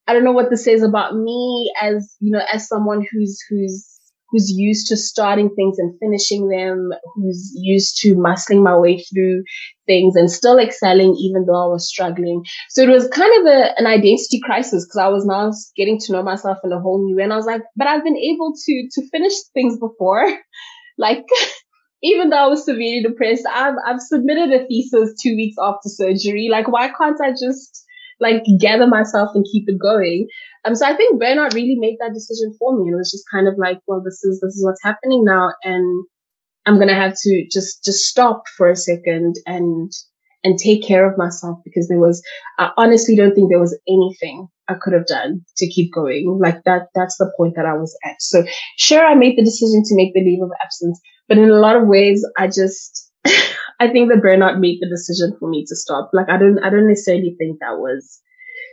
I 0.07 0.13
don't 0.13 0.25
know 0.25 0.33
what 0.33 0.51
this 0.51 0.65
says 0.65 0.83
about 0.83 1.17
me 1.17 1.73
as, 1.81 2.15
you 2.21 2.33
know, 2.33 2.43
as 2.53 2.69
someone 2.69 3.07
who's, 3.11 3.39
who's 3.49 3.94
who's 4.35 4.51
used 4.51 4.89
to 4.89 4.97
starting 4.97 5.49
things 5.55 5.79
and 5.79 5.97
finishing 6.01 6.49
them, 6.49 6.91
who's 7.15 7.53
used 7.55 8.01
to 8.01 8.17
muscling 8.17 8.65
my 8.65 8.77
way 8.77 8.99
through 8.99 9.45
things 9.87 10.17
and 10.17 10.29
still 10.29 10.59
excelling 10.59 11.15
even 11.15 11.47
though 11.47 11.67
I 11.67 11.69
was 11.69 11.89
struggling. 11.89 12.43
So 12.71 12.83
it 12.83 12.89
was 12.89 13.07
kind 13.09 13.31
of 13.41 13.47
a, 13.47 13.79
an 13.79 13.87
identity 13.87 14.41
crisis 14.43 14.85
because 14.85 14.99
I 14.99 15.07
was 15.07 15.25
now 15.25 15.53
getting 15.77 16.01
to 16.01 16.13
know 16.13 16.25
myself 16.25 16.59
in 16.65 16.73
a 16.73 16.81
whole 16.81 17.05
new 17.05 17.17
way. 17.17 17.23
And 17.23 17.33
I 17.33 17.37
was 17.37 17.47
like, 17.47 17.63
but 17.77 17.87
I've 17.87 18.03
been 18.03 18.17
able 18.17 18.55
to, 18.57 18.89
to 18.95 19.09
finish 19.11 19.35
things 19.53 19.79
before. 19.79 20.27
like, 20.99 21.25
even 22.03 22.31
though 22.31 22.45
I 22.45 22.49
was 22.49 22.65
severely 22.65 23.03
depressed, 23.03 23.47
I've, 23.49 23.77
I've 23.87 24.01
submitted 24.01 24.53
a 24.53 24.67
thesis 24.67 25.15
two 25.23 25.37
weeks 25.37 25.57
after 25.63 25.89
surgery. 25.89 26.49
Like, 26.51 26.67
why 26.67 26.89
can't 26.89 27.21
I 27.21 27.31
just 27.31 27.84
like 28.21 28.43
gather 28.61 28.87
myself 28.87 29.31
and 29.35 29.47
keep 29.51 29.65
it 29.69 29.79
going. 29.81 30.27
Um, 30.65 30.75
so 30.75 30.87
I 30.87 30.97
think 30.97 31.21
burnout 31.21 31.55
really 31.55 31.77
made 31.79 31.97
that 32.01 32.15
decision 32.15 32.55
for 32.59 32.77
me. 32.77 32.87
and 32.87 32.95
It 32.95 32.97
was 32.97 33.11
just 33.11 33.25
kind 33.31 33.49
of 33.49 33.55
like, 33.59 33.81
well, 33.87 34.03
this 34.03 34.23
is, 34.25 34.41
this 34.41 34.55
is 34.55 34.65
what's 34.65 34.83
happening 34.83 35.25
now. 35.25 35.53
And 35.63 36.05
I'm 36.67 36.77
going 36.77 36.89
to 36.89 36.95
have 36.95 37.15
to 37.23 37.47
just, 37.51 37.85
just 37.85 38.07
stop 38.07 38.45
for 38.57 38.71
a 38.71 38.77
second 38.77 39.37
and, 39.47 39.93
and 40.43 40.59
take 40.59 40.87
care 40.87 41.11
of 41.11 41.19
myself 41.19 41.59
because 41.65 41.89
there 41.89 41.99
was, 41.99 42.23
I 42.59 42.71
honestly 42.77 43.17
don't 43.17 43.35
think 43.35 43.51
there 43.51 43.61
was 43.61 43.79
anything 43.89 44.49
I 44.69 44.75
could 44.81 44.95
have 44.95 45.07
done 45.07 45.45
to 45.59 45.69
keep 45.69 45.93
going. 45.93 46.39
Like 46.41 46.63
that, 46.65 46.89
that's 46.95 47.17
the 47.19 47.33
point 47.37 47.55
that 47.57 47.67
I 47.67 47.75
was 47.75 47.97
at. 48.05 48.17
So 48.21 48.45
sure, 48.79 49.05
I 49.05 49.15
made 49.15 49.37
the 49.37 49.45
decision 49.45 49.83
to 49.85 49.97
make 49.97 50.15
the 50.15 50.25
leave 50.25 50.43
of 50.43 50.51
absence, 50.63 51.01
but 51.29 51.39
in 51.39 51.51
a 51.51 51.61
lot 51.61 51.77
of 51.77 51.87
ways, 51.87 52.27
I 52.39 52.47
just, 52.47 53.11
I 53.81 53.89
think 53.89 54.09
the 54.09 54.21
burnout 54.21 54.61
made 54.61 54.79
the 54.81 54.89
decision 54.89 55.37
for 55.39 55.49
me 55.49 55.65
to 55.67 55.77
stop. 55.77 56.11
Like 56.13 56.29
I 56.29 56.39
don't, 56.39 56.59
I 56.65 56.71
don't 56.71 56.89
necessarily 56.89 57.35
think 57.39 57.59
that 57.61 57.79
was, 57.79 58.21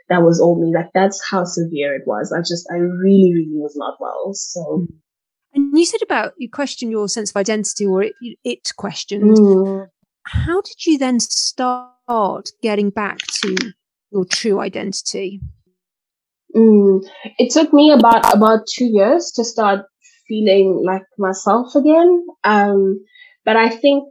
that 0.09 0.23
was 0.23 0.39
all 0.39 0.61
me. 0.61 0.73
Like 0.75 0.91
that's 0.93 1.21
how 1.29 1.43
severe 1.43 1.95
it 1.95 2.03
was. 2.05 2.33
I 2.35 2.39
just, 2.39 2.67
I 2.71 2.75
really, 2.75 3.33
really 3.33 3.55
was 3.55 3.75
not 3.75 3.97
well. 3.99 4.31
So. 4.33 4.87
And 5.53 5.77
you 5.77 5.85
said 5.85 6.01
about 6.01 6.33
you 6.37 6.49
questioned 6.49 6.91
your 6.91 7.09
sense 7.09 7.31
of 7.31 7.35
identity 7.35 7.85
or 7.85 8.03
it, 8.03 8.13
it 8.43 8.71
questioned. 8.77 9.37
Mm. 9.37 9.87
How 10.23 10.61
did 10.61 10.85
you 10.85 10.97
then 10.97 11.19
start 11.19 12.51
getting 12.61 12.89
back 12.89 13.17
to 13.41 13.55
your 14.11 14.25
true 14.25 14.59
identity? 14.59 15.41
Mm. 16.55 17.03
It 17.37 17.51
took 17.51 17.73
me 17.73 17.91
about 17.91 18.33
about 18.33 18.61
two 18.67 18.85
years 18.85 19.31
to 19.35 19.43
start 19.43 19.85
feeling 20.27 20.83
like 20.85 21.03
myself 21.17 21.75
again. 21.75 22.25
Um, 22.43 23.03
but 23.43 23.57
I 23.57 23.69
think 23.69 24.05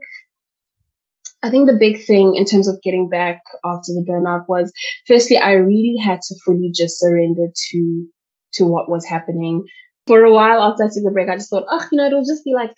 I 1.43 1.49
think 1.49 1.67
the 1.67 1.77
big 1.77 2.05
thing 2.05 2.35
in 2.35 2.45
terms 2.45 2.67
of 2.67 2.81
getting 2.83 3.09
back 3.09 3.41
after 3.65 3.93
the 3.93 4.05
burnout 4.07 4.45
was 4.47 4.71
firstly 5.07 5.37
I 5.37 5.53
really 5.53 5.97
had 5.97 6.21
to 6.21 6.35
fully 6.45 6.71
just 6.73 6.99
surrender 6.99 7.47
to 7.71 8.07
to 8.53 8.65
what 8.65 8.89
was 8.89 9.05
happening. 9.05 9.63
For 10.07 10.23
a 10.23 10.33
while 10.33 10.61
after 10.61 10.83
I 10.83 10.87
took 10.87 11.03
the 11.03 11.11
break, 11.11 11.29
I 11.29 11.35
just 11.35 11.49
thought, 11.49 11.65
oh, 11.69 11.87
you 11.91 11.97
know, 11.97 12.05
it'll 12.05 12.25
just 12.25 12.43
be 12.43 12.53
like 12.53 12.75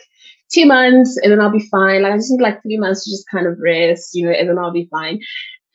two 0.52 0.66
months 0.66 1.18
and 1.18 1.32
then 1.32 1.42
I'll 1.42 1.52
be 1.52 1.68
fine. 1.72 2.04
Like 2.04 2.14
I 2.14 2.18
just 2.18 2.32
need 2.32 2.42
like 2.42 2.62
three 2.62 2.78
months 2.78 3.04
to 3.04 3.12
just 3.12 3.26
kind 3.30 3.48
of 3.48 3.58
rest, 3.60 4.12
you 4.14 4.26
know, 4.26 4.32
and 4.32 4.50
then 4.50 4.60
I'll 4.60 4.74
be 4.74 4.88
fine. 4.92 5.20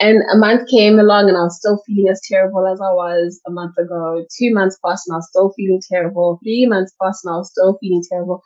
And 0.01 0.23
a 0.33 0.39
month 0.39 0.69
came 0.71 0.99
along 0.99 1.29
and 1.29 1.37
I 1.37 1.43
was 1.43 1.59
still 1.59 1.83
feeling 1.85 2.09
as 2.11 2.21
terrible 2.31 2.67
as 2.67 2.81
I 2.81 2.93
was 2.93 3.41
a 3.47 3.51
month 3.51 3.77
ago. 3.79 4.25
Two 4.39 4.55
months 4.55 4.79
passed 4.85 5.09
and 5.09 5.15
I 5.15 5.19
was 5.19 5.29
still 5.29 5.53
feeling 5.57 5.81
terrible. 5.91 6.39
Three 6.45 6.67
months 6.67 6.93
passed 7.03 7.25
and 7.25 7.35
I 7.35 7.39
was 7.39 7.51
still 7.51 7.77
feeling 7.81 8.05
terrible. 8.09 8.43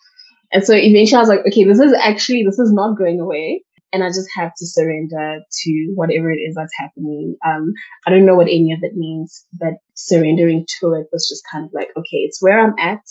And 0.50 0.64
so 0.64 0.74
eventually 0.74 1.16
I 1.16 1.20
was 1.20 1.28
like, 1.28 1.46
okay, 1.46 1.64
this 1.64 1.78
is 1.78 1.92
actually, 1.92 2.44
this 2.44 2.58
is 2.58 2.72
not 2.72 2.96
going 2.96 3.20
away. 3.20 3.62
And 3.92 4.02
I 4.02 4.08
just 4.08 4.28
have 4.34 4.52
to 4.56 4.66
surrender 4.66 5.40
to 5.62 5.92
whatever 5.94 6.30
it 6.30 6.38
is 6.38 6.54
that's 6.54 6.72
happening. 6.78 7.36
Um, 7.46 7.72
I 8.06 8.10
don't 8.10 8.24
know 8.24 8.34
what 8.34 8.46
any 8.46 8.72
of 8.72 8.78
it 8.82 8.96
means, 8.96 9.44
but 9.60 9.74
surrendering 9.94 10.66
to 10.80 10.94
it 10.94 11.08
was 11.12 11.28
just 11.28 11.42
kind 11.52 11.66
of 11.66 11.72
like, 11.74 11.88
okay, 11.96 12.18
it's 12.18 12.40
where 12.40 12.58
I'm 12.58 12.74
at 12.78 13.02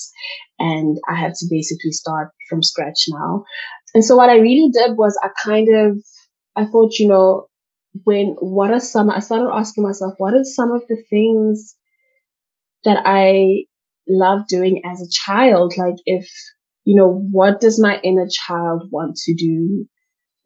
and 0.57 0.97
I 1.07 1.15
have 1.15 1.33
to 1.33 1.45
basically 1.49 1.91
start 1.91 2.29
from 2.49 2.63
scratch 2.63 3.05
now. 3.09 3.43
And 3.93 4.03
so 4.03 4.15
what 4.15 4.29
I 4.29 4.37
really 4.39 4.71
did 4.71 4.97
was 4.97 5.19
I 5.21 5.29
kind 5.43 5.67
of, 5.73 5.97
I 6.55 6.65
thought, 6.65 6.97
you 6.97 7.07
know, 7.07 7.47
when 8.03 8.35
what 8.39 8.71
are 8.71 8.79
some 8.79 9.09
I 9.09 9.19
started 9.19 9.51
asking 9.53 9.83
myself, 9.83 10.13
what 10.17 10.33
are 10.33 10.43
some 10.43 10.71
of 10.71 10.81
the 10.87 10.97
things 11.09 11.75
that 12.85 13.03
I 13.05 13.65
love 14.07 14.47
doing 14.47 14.81
as 14.85 15.01
a 15.01 15.11
child? 15.11 15.73
Like 15.77 15.97
if, 16.05 16.27
you 16.85 16.95
know, 16.95 17.27
what 17.31 17.61
does 17.61 17.79
my 17.79 17.99
inner 18.03 18.27
child 18.29 18.89
want 18.91 19.17
to 19.17 19.33
do 19.35 19.87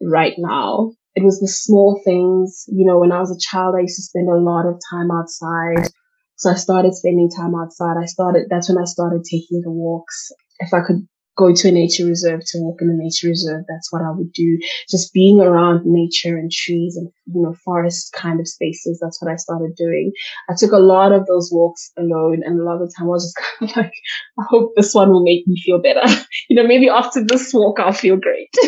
right 0.01 0.33
now? 0.37 0.91
It 1.15 1.23
was 1.23 1.39
the 1.39 1.47
small 1.47 2.01
things, 2.03 2.65
you 2.67 2.85
know, 2.85 2.99
when 2.99 3.11
I 3.11 3.19
was 3.19 3.31
a 3.31 3.39
child, 3.39 3.75
I 3.77 3.81
used 3.81 3.95
to 3.95 4.03
spend 4.03 4.29
a 4.29 4.35
lot 4.35 4.65
of 4.65 4.81
time 4.89 5.11
outside. 5.11 5.89
So 6.35 6.51
I 6.51 6.55
started 6.55 6.93
spending 6.93 7.29
time 7.29 7.55
outside. 7.55 7.95
I 8.01 8.05
started, 8.05 8.47
that's 8.49 8.67
when 8.67 8.77
I 8.77 8.83
started 8.83 9.23
taking 9.23 9.61
the 9.61 9.71
walks. 9.71 10.31
If 10.59 10.73
I 10.73 10.81
could 10.81 11.07
go 11.37 11.53
to 11.53 11.67
a 11.67 11.71
nature 11.71 12.05
reserve 12.05 12.41
to 12.45 12.59
walk 12.59 12.81
in 12.81 12.89
a 12.89 12.93
nature 12.93 13.27
reserve. 13.27 13.65
That's 13.67 13.91
what 13.91 14.01
I 14.01 14.11
would 14.11 14.31
do. 14.31 14.57
Just 14.89 15.13
being 15.13 15.39
around 15.41 15.81
nature 15.85 16.37
and 16.37 16.51
trees 16.51 16.95
and, 16.95 17.09
you 17.27 17.41
know, 17.41 17.53
forest 17.65 18.13
kind 18.13 18.39
of 18.39 18.47
spaces. 18.47 18.99
That's 19.01 19.21
what 19.21 19.31
I 19.31 19.35
started 19.35 19.75
doing. 19.75 20.11
I 20.49 20.53
took 20.57 20.71
a 20.71 20.77
lot 20.77 21.11
of 21.11 21.25
those 21.27 21.49
walks 21.51 21.91
alone 21.97 22.41
and 22.45 22.59
a 22.59 22.63
lot 22.63 22.81
of 22.81 22.87
the 22.87 22.93
time 22.97 23.07
I 23.07 23.11
was 23.11 23.25
just 23.25 23.47
kind 23.59 23.71
of 23.71 23.77
like, 23.77 23.93
I 24.39 24.43
hope 24.49 24.71
this 24.75 24.93
one 24.93 25.11
will 25.11 25.23
make 25.23 25.45
me 25.47 25.61
feel 25.61 25.81
better. 25.81 26.07
you 26.49 26.55
know, 26.55 26.65
maybe 26.65 26.89
after 26.89 27.23
this 27.23 27.53
walk, 27.53 27.79
I'll 27.79 27.93
feel 27.93 28.17
great. 28.17 28.49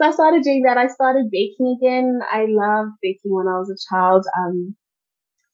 so 0.00 0.08
I 0.08 0.12
started 0.12 0.42
doing 0.42 0.62
that. 0.62 0.78
I 0.78 0.86
started 0.86 1.30
baking 1.30 1.76
again. 1.80 2.20
I 2.30 2.46
loved 2.48 2.92
baking 3.02 3.34
when 3.34 3.48
I 3.48 3.58
was 3.58 3.70
a 3.70 3.94
child. 3.94 4.26
Um, 4.38 4.76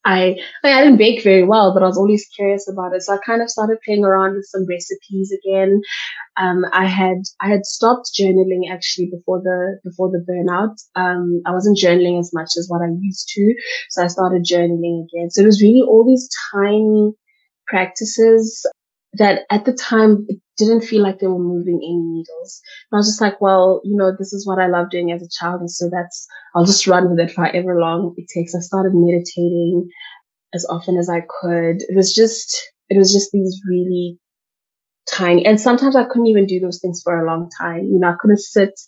I, 0.07 0.37
I, 0.63 0.83
didn't 0.83 0.99
bake 0.99 1.25
very 1.25 1.45
well, 1.45 1.73
but 1.73 1.83
I 1.83 1.87
was 1.87 1.97
always 1.97 2.27
curious 2.37 2.69
about 2.69 2.95
it. 2.95 3.03
So 3.03 3.15
I 3.15 3.19
kind 3.25 3.41
of 3.41 3.49
started 3.49 3.79
playing 3.85 4.05
around 4.05 4.35
with 4.35 4.45
some 4.45 4.67
recipes 4.69 5.33
again. 5.33 5.81
Um, 6.37 6.65
I 6.75 6.85
had, 6.85 7.23
I 7.41 7.49
had 7.49 7.65
stopped 7.65 8.11
journaling 8.19 8.71
actually 8.71 9.07
before 9.11 9.41
the, 9.41 9.81
before 9.83 10.11
the 10.11 10.23
burnout. 10.29 10.77
Um, 10.95 11.41
I 11.47 11.53
wasn't 11.53 11.79
journaling 11.79 12.21
as 12.21 12.33
much 12.35 12.51
as 12.59 12.67
what 12.69 12.83
I 12.83 12.89
used 13.01 13.29
to. 13.29 13.55
So 13.89 14.05
I 14.05 14.09
started 14.09 14.45
journaling 14.45 15.05
again. 15.05 15.31
So 15.31 15.41
it 15.41 15.47
was 15.47 15.63
really 15.63 15.81
all 15.81 16.05
these 16.07 16.29
tiny 16.53 17.13
practices 17.67 18.67
that 19.15 19.43
at 19.51 19.65
the 19.65 19.73
time 19.73 20.27
it 20.29 20.39
didn't 20.57 20.83
feel 20.83 21.03
like 21.03 21.19
they 21.19 21.27
were 21.27 21.39
moving 21.39 21.81
any 21.83 21.99
needles. 21.99 22.61
And 22.91 22.97
I 22.97 22.99
was 22.99 23.09
just 23.09 23.21
like, 23.21 23.41
well, 23.41 23.81
you 23.85 23.97
know, 23.97 24.13
this 24.17 24.33
is 24.33 24.47
what 24.47 24.59
I 24.59 24.69
love 24.69 24.91
doing 24.91 25.13
as 25.13 25.23
a 25.23 25.29
child. 25.29 25.61
And 25.61 25.71
so 25.71 25.91
that's, 25.91 26.27
I'll 26.55 26.65
just 26.65 26.87
run 26.87 27.11
with 27.11 27.19
it 27.19 27.33
for 27.33 27.45
however 27.45 27.81
long 27.81 28.15
it 28.17 28.27
takes. 28.33 28.55
I 28.55 28.61
started 28.61 28.93
meditating 28.95 29.89
as 30.55 30.65
often 30.71 30.97
as 30.97 31.09
I 31.09 31.21
could. 31.21 31.83
It 31.83 31.97
was 31.97 32.15
just, 32.15 32.71
it 32.89 32.97
was 32.97 33.13
just 33.13 33.31
these 33.33 33.61
really 33.69 34.19
tiny, 35.11 35.45
and 35.45 35.61
sometimes 35.61 35.97
I 35.97 36.05
couldn't 36.05 36.29
even 36.29 36.47
do 36.47 36.61
those 36.61 36.81
things 36.81 37.01
for 37.03 37.19
a 37.19 37.27
long 37.27 37.51
time. 37.59 37.85
You 37.85 37.99
know, 37.99 38.09
I 38.09 38.15
couldn't 38.21 38.41
sit 38.41 38.79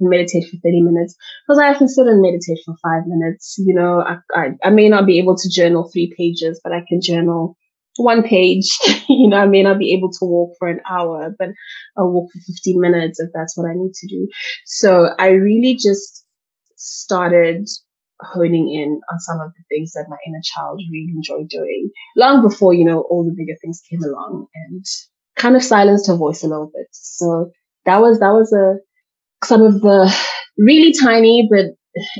and 0.00 0.10
meditate 0.10 0.44
for 0.50 0.56
30 0.62 0.82
minutes 0.82 1.14
because 1.46 1.58
I 1.58 1.74
can 1.74 1.88
sit 1.88 2.06
and 2.06 2.20
meditate 2.20 2.58
for 2.64 2.74
five 2.82 3.06
minutes. 3.06 3.56
You 3.58 3.74
know, 3.74 4.00
I, 4.02 4.16
I, 4.34 4.48
I 4.64 4.70
may 4.70 4.88
not 4.88 5.06
be 5.06 5.18
able 5.18 5.36
to 5.36 5.50
journal 5.50 5.88
three 5.92 6.12
pages, 6.16 6.60
but 6.62 6.72
I 6.72 6.84
can 6.88 7.00
journal 7.00 7.56
one 7.96 8.22
page. 8.22 8.78
you 9.08 9.28
know, 9.28 9.38
I 9.38 9.46
may 9.46 9.62
not 9.62 9.78
be 9.78 9.92
able 9.94 10.10
to 10.10 10.24
walk 10.24 10.56
for 10.58 10.68
an 10.68 10.80
hour, 10.88 11.34
but 11.38 11.48
I'll 11.96 12.10
walk 12.10 12.30
for 12.32 12.40
15 12.46 12.80
minutes 12.80 13.20
if 13.20 13.30
that's 13.34 13.56
what 13.56 13.68
I 13.68 13.74
need 13.74 13.92
to 13.94 14.06
do. 14.06 14.28
So 14.66 15.10
I 15.18 15.28
really 15.30 15.74
just 15.80 16.24
started 16.76 17.68
honing 18.20 18.68
in 18.70 19.00
on 19.12 19.20
some 19.20 19.40
of 19.40 19.52
the 19.52 19.64
things 19.68 19.92
that 19.92 20.06
my 20.08 20.16
inner 20.26 20.40
child 20.42 20.80
really 20.90 21.12
enjoyed 21.14 21.48
doing 21.48 21.90
long 22.16 22.42
before, 22.42 22.72
you 22.72 22.84
know, 22.84 23.02
all 23.10 23.24
the 23.24 23.34
bigger 23.36 23.56
things 23.60 23.82
came 23.90 24.02
along 24.02 24.46
and 24.54 24.84
kind 25.36 25.56
of 25.56 25.62
silenced 25.62 26.06
her 26.06 26.16
voice 26.16 26.42
a 26.42 26.48
little 26.48 26.70
bit. 26.74 26.86
So 26.92 27.50
that 27.84 28.00
was, 28.00 28.20
that 28.20 28.30
was 28.30 28.52
a, 28.52 28.76
some 29.46 29.62
of 29.62 29.80
the 29.80 30.14
really 30.56 30.92
tiny, 30.92 31.48
but 31.50 31.66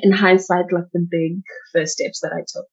in 0.02 0.12
hindsight, 0.12 0.72
like 0.72 0.84
the 0.92 1.06
big 1.08 1.40
first 1.72 1.92
steps 1.92 2.20
that 2.20 2.32
I 2.32 2.40
took. 2.40 2.66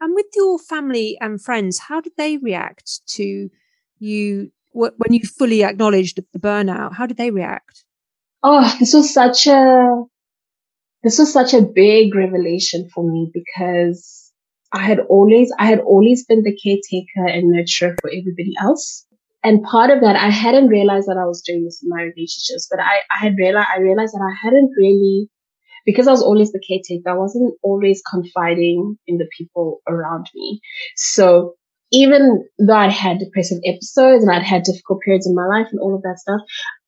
And 0.00 0.14
with 0.14 0.26
your 0.34 0.58
family 0.58 1.16
and 1.20 1.40
friends, 1.40 1.78
how 1.78 2.00
did 2.00 2.12
they 2.16 2.36
react 2.36 3.00
to 3.08 3.48
you 3.98 4.52
when 4.72 5.12
you 5.12 5.20
fully 5.20 5.64
acknowledged 5.64 6.20
the 6.32 6.38
burnout? 6.38 6.94
How 6.94 7.06
did 7.06 7.16
they 7.16 7.30
react? 7.30 7.84
Oh, 8.42 8.76
this 8.78 8.92
was 8.92 9.12
such 9.12 9.46
a 9.46 10.04
this 11.02 11.18
was 11.18 11.32
such 11.32 11.54
a 11.54 11.62
big 11.62 12.14
revelation 12.14 12.88
for 12.92 13.08
me 13.08 13.30
because 13.32 14.32
I 14.72 14.80
had 14.80 15.00
always 15.08 15.52
I 15.58 15.66
had 15.66 15.80
always 15.80 16.26
been 16.26 16.42
the 16.42 16.56
caretaker 16.56 17.26
and 17.26 17.54
nurturer 17.54 17.96
for 18.00 18.10
everybody 18.10 18.54
else. 18.60 19.06
And 19.42 19.62
part 19.62 19.90
of 19.90 20.00
that, 20.00 20.16
I 20.16 20.28
hadn't 20.28 20.68
realized 20.68 21.06
that 21.06 21.18
I 21.18 21.24
was 21.24 21.40
doing 21.40 21.64
this 21.64 21.80
in 21.82 21.88
my 21.88 22.02
relationships, 22.02 22.66
but 22.68 22.80
I, 22.80 22.98
I 23.10 23.24
had 23.24 23.36
realized 23.38 23.68
I 23.74 23.80
realized 23.80 24.12
that 24.12 24.28
I 24.28 24.34
hadn't 24.44 24.72
really 24.76 25.30
because 25.86 26.08
I 26.08 26.10
was 26.10 26.22
always 26.22 26.52
the 26.52 26.62
caretaker, 26.66 27.08
I 27.08 27.14
wasn't 27.14 27.54
always 27.62 28.02
confiding 28.10 28.98
in 29.06 29.18
the 29.18 29.28
people 29.38 29.80
around 29.88 30.28
me. 30.34 30.60
So 30.96 31.54
even 31.92 32.44
though 32.58 32.76
I 32.76 32.88
had 32.88 33.18
depressive 33.18 33.60
episodes 33.64 34.24
and 34.24 34.32
I'd 34.32 34.42
had 34.42 34.64
difficult 34.64 35.00
periods 35.02 35.26
in 35.26 35.34
my 35.34 35.46
life 35.46 35.68
and 35.70 35.80
all 35.80 35.94
of 35.94 36.02
that 36.02 36.18
stuff, 36.18 36.40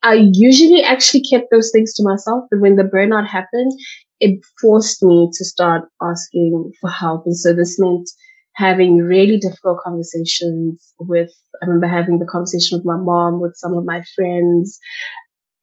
I 0.02 0.28
usually 0.32 0.82
actually 0.82 1.22
kept 1.22 1.46
those 1.50 1.70
things 1.72 1.94
to 1.94 2.02
myself. 2.02 2.44
But 2.50 2.60
when 2.60 2.76
the 2.76 2.82
burnout 2.82 3.26
happened, 3.28 3.72
it 4.20 4.40
forced 4.60 5.02
me 5.02 5.30
to 5.32 5.44
start 5.44 5.84
asking 6.02 6.72
for 6.80 6.90
help. 6.90 7.22
And 7.26 7.36
so 7.36 7.52
this 7.52 7.78
meant 7.78 8.10
having 8.56 8.98
really 8.98 9.38
difficult 9.38 9.78
conversations 9.84 10.92
with, 10.98 11.30
I 11.62 11.66
remember 11.66 11.86
having 11.86 12.18
the 12.18 12.26
conversation 12.26 12.76
with 12.76 12.84
my 12.84 12.96
mom, 12.96 13.40
with 13.40 13.54
some 13.54 13.74
of 13.74 13.84
my 13.84 14.02
friends 14.16 14.80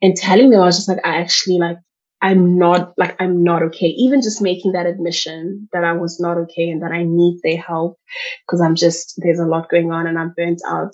and 0.01 0.15
telling 0.15 0.49
them 0.49 0.61
I 0.61 0.65
was 0.65 0.77
just 0.77 0.87
like, 0.87 1.05
I 1.05 1.17
actually 1.17 1.57
like 1.57 1.77
I'm 2.21 2.57
not 2.57 2.93
like 2.97 3.15
I'm 3.19 3.43
not 3.43 3.61
okay. 3.63 3.87
Even 3.87 4.21
just 4.21 4.41
making 4.41 4.71
that 4.71 4.87
admission 4.87 5.69
that 5.73 5.83
I 5.83 5.93
was 5.93 6.19
not 6.19 6.37
okay 6.37 6.69
and 6.69 6.81
that 6.81 6.91
I 6.91 7.03
need 7.03 7.39
their 7.43 7.57
help 7.57 7.99
because 8.45 8.61
I'm 8.61 8.75
just 8.75 9.15
there's 9.17 9.39
a 9.39 9.45
lot 9.45 9.69
going 9.69 9.91
on 9.91 10.07
and 10.07 10.17
I'm 10.17 10.33
burnt 10.35 10.61
out. 10.67 10.93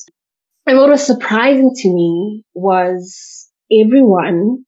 And 0.65 0.77
what 0.77 0.89
was 0.89 1.05
surprising 1.05 1.73
to 1.75 1.93
me 1.93 2.43
was 2.53 3.49
everyone, 3.71 4.65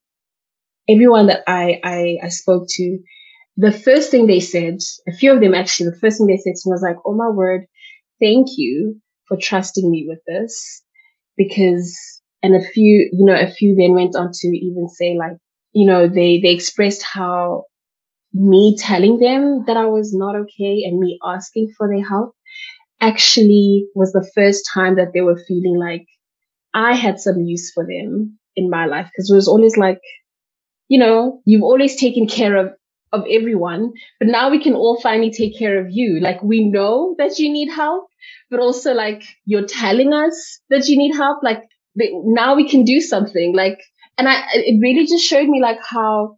everyone 0.88 1.26
that 1.26 1.42
I 1.46 1.80
I, 1.84 2.18
I 2.24 2.28
spoke 2.28 2.66
to 2.70 2.98
the 3.56 3.72
first 3.72 4.10
thing 4.10 4.26
they 4.26 4.40
said, 4.40 4.78
a 5.08 5.12
few 5.12 5.32
of 5.32 5.40
them 5.40 5.54
actually, 5.54 5.90
the 5.90 5.98
first 5.98 6.18
thing 6.18 6.26
they 6.26 6.36
said 6.36 6.54
to 6.56 6.68
me 6.68 6.72
was 6.72 6.82
like, 6.82 6.96
Oh 7.04 7.14
my 7.14 7.28
word, 7.28 7.66
thank 8.20 8.48
you 8.56 9.00
for 9.28 9.36
trusting 9.36 9.88
me 9.88 10.06
with 10.08 10.20
this. 10.26 10.82
Because, 11.36 12.22
and 12.42 12.54
a 12.54 12.64
few, 12.64 13.10
you 13.12 13.24
know, 13.24 13.34
a 13.34 13.50
few 13.50 13.74
then 13.74 13.94
went 13.94 14.16
on 14.16 14.30
to 14.32 14.48
even 14.48 14.88
say 14.88 15.16
like, 15.18 15.36
you 15.74 15.86
know, 15.86 16.08
they, 16.08 16.40
they 16.40 16.50
expressed 16.52 17.02
how 17.02 17.64
me 18.32 18.76
telling 18.78 19.18
them 19.18 19.64
that 19.66 19.76
I 19.76 19.86
was 19.86 20.14
not 20.14 20.36
okay 20.36 20.84
and 20.86 20.98
me 20.98 21.18
asking 21.24 21.72
for 21.76 21.88
their 21.88 22.06
help 22.06 22.34
actually 23.00 23.86
was 23.94 24.12
the 24.12 24.28
first 24.34 24.68
time 24.72 24.96
that 24.96 25.12
they 25.14 25.20
were 25.20 25.40
feeling 25.48 25.78
like 25.78 26.06
I 26.74 26.94
had 26.94 27.20
some 27.20 27.40
use 27.42 27.72
for 27.72 27.86
them 27.86 28.38
in 28.56 28.70
my 28.70 28.86
life. 28.86 29.10
Cause 29.16 29.30
it 29.30 29.34
was 29.34 29.48
always 29.48 29.76
like, 29.76 30.00
you 30.88 30.98
know, 30.98 31.40
you've 31.46 31.62
always 31.62 31.96
taken 31.96 32.26
care 32.26 32.56
of 32.56 32.72
of 33.12 33.24
everyone, 33.30 33.92
but 34.18 34.28
now 34.28 34.50
we 34.50 34.60
can 34.60 34.74
all 34.74 35.00
finally 35.00 35.30
take 35.30 35.56
care 35.56 35.80
of 35.80 35.86
you. 35.88 36.18
Like 36.20 36.42
we 36.42 36.64
know 36.64 37.14
that 37.18 37.38
you 37.38 37.48
need 37.52 37.68
help, 37.70 38.08
but 38.50 38.58
also 38.58 38.92
like 38.92 39.22
you're 39.44 39.66
telling 39.66 40.12
us 40.12 40.60
that 40.70 40.88
you 40.88 40.96
need 40.98 41.14
help. 41.14 41.38
Like 41.42 41.62
now 41.96 42.56
we 42.56 42.68
can 42.68 42.84
do 42.84 43.00
something. 43.00 43.54
Like, 43.54 43.78
and 44.18 44.28
I, 44.28 44.42
it 44.54 44.80
really 44.80 45.06
just 45.06 45.24
showed 45.24 45.48
me 45.48 45.60
like 45.60 45.78
how 45.82 46.36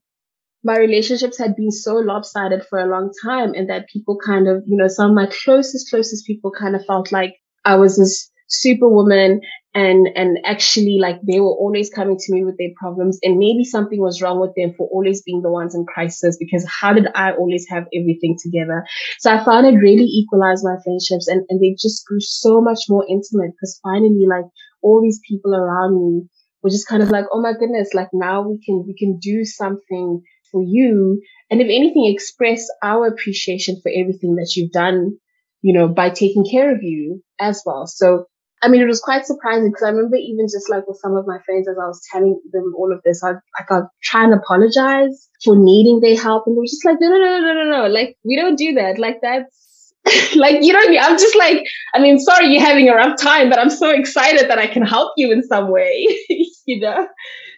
my 0.64 0.77
relationships 0.79 1.39
had 1.39 1.55
been 1.55 1.70
so 1.70 1.95
lopsided 1.95 2.64
for 2.68 2.79
a 2.79 2.87
long 2.87 3.12
time 3.24 3.55
and 3.55 3.70
that 3.70 3.89
people 3.89 4.18
kind 4.24 4.49
of, 4.49 4.62
you 4.66 4.77
know, 4.77 4.89
some 4.89 5.11
of 5.11 5.14
my 5.14 5.29
closest, 5.45 5.91
closest 5.91 6.27
people 6.27 6.51
kind 6.51 6.74
of 6.74 6.85
felt 6.87 7.12
like 7.12 7.35
I 7.64 7.77
was 7.77 7.97
this 7.97 8.31
superwoman 8.49 9.41
and 9.74 10.09
and 10.14 10.39
actually 10.45 10.99
like 11.01 11.20
they 11.22 11.41
were 11.41 11.55
always 11.55 11.91
coming 11.91 12.16
to 12.16 12.33
me 12.33 12.45
with 12.45 12.57
their 12.59 12.70
problems 12.77 13.18
and 13.22 13.39
maybe 13.39 13.64
something 13.64 14.01
was 14.01 14.22
wrong 14.22 14.41
with 14.41 14.55
them 14.57 14.72
for 14.77 14.89
always 14.89 15.20
being 15.22 15.43
the 15.43 15.51
ones 15.51 15.74
in 15.74 15.85
crisis 15.85 16.37
because 16.39 16.64
how 16.81 16.93
did 16.93 17.09
i 17.16 17.33
always 17.33 17.66
have 17.68 17.85
everything 17.93 18.37
together? 18.41 18.85
So 19.18 19.35
i 19.35 19.45
found 19.45 19.66
it 19.66 19.79
really 19.79 20.05
equalized 20.05 20.64
my 20.64 20.77
friendships 20.85 21.27
and, 21.27 21.45
and 21.49 21.61
they 21.61 21.77
just 21.79 22.07
grew 22.07 22.20
so 22.20 22.61
much 22.61 22.85
more 22.89 23.05
intimate 23.09 23.51
because 23.51 23.81
finally 23.83 24.27
like 24.29 24.47
all 24.81 25.03
these 25.03 25.20
people 25.29 25.55
around 25.55 25.99
me 25.99 26.29
were 26.63 26.71
just 26.71 26.89
kind 26.89 27.03
of 27.03 27.11
like 27.11 27.25
oh 27.33 27.41
my 27.41 27.53
goodness 27.53 27.95
like 27.95 28.09
now 28.13 28.43
we 28.43 28.61
can 28.65 28.85
we 28.87 28.95
can 28.97 29.19
do 29.19 29.45
something 29.45 30.23
for 30.51 30.63
you 30.63 31.21
and 31.51 31.61
if 31.61 31.67
anything 31.67 32.07
express 32.07 32.67
our 32.83 33.07
appreciation 33.07 33.81
for 33.83 33.91
everything 33.95 34.37
that 34.37 34.53
you've 34.57 34.73
done 34.73 35.17
you 35.63 35.73
know 35.73 35.89
by 35.89 36.11
taking 36.11 36.45
care 36.45 36.75
of 36.75 36.83
you 36.83 37.23
as 37.41 37.63
well 37.67 37.87
so 37.87 38.27
I 38.63 38.69
mean, 38.69 38.81
it 38.81 38.87
was 38.87 39.01
quite 39.01 39.27
surprising 39.27 39.71
because 39.71 39.83
I 39.83 39.91
remember 39.91 40.17
even 40.17 40.47
just 40.47 40.71
like 40.71 40.89
with 40.89 40.99
some 41.03 41.15
of 41.15 41.27
my 41.27 41.39
friends 41.45 41.69
as 41.69 41.77
I 41.81 41.87
was 41.87 42.01
telling 42.11 42.41
them 42.53 42.73
all 42.77 42.93
of 42.93 43.03
this, 43.05 43.23
I 43.23 43.33
like 43.33 43.71
I 43.71 43.81
try 44.03 44.25
and 44.25 44.33
apologize 44.33 45.29
for 45.45 45.55
needing 45.57 46.01
their 46.01 46.17
help, 46.17 46.45
and 46.47 46.57
they 46.57 46.61
were 46.61 46.67
just 46.67 46.85
like, 46.85 46.97
no, 46.99 47.09
no, 47.09 47.19
no, 47.19 47.41
no, 47.41 47.53
no, 47.53 47.83
no, 47.83 47.87
like 47.89 48.17
we 48.25 48.35
don't 48.35 48.57
do 48.57 48.75
that. 48.75 48.99
Like 48.99 49.19
that's 49.21 49.66
like 50.37 50.63
you 50.63 50.73
know 50.73 50.79
what 50.79 50.89
I 50.89 50.91
mean. 50.91 51.01
I'm 51.03 51.19
just 51.19 51.37
like, 51.37 51.67
I 51.95 52.01
mean, 52.01 52.19
sorry 52.19 52.49
you're 52.49 52.63
having 52.63 52.89
a 52.89 52.95
rough 52.95 53.21
time, 53.21 53.51
but 53.51 53.59
I'm 53.59 53.71
so 53.71 53.91
excited 53.91 54.49
that 54.49 54.59
I 54.59 54.67
can 54.67 54.83
help 54.83 55.13
you 55.17 55.33
in 55.33 55.43
some 55.43 55.71
way, 55.71 56.07
you 56.67 56.81
know. 56.81 57.09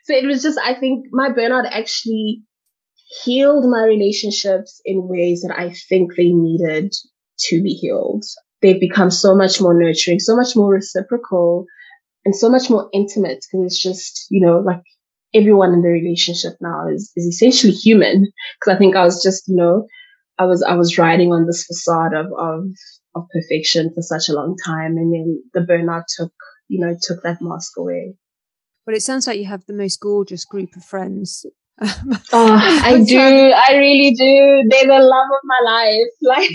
So 0.04 0.14
it 0.14 0.24
was 0.24 0.42
just, 0.42 0.58
I 0.64 0.74
think 0.74 1.06
my 1.12 1.28
burnout 1.28 1.68
actually 1.70 2.42
healed 3.22 3.68
my 3.70 3.84
relationships 3.84 4.80
in 4.84 5.08
ways 5.08 5.42
that 5.42 5.58
I 5.58 5.74
think 5.88 6.16
they 6.16 6.30
needed 6.30 6.94
to 7.48 7.62
be 7.62 7.70
healed 7.70 8.24
they've 8.62 8.80
become 8.80 9.10
so 9.10 9.34
much 9.34 9.60
more 9.60 9.74
nurturing, 9.74 10.18
so 10.18 10.36
much 10.36 10.56
more 10.56 10.72
reciprocal, 10.72 11.66
and 12.24 12.34
so 12.34 12.48
much 12.50 12.68
more 12.68 12.88
intimate 12.92 13.44
because 13.50 13.66
it's 13.66 13.82
just, 13.82 14.26
you 14.30 14.44
know, 14.44 14.58
like 14.58 14.82
everyone 15.34 15.72
in 15.72 15.82
the 15.82 15.88
relationship 15.88 16.54
now 16.60 16.88
is, 16.88 17.12
is 17.16 17.26
essentially 17.26 17.72
human. 17.72 18.26
Cause 18.62 18.74
I 18.74 18.78
think 18.78 18.96
I 18.96 19.04
was 19.04 19.22
just, 19.22 19.44
you 19.46 19.56
know, 19.56 19.86
I 20.38 20.44
was, 20.44 20.62
I 20.62 20.74
was 20.74 20.98
riding 20.98 21.32
on 21.32 21.46
this 21.46 21.64
facade 21.64 22.14
of, 22.14 22.26
of, 22.38 22.64
of 23.14 23.26
perfection 23.32 23.90
for 23.94 24.02
such 24.02 24.28
a 24.28 24.32
long 24.32 24.56
time. 24.64 24.96
And 24.96 25.12
then 25.12 25.42
the 25.52 25.60
burnout 25.60 26.04
took, 26.16 26.32
you 26.68 26.84
know, 26.84 26.96
took 27.00 27.22
that 27.22 27.38
mask 27.40 27.72
away. 27.76 28.14
Well, 28.86 28.96
it 28.96 29.02
sounds 29.02 29.26
like 29.26 29.38
you 29.38 29.46
have 29.46 29.66
the 29.66 29.74
most 29.74 30.00
gorgeous 30.00 30.44
group 30.44 30.74
of 30.76 30.84
friends. 30.84 31.44
oh, 32.32 32.80
I 32.82 33.04
do. 33.06 33.18
I 33.18 33.76
really 33.76 34.14
do. 34.14 34.68
They're 34.68 34.86
the 34.86 35.04
love 35.04 35.28
of 35.30 35.42
my 35.44 35.60
life. 35.64 36.08
Like, 36.22 36.50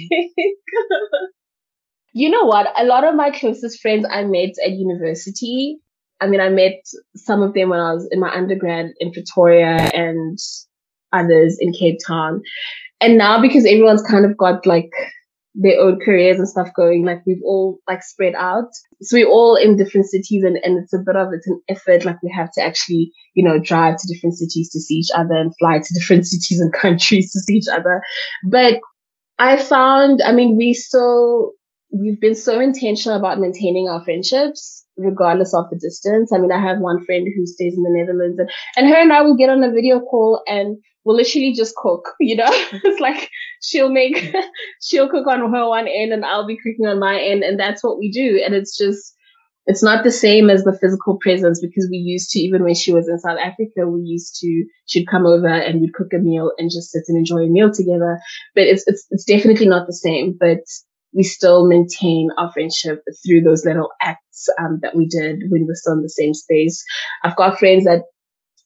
you 2.13 2.29
know 2.29 2.45
what? 2.45 2.67
A 2.79 2.85
lot 2.85 3.03
of 3.03 3.15
my 3.15 3.31
closest 3.31 3.81
friends 3.81 4.05
I 4.09 4.23
met 4.23 4.51
at 4.63 4.71
university. 4.71 5.77
I 6.21 6.27
mean, 6.27 6.39
I 6.39 6.49
met 6.49 6.81
some 7.15 7.41
of 7.41 7.53
them 7.53 7.69
when 7.69 7.79
I 7.79 7.93
was 7.93 8.07
in 8.11 8.19
my 8.19 8.33
undergrad 8.33 8.91
in 8.99 9.11
Pretoria 9.11 9.75
and 9.93 10.37
others 11.11 11.57
in 11.59 11.73
Cape 11.73 11.97
Town. 12.05 12.41
And 13.03 13.17
now 13.17 13.41
because 13.41 13.65
everyone's 13.65 14.01
kind 14.01 14.25
of 14.25 14.37
got 14.37 14.65
like 14.65 14.89
their 15.55 15.79
own 15.79 15.99
careers 15.99 16.39
and 16.39 16.47
stuff 16.47 16.69
going, 16.73 17.03
like 17.05 17.21
we've 17.27 17.43
all 17.43 17.79
like 17.85 18.01
spread 18.01 18.33
out. 18.33 18.69
So 19.01 19.17
we're 19.17 19.27
all 19.27 19.57
in 19.57 19.75
different 19.75 20.07
cities 20.07 20.43
and, 20.43 20.57
and 20.63 20.81
it's 20.81 20.93
a 20.93 20.99
bit 21.05 21.17
of, 21.17 21.27
it's 21.33 21.45
an 21.45 21.61
effort. 21.67 22.05
Like 22.05 22.23
we 22.23 22.31
have 22.33 22.51
to 22.53 22.61
actually, 22.61 23.11
you 23.33 23.43
know, 23.43 23.59
drive 23.59 23.97
to 23.97 24.07
different 24.07 24.37
cities 24.37 24.69
to 24.71 24.79
see 24.79 24.95
each 24.95 25.11
other 25.13 25.35
and 25.35 25.53
fly 25.59 25.79
to 25.79 25.93
different 25.93 26.25
cities 26.33 26.61
and 26.61 26.71
countries 26.71 27.31
to 27.33 27.41
see 27.41 27.55
each 27.55 27.67
other. 27.67 28.01
But 28.49 28.79
I 29.37 29.61
found, 29.61 30.21
I 30.21 30.31
mean, 30.31 30.55
we 30.55 30.73
still 30.73 31.51
we've 31.93 32.19
been 32.19 32.35
so 32.35 32.59
intentional 32.59 33.17
about 33.17 33.39
maintaining 33.39 33.87
our 33.87 34.03
friendships 34.03 34.83
regardless 34.97 35.53
of 35.53 35.69
the 35.69 35.77
distance. 35.77 36.31
I 36.31 36.37
mean, 36.37 36.51
I 36.51 36.59
have 36.59 36.79
one 36.79 37.03
friend 37.05 37.27
who 37.35 37.45
stays 37.45 37.75
in 37.75 37.83
the 37.83 37.89
Netherlands 37.89 38.37
and, 38.39 38.49
and 38.77 38.87
her 38.87 39.01
and 39.01 39.13
I 39.13 39.21
will 39.21 39.35
get 39.35 39.49
on 39.49 39.63
a 39.63 39.71
video 39.71 39.99
call 39.99 40.41
and 40.47 40.77
we'll 41.03 41.15
literally 41.15 41.53
just 41.53 41.75
cook, 41.75 42.13
you 42.19 42.35
know, 42.35 42.49
it's 42.49 42.99
like 42.99 43.29
she'll 43.61 43.91
make, 43.91 44.35
she'll 44.81 45.09
cook 45.09 45.27
on 45.27 45.39
her 45.39 45.67
one 45.67 45.87
end 45.87 46.13
and 46.13 46.25
I'll 46.25 46.47
be 46.47 46.57
cooking 46.57 46.85
on 46.85 46.99
my 46.99 47.19
end. 47.19 47.43
And 47.43 47.59
that's 47.59 47.83
what 47.83 47.97
we 47.97 48.11
do. 48.11 48.41
And 48.43 48.53
it's 48.53 48.77
just, 48.77 49.15
it's 49.65 49.83
not 49.83 50.03
the 50.03 50.11
same 50.11 50.49
as 50.49 50.65
the 50.65 50.77
physical 50.77 51.17
presence 51.21 51.61
because 51.61 51.87
we 51.89 51.97
used 51.97 52.29
to, 52.31 52.39
even 52.39 52.63
when 52.63 52.75
she 52.75 52.91
was 52.91 53.07
in 53.07 53.17
South 53.19 53.39
Africa, 53.39 53.87
we 53.87 54.01
used 54.01 54.35
to, 54.41 54.65
she'd 54.87 55.07
come 55.07 55.25
over 55.25 55.47
and 55.47 55.79
we'd 55.79 55.93
cook 55.93 56.11
a 56.13 56.17
meal 56.17 56.51
and 56.57 56.69
just 56.69 56.91
sit 56.91 57.03
and 57.07 57.17
enjoy 57.17 57.43
a 57.43 57.47
meal 57.47 57.71
together. 57.71 58.19
But 58.55 58.63
it's, 58.63 58.83
it's, 58.87 59.07
it's 59.09 59.23
definitely 59.23 59.67
not 59.67 59.87
the 59.87 59.93
same. 59.93 60.35
But 60.37 60.59
we 61.15 61.23
still 61.23 61.67
maintain 61.67 62.29
our 62.37 62.51
friendship 62.51 63.03
through 63.25 63.41
those 63.41 63.65
little 63.65 63.89
acts 64.01 64.47
um, 64.59 64.79
that 64.81 64.95
we 64.95 65.07
did 65.07 65.43
when 65.49 65.65
we're 65.67 65.75
still 65.75 65.93
in 65.93 66.01
the 66.01 66.09
same 66.09 66.33
space. 66.33 66.83
I've 67.23 67.35
got 67.35 67.59
friends 67.59 67.85
that 67.85 68.03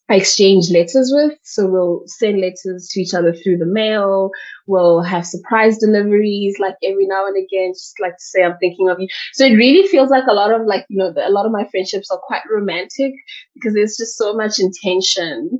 I 0.09 0.15
exchange 0.15 0.69
letters 0.71 1.11
with. 1.13 1.37
So 1.43 1.67
we'll 1.67 2.03
send 2.05 2.39
letters 2.39 2.89
to 2.91 3.01
each 3.01 3.13
other 3.13 3.33
through 3.33 3.57
the 3.57 3.65
mail. 3.65 4.31
We'll 4.65 5.01
have 5.01 5.25
surprise 5.25 5.77
deliveries 5.79 6.57
like 6.59 6.75
every 6.81 7.07
now 7.07 7.27
and 7.27 7.35
again, 7.35 7.73
just 7.73 7.95
like 8.01 8.13
to 8.13 8.23
say, 8.23 8.43
I'm 8.43 8.57
thinking 8.57 8.89
of 8.89 8.99
you. 9.01 9.07
So 9.33 9.45
it 9.45 9.55
really 9.55 9.87
feels 9.87 10.09
like 10.09 10.23
a 10.29 10.33
lot 10.33 10.53
of 10.53 10.65
like, 10.65 10.85
you 10.89 10.97
know, 10.97 11.13
a 11.21 11.31
lot 11.31 11.45
of 11.45 11.51
my 11.51 11.67
friendships 11.69 12.09
are 12.09 12.21
quite 12.25 12.43
romantic 12.49 13.13
because 13.53 13.73
there's 13.73 13.97
just 13.97 14.17
so 14.17 14.33
much 14.33 14.59
intention 14.59 15.59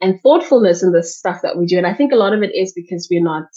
and 0.00 0.20
thoughtfulness 0.22 0.82
in 0.84 0.92
the 0.92 1.02
stuff 1.02 1.42
that 1.42 1.58
we 1.58 1.66
do. 1.66 1.76
And 1.76 1.86
I 1.86 1.94
think 1.94 2.12
a 2.12 2.16
lot 2.16 2.32
of 2.32 2.42
it 2.44 2.54
is 2.54 2.72
because 2.72 3.08
we're 3.10 3.22
not 3.22 3.48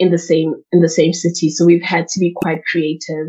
in 0.00 0.10
the 0.10 0.18
same 0.18 0.54
in 0.72 0.80
the 0.80 0.88
same 0.88 1.12
city. 1.12 1.50
So 1.50 1.64
we've 1.64 1.82
had 1.82 2.08
to 2.08 2.18
be 2.18 2.32
quite 2.34 2.64
creative. 2.64 3.28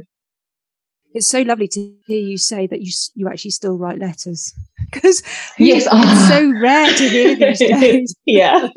It's 1.13 1.27
so 1.27 1.41
lovely 1.41 1.67
to 1.67 1.93
hear 2.07 2.21
you 2.21 2.37
say 2.37 2.65
that 2.65 2.81
you 2.81 2.91
you 3.13 3.27
actually 3.27 3.51
still 3.51 3.77
write 3.77 3.99
letters 3.99 4.55
because 4.91 5.21
yes, 5.59 5.85
it's 5.85 5.93
uh, 5.93 6.29
so 6.29 6.51
rare 6.59 6.95
to 6.95 7.09
hear 7.09 7.35
these 7.39 7.59
days. 7.59 8.15
yeah, 8.25 8.69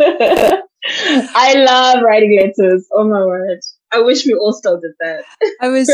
I 0.85 1.55
love 1.55 2.03
writing 2.03 2.39
letters. 2.39 2.87
Oh 2.93 3.09
my 3.09 3.25
word! 3.25 3.61
I 3.93 4.01
wish 4.01 4.27
we 4.27 4.35
all 4.35 4.53
still 4.53 4.79
did 4.79 4.93
that. 5.01 5.25
I 5.61 5.69
was. 5.69 5.91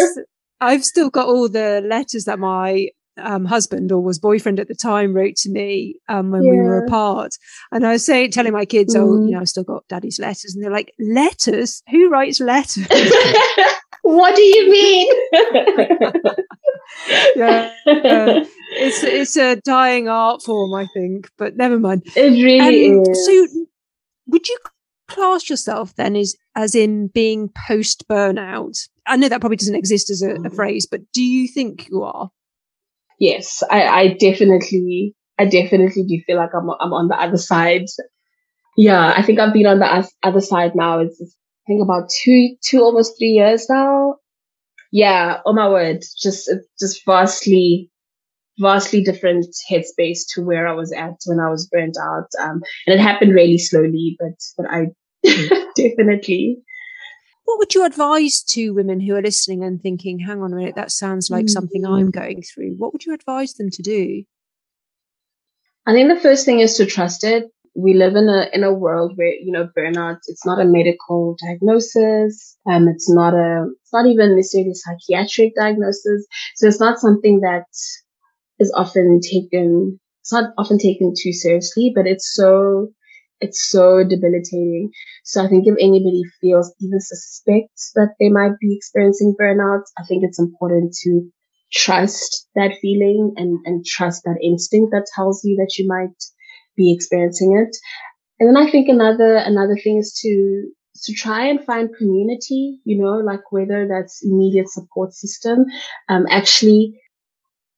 I've 0.63 0.85
still 0.85 1.09
got 1.09 1.27
all 1.27 1.49
the 1.49 1.83
letters 1.87 2.25
that 2.25 2.39
my 2.39 2.89
um, 3.19 3.45
husband 3.45 3.93
or 3.93 4.01
was 4.01 4.19
boyfriend 4.19 4.61
at 4.61 4.69
the 4.69 4.75
time 4.75 5.15
wrote 5.15 5.37
to 5.37 5.51
me 5.51 5.97
um, 6.09 6.31
when 6.31 6.43
yeah. 6.43 6.51
we 6.51 6.57
were 6.59 6.85
apart. 6.85 7.37
And 7.73 7.87
I 7.87 7.93
was 7.93 8.07
saying, 8.07 8.31
telling 8.31 8.53
my 8.53 8.65
kids, 8.65 8.95
mm. 8.95 9.01
oh, 9.01 9.25
you 9.25 9.33
know, 9.33 9.41
I've 9.41 9.49
still 9.49 9.65
got 9.65 9.87
daddy's 9.89 10.19
letters. 10.19 10.55
And 10.55 10.65
they're 10.65 10.71
like, 10.71 10.93
letters? 10.99 11.83
Who 11.91 12.09
writes 12.09 12.41
letters? 12.41 12.87
what 14.03 14.37
do 14.37 14.43
you 14.43 14.71
mean? 14.71 15.13
yeah, 17.37 17.73
uh, 17.87 18.45
it's 18.73 19.03
it's 19.03 19.37
a 19.37 19.57
dying 19.57 20.09
art 20.09 20.43
form, 20.43 20.75
I 20.75 20.87
think, 20.87 21.31
but 21.39 21.57
never 21.57 21.79
mind. 21.79 22.03
It 22.17 22.31
really 22.43 22.91
um, 22.91 23.03
is. 23.03 23.27
So, 23.27 23.67
would 24.27 24.49
you 24.49 24.59
class 25.09 25.51
yourself 25.51 25.95
then 25.97 26.17
as 26.17 26.37
as 26.55 26.75
in 26.75 27.09
being 27.09 27.51
post 27.67 28.09
burnout? 28.09 28.89
I 29.07 29.17
know 29.17 29.29
that 29.29 29.41
probably 29.41 29.57
doesn't 29.57 29.75
exist 29.75 30.11
as 30.11 30.23
a, 30.23 30.33
a, 30.33 30.39
mm. 30.39 30.55
phrase, 30.55 30.87
but 30.87 31.01
do 31.13 31.23
you 31.23 31.49
think 31.49 31.89
you 31.89 32.03
are? 32.03 32.31
Yes, 33.21 33.63
I, 33.71 33.83
I 33.87 34.09
definitely, 34.19 35.15
I 35.39 35.47
definitely 35.47 36.05
do 36.05 36.21
feel 36.27 36.39
like 36.39 36.51
I'm, 36.55 36.71
I'm 36.81 36.93
on 36.95 37.09
the 37.09 37.17
other 37.17 37.39
side. 37.39 37.87
Yeah, 38.77 39.15
I 39.17 39.23
think 39.23 39.39
I've 39.39 39.53
been 39.53 39.67
on 39.67 39.81
the 39.81 40.09
other 40.25 40.41
side 40.41 40.73
now. 40.77 41.01
It's, 41.01 41.21
I 41.23 41.67
think 41.69 41.83
about 41.83 42.11
two, 42.11 42.57
two, 42.65 42.83
almost 42.83 43.19
three 43.19 43.29
years 43.31 43.69
now. 43.71 44.17
Yeah. 44.93 45.41
Oh 45.47 45.53
my 45.55 45.69
word. 45.69 46.03
Just, 46.21 46.51
just 46.81 47.05
vastly, 47.07 47.91
vastly 48.61 49.03
different 49.05 49.47
headspace 49.71 50.21
to 50.35 50.43
where 50.43 50.69
I 50.69 50.73
was 50.75 50.93
at 50.93 51.17
when 51.27 51.41
I 51.41 51.51
was 51.51 51.69
burnt 51.69 51.97
out. 52.03 52.29
Um, 52.41 52.63
and 52.87 52.99
it 52.99 53.01
happened 53.01 53.35
really 53.35 53.59
slowly, 53.59 54.17
but, 54.21 54.35
but 54.59 54.67
I 54.71 54.87
Definitely. 55.77 56.63
What 57.45 57.59
would 57.59 57.75
you 57.75 57.85
advise 57.85 58.43
to 58.51 58.75
women 58.75 59.01
who 59.01 59.15
are 59.17 59.23
listening 59.23 59.65
and 59.65 59.81
thinking, 59.81 60.19
hang 60.19 60.43
on 60.43 60.53
a 60.53 60.57
minute, 60.57 60.77
that 60.77 60.93
sounds 60.93 61.31
like 61.31 61.47
mm-hmm. 61.47 61.53
something 61.53 61.87
I'm 61.87 62.11
going 62.11 62.43
through? 62.43 62.77
What 62.77 62.93
would 62.93 63.05
you 63.05 63.15
advise 63.15 63.55
them 63.55 63.71
to 63.71 63.83
do? 63.83 64.25
I 65.87 65.93
think 65.93 66.13
the 66.13 66.21
first 66.21 66.45
thing 66.45 66.61
is 66.61 66.77
to 66.77 66.87
trust 66.87 67.25
it. 67.25 67.51
We 67.75 67.95
live 67.95 68.17
in 68.17 68.29
a 68.29 68.49
in 68.53 68.65
a 68.65 68.73
world 68.73 69.13
where 69.15 69.33
you 69.33 69.53
know 69.53 69.69
burnout. 69.77 70.19
It's 70.27 70.45
not 70.45 70.61
a 70.61 70.65
medical 70.65 71.37
diagnosis. 71.41 72.57
Um, 72.69 72.89
it's 72.89 73.09
not 73.09 73.33
a. 73.33 73.67
It's 73.83 73.93
not 73.93 74.07
even 74.07 74.37
necessarily 74.37 74.73
a 74.73 74.75
psychiatric 74.75 75.55
diagnosis. 75.55 76.27
So 76.57 76.67
it's 76.67 76.81
not 76.81 76.99
something 76.99 77.41
that 77.41 77.65
is 78.59 78.73
often 78.77 79.21
taken. 79.21 79.99
It's 80.23 80.33
not 80.33 80.53
often 80.59 80.79
taken 80.79 81.15
too 81.17 81.33
seriously, 81.33 81.93
but 81.95 82.07
it's 82.07 82.35
so 82.35 82.89
it's 83.41 83.69
so 83.71 84.05
debilitating. 84.05 84.91
So 85.25 85.45
I 85.45 85.49
think 85.49 85.67
if 85.67 85.75
anybody 85.81 86.23
feels 86.41 86.73
even 86.81 87.01
suspects 87.01 87.93
that 87.95 88.15
they 88.21 88.29
might 88.29 88.59
be 88.61 88.75
experiencing 88.75 89.35
burnout, 89.41 89.83
I 89.99 90.05
think 90.07 90.23
it's 90.25 90.39
important 90.39 90.95
to 91.03 91.29
trust 91.73 92.49
that 92.55 92.77
feeling 92.83 93.35
and, 93.37 93.59
and 93.65 93.85
trust 93.85 94.23
that 94.25 94.39
instinct 94.43 94.91
that 94.93 95.07
tells 95.15 95.43
you 95.45 95.57
that 95.57 95.79
you 95.79 95.87
might 95.87 96.17
be 96.77 96.93
experiencing 96.93 97.57
it. 97.57 97.77
And 98.39 98.49
then 98.49 98.57
I 98.57 98.71
think 98.71 98.89
another, 98.89 99.37
another 99.37 99.77
thing 99.77 99.99
is 99.99 100.13
to, 100.23 100.71
to 101.05 101.13
try 101.15 101.47
and 101.47 101.65
find 101.65 101.89
community, 101.97 102.81
you 102.85 103.01
know, 103.01 103.19
like 103.19 103.53
whether 103.53 103.87
that's 103.89 104.25
immediate 104.25 104.69
support 104.69 105.13
system, 105.13 105.67
um, 106.09 106.27
actually 106.29 106.99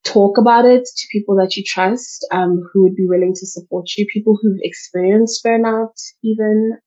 talk 0.04 0.38
about 0.38 0.64
it 0.64 0.84
to 0.84 1.08
people 1.10 1.36
that 1.36 1.56
you 1.56 1.62
trust, 1.64 2.26
um, 2.32 2.62
who 2.72 2.82
would 2.82 2.96
be 2.96 3.06
willing 3.06 3.32
to 3.34 3.46
support 3.46 3.86
you, 3.96 4.06
people 4.12 4.38
who've 4.40 4.58
experienced 4.62 5.44
burnout 5.44 5.94
even, 6.22 6.78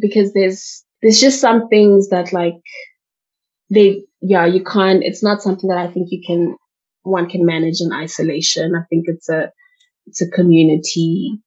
because 0.00 0.32
there's, 0.32 0.84
there's 1.00 1.20
just 1.20 1.40
some 1.40 1.68
things 1.68 2.08
that 2.10 2.32
like, 2.32 2.54
they, 3.70 4.04
yeah, 4.20 4.46
you 4.46 4.62
can't, 4.62 5.02
it's 5.02 5.22
not 5.22 5.42
something 5.42 5.68
that 5.68 5.78
I 5.78 5.88
think 5.88 6.08
you 6.10 6.22
can, 6.24 6.56
one 7.02 7.28
can 7.28 7.44
manage 7.44 7.80
in 7.80 7.92
isolation. 7.92 8.74
I 8.76 8.84
think 8.88 9.06
it's 9.08 9.28
a, 9.28 9.50
it's 10.06 10.22
a 10.22 10.30
community, 10.30 11.38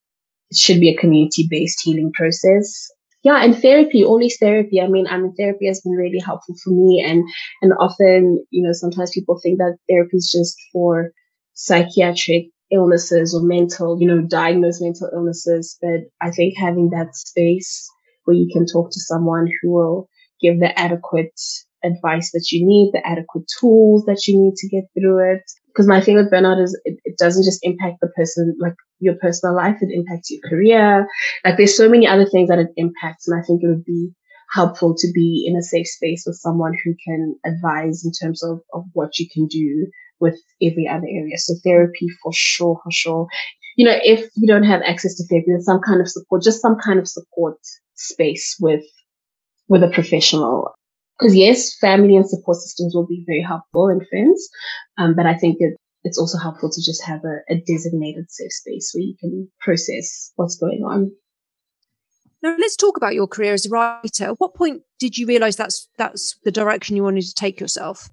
it 0.49 0.57
should 0.57 0.79
be 0.79 0.89
a 0.89 0.97
community 0.97 1.47
based 1.49 1.81
healing 1.83 2.11
process. 2.13 2.89
Yeah, 3.25 3.43
and 3.43 3.57
therapy, 3.59 4.03
always 4.03 4.37
therapy. 4.37 4.79
I 4.79 4.87
mean, 4.87 5.07
I 5.07 5.17
mean, 5.17 5.33
therapy 5.35 5.65
has 5.65 5.81
been 5.81 5.93
really 5.93 6.19
helpful 6.19 6.55
for 6.63 6.69
me. 6.69 7.03
And, 7.03 7.23
and 7.63 7.73
often, 7.79 8.45
you 8.51 8.61
know, 8.61 8.71
sometimes 8.71 9.09
people 9.15 9.39
think 9.41 9.57
that 9.57 9.77
therapy 9.89 10.17
is 10.17 10.31
just 10.31 10.55
for 10.71 11.09
psychiatric 11.55 12.49
illnesses 12.71 13.33
or 13.33 13.41
mental, 13.41 13.99
you 13.99 14.07
know, 14.07 14.21
diagnosed 14.21 14.79
mental 14.79 15.09
illnesses. 15.11 15.75
But 15.81 16.01
I 16.21 16.29
think 16.29 16.53
having 16.55 16.91
that 16.91 17.15
space 17.15 17.89
where 18.25 18.37
you 18.37 18.47
can 18.53 18.67
talk 18.67 18.91
to 18.91 18.99
someone 18.99 19.47
who 19.59 19.71
will 19.71 20.07
give 20.39 20.59
the 20.59 20.77
adequate 20.77 21.33
advice 21.83 22.31
that 22.31 22.49
you 22.51 22.63
need, 22.63 22.91
the 22.93 23.07
adequate 23.07 23.45
tools 23.59 24.05
that 24.05 24.27
you 24.27 24.39
need 24.39 24.53
to 24.57 24.69
get 24.69 24.83
through 24.93 25.33
it. 25.33 25.51
Because 25.75 25.87
my 25.87 25.99
thing 25.99 26.15
with 26.15 26.31
burnout 26.31 26.63
is 26.63 26.79
it, 26.85 26.97
it, 27.03 27.17
doesn't 27.17 27.43
just 27.43 27.59
impact 27.63 27.97
the 27.99 28.07
person, 28.07 28.55
like 28.61 28.75
your 28.99 29.15
personal 29.15 29.53
life, 29.53 29.75
it 29.81 29.93
impacts 29.93 30.31
your 30.31 30.39
career. 30.49 31.05
Like 31.43 31.57
there's 31.57 31.75
so 31.75 31.89
many 31.89 32.07
other 32.07 32.25
things 32.25 32.47
that 32.47 32.59
it 32.59 32.69
impacts. 32.77 33.27
And 33.27 33.37
I 33.37 33.43
think 33.45 33.61
it 33.61 33.67
would 33.67 33.83
be 33.83 34.11
helpful 34.53 34.95
to 34.97 35.07
be 35.13 35.45
in 35.45 35.57
a 35.57 35.61
safe 35.61 35.87
space 35.87 36.23
with 36.25 36.37
someone 36.37 36.73
who 36.83 36.93
can 37.05 37.35
advise 37.45 38.05
in 38.05 38.11
terms 38.11 38.41
of, 38.41 38.61
of 38.73 38.85
what 38.93 39.19
you 39.19 39.27
can 39.33 39.47
do 39.47 39.87
with 40.21 40.39
every 40.61 40.87
other 40.87 41.07
area. 41.09 41.37
So 41.37 41.55
therapy 41.63 42.07
for 42.23 42.31
sure, 42.33 42.79
for 42.81 42.91
sure. 42.91 43.27
You 43.75 43.85
know, 43.85 43.97
if 44.01 44.29
you 44.35 44.47
don't 44.47 44.63
have 44.63 44.81
access 44.81 45.15
to 45.15 45.27
therapy, 45.27 45.47
there's 45.49 45.65
some 45.65 45.81
kind 45.81 45.99
of 45.99 46.07
support, 46.07 46.41
just 46.41 46.61
some 46.61 46.77
kind 46.77 46.99
of 46.99 47.07
support 47.07 47.57
space 47.95 48.55
with, 48.61 48.85
with 49.67 49.83
a 49.83 49.89
professional. 49.89 50.73
Because 51.17 51.35
yes, 51.35 51.77
family 51.79 52.15
and 52.15 52.29
support 52.29 52.57
systems 52.57 52.93
will 52.93 53.07
be 53.07 53.23
very 53.25 53.41
helpful 53.41 53.87
and 53.87 54.05
friends. 54.09 54.49
Um, 54.97 55.15
but 55.15 55.25
I 55.25 55.35
think 55.35 55.57
it, 55.59 55.77
it's 56.03 56.17
also 56.17 56.37
helpful 56.37 56.69
to 56.69 56.81
just 56.81 57.03
have 57.05 57.21
a, 57.23 57.53
a 57.53 57.61
designated 57.65 58.29
safe 58.29 58.51
space 58.51 58.91
where 58.93 59.03
you 59.03 59.15
can 59.19 59.49
process 59.61 60.31
what's 60.35 60.57
going 60.57 60.83
on. 60.85 61.11
Now 62.43 62.55
let's 62.59 62.75
talk 62.75 62.97
about 62.97 63.15
your 63.15 63.27
career 63.27 63.53
as 63.53 63.65
a 63.65 63.69
writer. 63.69 64.25
At 64.25 64.39
what 64.39 64.53
point 64.53 64.83
did 64.99 65.17
you 65.17 65.25
realize 65.25 65.55
that's 65.55 65.87
that's 65.97 66.37
the 66.43 66.51
direction 66.51 66.95
you 66.95 67.03
wanted 67.03 67.23
to 67.23 67.33
take 67.33 67.59
yourself? 67.59 68.09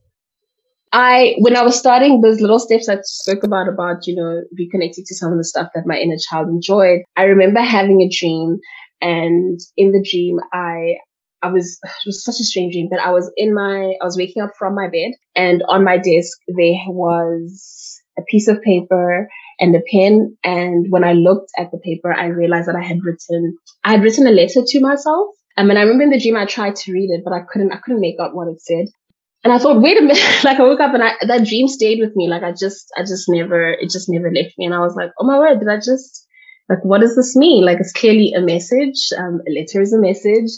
I, 0.92 1.36
when 1.38 1.56
I 1.56 1.62
was 1.62 1.78
starting 1.78 2.20
those 2.20 2.40
little 2.40 2.58
steps 2.58 2.88
I 2.88 2.98
spoke 3.02 3.44
about, 3.44 3.66
about, 3.66 4.06
you 4.06 4.14
know, 4.14 4.42
reconnecting 4.58 5.04
to 5.06 5.14
some 5.14 5.32
of 5.32 5.38
the 5.38 5.44
stuff 5.44 5.70
that 5.74 5.86
my 5.86 5.96
inner 5.96 6.18
child 6.18 6.48
enjoyed, 6.48 7.00
I 7.16 7.24
remember 7.24 7.60
having 7.60 8.02
a 8.02 8.10
dream 8.10 8.58
and 9.00 9.58
in 9.76 9.92
the 9.92 10.06
dream, 10.08 10.38
I, 10.52 10.96
I 11.42 11.50
was, 11.50 11.78
it 11.84 12.06
was 12.06 12.24
such 12.24 12.40
a 12.40 12.44
strange 12.44 12.74
dream, 12.74 12.88
but 12.90 13.00
I 13.00 13.10
was 13.10 13.30
in 13.36 13.54
my, 13.54 13.94
I 14.00 14.04
was 14.04 14.16
waking 14.16 14.42
up 14.42 14.50
from 14.58 14.74
my 14.74 14.88
bed 14.88 15.12
and 15.34 15.62
on 15.68 15.84
my 15.84 15.98
desk, 15.98 16.38
there 16.48 16.74
was 16.88 18.00
a 18.18 18.22
piece 18.22 18.48
of 18.48 18.62
paper 18.62 19.28
and 19.58 19.74
a 19.74 19.80
pen. 19.90 20.36
And 20.44 20.86
when 20.90 21.04
I 21.04 21.12
looked 21.12 21.50
at 21.58 21.70
the 21.70 21.78
paper, 21.78 22.12
I 22.12 22.26
realized 22.26 22.68
that 22.68 22.76
I 22.76 22.82
had 22.82 23.02
written, 23.02 23.56
I 23.84 23.92
had 23.92 24.02
written 24.02 24.26
a 24.26 24.30
letter 24.30 24.60
to 24.64 24.80
myself. 24.80 25.28
Um, 25.56 25.70
and 25.70 25.78
I 25.78 25.82
remember 25.82 26.04
in 26.04 26.10
the 26.10 26.20
dream 26.20 26.36
I 26.36 26.46
tried 26.46 26.76
to 26.76 26.92
read 26.92 27.10
it, 27.10 27.22
but 27.24 27.32
I 27.32 27.40
couldn't, 27.40 27.72
I 27.72 27.76
couldn't 27.76 28.00
make 28.00 28.16
out 28.20 28.34
what 28.34 28.48
it 28.48 28.60
said. 28.60 28.86
And 29.44 29.52
I 29.52 29.58
thought, 29.58 29.82
wait 29.82 29.98
a 29.98 30.02
minute, 30.02 30.22
like 30.44 30.58
I 30.58 30.62
woke 30.62 30.80
up 30.80 30.94
and 30.94 31.02
I, 31.02 31.14
that 31.26 31.46
dream 31.46 31.68
stayed 31.68 32.00
with 32.00 32.14
me. 32.16 32.28
Like 32.28 32.42
I 32.42 32.52
just, 32.52 32.92
I 32.96 33.02
just 33.02 33.28
never, 33.28 33.70
it 33.72 33.90
just 33.90 34.08
never 34.08 34.32
left 34.32 34.56
me. 34.56 34.66
And 34.66 34.74
I 34.74 34.80
was 34.80 34.94
like, 34.94 35.10
oh 35.18 35.26
my 35.26 35.38
word, 35.38 35.58
did 35.58 35.68
I 35.68 35.76
just, 35.76 36.26
like, 36.68 36.84
what 36.84 37.00
does 37.00 37.16
this 37.16 37.36
mean? 37.36 37.64
Like 37.64 37.78
it's 37.80 37.92
clearly 37.92 38.32
a 38.32 38.40
message. 38.40 39.12
Um, 39.16 39.40
a 39.46 39.50
letter 39.50 39.82
is 39.82 39.92
a 39.92 39.98
message. 39.98 40.50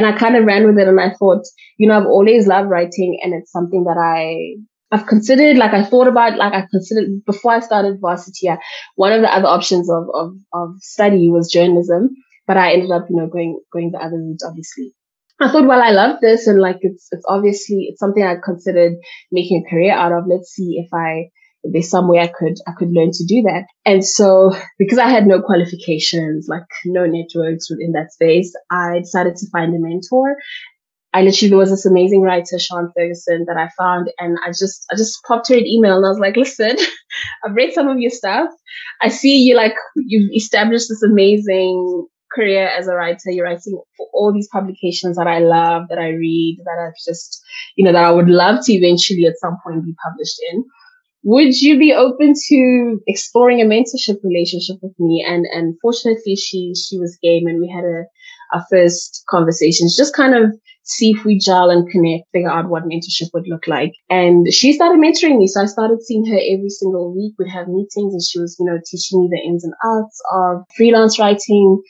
And 0.00 0.06
I 0.06 0.16
kind 0.16 0.34
of 0.34 0.46
ran 0.46 0.64
with 0.64 0.78
it 0.78 0.88
and 0.88 0.98
I 0.98 1.12
thought, 1.12 1.42
you 1.76 1.86
know, 1.86 1.98
I've 1.98 2.06
always 2.06 2.46
loved 2.46 2.70
writing 2.70 3.20
and 3.22 3.34
it's 3.34 3.52
something 3.52 3.84
that 3.84 3.98
I, 3.98 4.56
I've 4.90 5.06
considered, 5.06 5.58
like 5.58 5.74
I 5.74 5.84
thought 5.84 6.08
about, 6.08 6.38
like 6.38 6.54
I 6.54 6.64
considered 6.70 7.22
before 7.26 7.52
I 7.52 7.60
started 7.60 7.98
varsity, 8.00 8.48
one 8.94 9.12
of 9.12 9.20
the 9.20 9.30
other 9.30 9.46
options 9.46 9.90
of, 9.90 10.04
of, 10.14 10.32
of 10.54 10.70
study 10.80 11.28
was 11.28 11.52
journalism, 11.52 12.14
but 12.46 12.56
I 12.56 12.72
ended 12.72 12.90
up, 12.90 13.08
you 13.10 13.16
know, 13.16 13.26
going, 13.26 13.60
going 13.70 13.90
the 13.90 13.98
other 13.98 14.16
route, 14.16 14.40
obviously. 14.42 14.94
I 15.38 15.52
thought, 15.52 15.66
well, 15.66 15.82
I 15.82 15.90
love 15.90 16.16
this 16.22 16.46
and 16.46 16.58
like 16.58 16.78
it's 16.80 17.08
it's 17.12 17.26
obviously 17.28 17.88
it's 17.90 18.00
something 18.00 18.22
I 18.22 18.36
considered 18.42 18.94
making 19.30 19.66
a 19.66 19.70
career 19.70 19.92
out 19.92 20.12
of. 20.12 20.24
Let's 20.26 20.48
see 20.48 20.82
if 20.82 20.88
I 20.94 21.28
there's 21.64 21.90
some 21.90 22.08
way 22.08 22.18
I 22.20 22.28
could 22.28 22.58
I 22.66 22.72
could 22.72 22.90
learn 22.90 23.10
to 23.12 23.24
do 23.26 23.42
that. 23.42 23.66
And 23.84 24.04
so 24.04 24.52
because 24.78 24.98
I 24.98 25.08
had 25.08 25.26
no 25.26 25.40
qualifications, 25.42 26.46
like 26.48 26.64
no 26.84 27.06
networks 27.06 27.70
within 27.70 27.92
that 27.92 28.12
space, 28.12 28.54
I 28.70 29.00
decided 29.00 29.36
to 29.36 29.50
find 29.50 29.74
a 29.74 29.78
mentor. 29.78 30.36
I 31.12 31.22
literally 31.22 31.50
there 31.50 31.58
was 31.58 31.70
this 31.70 31.86
amazing 31.86 32.22
writer, 32.22 32.58
Sean 32.58 32.92
Ferguson, 32.96 33.44
that 33.48 33.56
I 33.56 33.68
found, 33.76 34.12
and 34.18 34.38
I 34.44 34.50
just 34.50 34.86
I 34.92 34.96
just 34.96 35.22
popped 35.24 35.48
her 35.48 35.56
an 35.56 35.66
email 35.66 35.96
and 35.96 36.06
I 36.06 36.08
was 36.08 36.20
like, 36.20 36.36
listen, 36.36 36.76
I've 37.44 37.54
read 37.54 37.72
some 37.72 37.88
of 37.88 37.98
your 37.98 38.10
stuff. 38.10 38.48
I 39.02 39.08
see 39.08 39.38
you 39.38 39.56
like 39.56 39.74
you've 39.96 40.30
established 40.34 40.88
this 40.88 41.02
amazing 41.02 42.06
career 42.32 42.68
as 42.68 42.86
a 42.86 42.94
writer. 42.94 43.30
You're 43.30 43.44
writing 43.44 43.80
for 43.96 44.06
all 44.12 44.32
these 44.32 44.48
publications 44.52 45.16
that 45.16 45.26
I 45.26 45.40
love, 45.40 45.88
that 45.88 45.98
I 45.98 46.10
read, 46.10 46.58
that 46.64 46.86
I've 46.86 46.94
just, 47.04 47.42
you 47.76 47.84
know, 47.84 47.92
that 47.92 48.04
I 48.04 48.10
would 48.10 48.28
love 48.28 48.64
to 48.66 48.72
eventually 48.72 49.26
at 49.26 49.38
some 49.38 49.58
point 49.64 49.84
be 49.84 49.94
published 50.04 50.40
in. 50.52 50.64
Would 51.22 51.60
you 51.60 51.78
be 51.78 51.92
open 51.92 52.34
to 52.48 53.00
exploring 53.06 53.60
a 53.60 53.64
mentorship 53.64 54.16
relationship 54.24 54.76
with 54.82 54.98
me? 54.98 55.24
And 55.26 55.46
and 55.52 55.76
fortunately, 55.82 56.36
she 56.36 56.74
she 56.74 56.98
was 56.98 57.18
game, 57.22 57.46
and 57.46 57.60
we 57.60 57.68
had 57.68 57.84
a 57.84 58.04
our 58.52 58.64
first 58.70 59.22
conversations, 59.28 59.96
just 59.96 60.14
kind 60.14 60.34
of 60.34 60.52
see 60.82 61.10
if 61.10 61.24
we 61.24 61.38
gel 61.38 61.70
and 61.70 61.88
connect, 61.88 62.24
figure 62.32 62.50
out 62.50 62.68
what 62.68 62.84
mentorship 62.84 63.28
would 63.32 63.46
look 63.46 63.66
like. 63.66 63.92
And 64.08 64.52
she 64.52 64.72
started 64.72 65.00
mentoring 65.00 65.38
me. 65.38 65.46
So 65.46 65.62
I 65.62 65.66
started 65.66 66.02
seeing 66.02 66.26
her 66.26 66.36
every 66.36 66.68
single 66.68 67.14
week. 67.14 67.34
We'd 67.38 67.50
have 67.50 67.68
meetings 67.68 68.12
and 68.12 68.22
she 68.22 68.40
was, 68.40 68.56
you 68.58 68.66
know, 68.66 68.78
teaching 68.84 69.20
me 69.20 69.28
the 69.30 69.40
ins 69.46 69.64
and 69.64 69.74
outs 69.84 70.20
of 70.32 70.64
freelance 70.76 71.18
writing, 71.18 71.80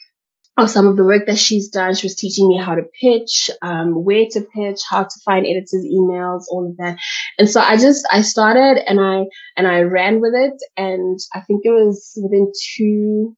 of 0.57 0.69
some 0.69 0.87
of 0.87 0.97
the 0.97 1.03
work 1.03 1.25
that 1.27 1.37
she's 1.37 1.69
done. 1.69 1.95
She 1.95 2.05
was 2.05 2.15
teaching 2.15 2.47
me 2.47 2.57
how 2.57 2.75
to 2.75 2.83
pitch, 2.99 3.49
um, 3.61 4.03
where 4.03 4.25
to 4.31 4.41
pitch, 4.41 4.79
how 4.89 5.03
to 5.03 5.19
find 5.23 5.45
editors' 5.45 5.85
emails, 5.85 6.43
all 6.49 6.67
of 6.69 6.77
that. 6.77 6.97
And 7.37 7.49
so 7.49 7.61
I 7.61 7.77
just, 7.77 8.05
I 8.11 8.21
started 8.21 8.81
and 8.87 8.99
I, 8.99 9.25
and 9.55 9.67
I 9.67 9.81
ran 9.81 10.19
with 10.19 10.33
it. 10.35 10.53
And 10.77 11.19
I 11.33 11.41
think 11.41 11.61
it 11.63 11.69
was 11.69 12.11
within 12.21 12.51
two, 12.75 13.35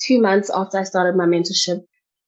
two 0.00 0.20
months 0.20 0.50
after 0.54 0.78
I 0.78 0.84
started 0.84 1.16
my 1.16 1.24
mentorship, 1.24 1.80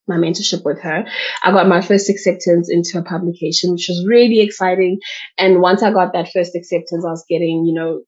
my 0.06 0.16
mentorship 0.16 0.64
with 0.64 0.80
her, 0.80 1.04
I 1.42 1.50
got 1.50 1.68
my 1.68 1.80
first 1.80 2.10
acceptance 2.10 2.70
into 2.70 2.98
a 2.98 3.02
publication, 3.02 3.72
which 3.72 3.86
was 3.88 4.06
really 4.06 4.40
exciting. 4.40 5.00
And 5.38 5.60
once 5.60 5.82
I 5.82 5.92
got 5.92 6.12
that 6.12 6.30
first 6.32 6.54
acceptance, 6.54 7.04
I 7.04 7.10
was 7.10 7.24
getting, 7.28 7.64
you 7.66 7.74
know, 7.74 8.02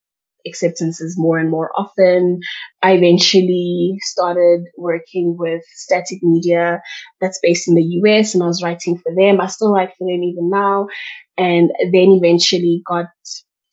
acceptances 0.47 1.17
more 1.19 1.39
and 1.39 1.51
more 1.51 1.71
often. 1.77 2.41
I 2.83 2.93
eventually 2.93 3.97
started 4.01 4.65
working 4.77 5.37
with 5.39 5.63
Static 5.75 6.19
Media 6.23 6.81
that's 7.21 7.41
based 7.43 7.69
in 7.69 7.75
the 7.75 7.83
US 7.83 8.35
and 8.35 8.43
I 8.43 8.47
was 8.47 8.63
writing 8.63 8.99
for 8.99 9.15
them. 9.15 9.41
I 9.41 9.47
still 9.47 9.73
write 9.73 9.91
for 9.99 10.07
them 10.07 10.23
even 10.23 10.51
now. 10.51 10.89
And 11.37 11.71
then 11.93 12.19
eventually 12.23 12.83
got 12.87 13.07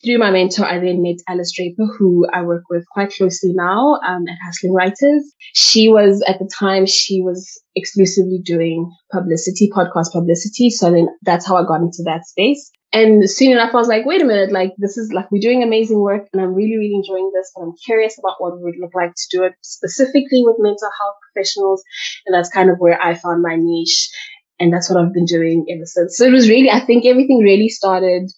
through 0.03 0.17
my 0.17 0.31
mentor, 0.31 0.65
I 0.65 0.79
then 0.79 1.01
met 1.01 1.17
Alice 1.27 1.51
Draper, 1.55 1.85
who 1.97 2.27
I 2.33 2.41
work 2.41 2.63
with 2.69 2.85
quite 2.91 3.13
closely 3.13 3.53
now 3.53 3.99
um, 4.05 4.27
at 4.27 4.37
Hustling 4.43 4.73
Writers. 4.73 5.33
She 5.53 5.89
was, 5.89 6.23
at 6.27 6.39
the 6.39 6.49
time, 6.57 6.85
she 6.85 7.21
was 7.21 7.61
exclusively 7.75 8.39
doing 8.43 8.91
publicity, 9.11 9.69
podcast 9.69 10.11
publicity. 10.11 10.69
So 10.69 10.91
then 10.91 11.07
that's 11.21 11.47
how 11.47 11.55
I 11.55 11.65
got 11.65 11.81
into 11.81 12.03
that 12.05 12.25
space. 12.25 12.71
And 12.91 13.27
soon 13.27 13.53
enough, 13.53 13.73
I 13.73 13.77
was 13.77 13.87
like, 13.87 14.05
wait 14.05 14.21
a 14.21 14.25
minute, 14.25 14.51
like 14.51 14.73
this 14.77 14.97
is 14.97 15.11
like 15.11 15.31
we're 15.31 15.41
doing 15.41 15.63
amazing 15.63 15.99
work 15.99 16.27
and 16.31 16.41
I'm 16.41 16.53
really, 16.53 16.77
really 16.77 16.93
enjoying 16.93 17.31
this. 17.33 17.51
But 17.55 17.63
I'm 17.63 17.73
curious 17.83 18.19
about 18.19 18.35
what 18.37 18.53
it 18.53 18.61
would 18.61 18.75
look 18.79 18.93
like 18.93 19.15
to 19.15 19.37
do 19.37 19.43
it 19.43 19.53
specifically 19.61 20.43
with 20.43 20.57
mental 20.59 20.91
health 20.99 21.15
professionals. 21.33 21.83
And 22.27 22.35
that's 22.35 22.49
kind 22.49 22.69
of 22.69 22.77
where 22.77 23.01
I 23.01 23.15
found 23.15 23.41
my 23.41 23.55
niche. 23.57 24.11
And 24.59 24.71
that's 24.71 24.91
what 24.91 25.03
I've 25.03 25.13
been 25.13 25.25
doing 25.25 25.65
ever 25.73 25.87
since. 25.87 26.17
So 26.17 26.25
it 26.25 26.31
was 26.31 26.47
really, 26.47 26.69
I 26.69 26.81
think 26.81 27.05
everything 27.05 27.39
really 27.39 27.69
started 27.69 28.29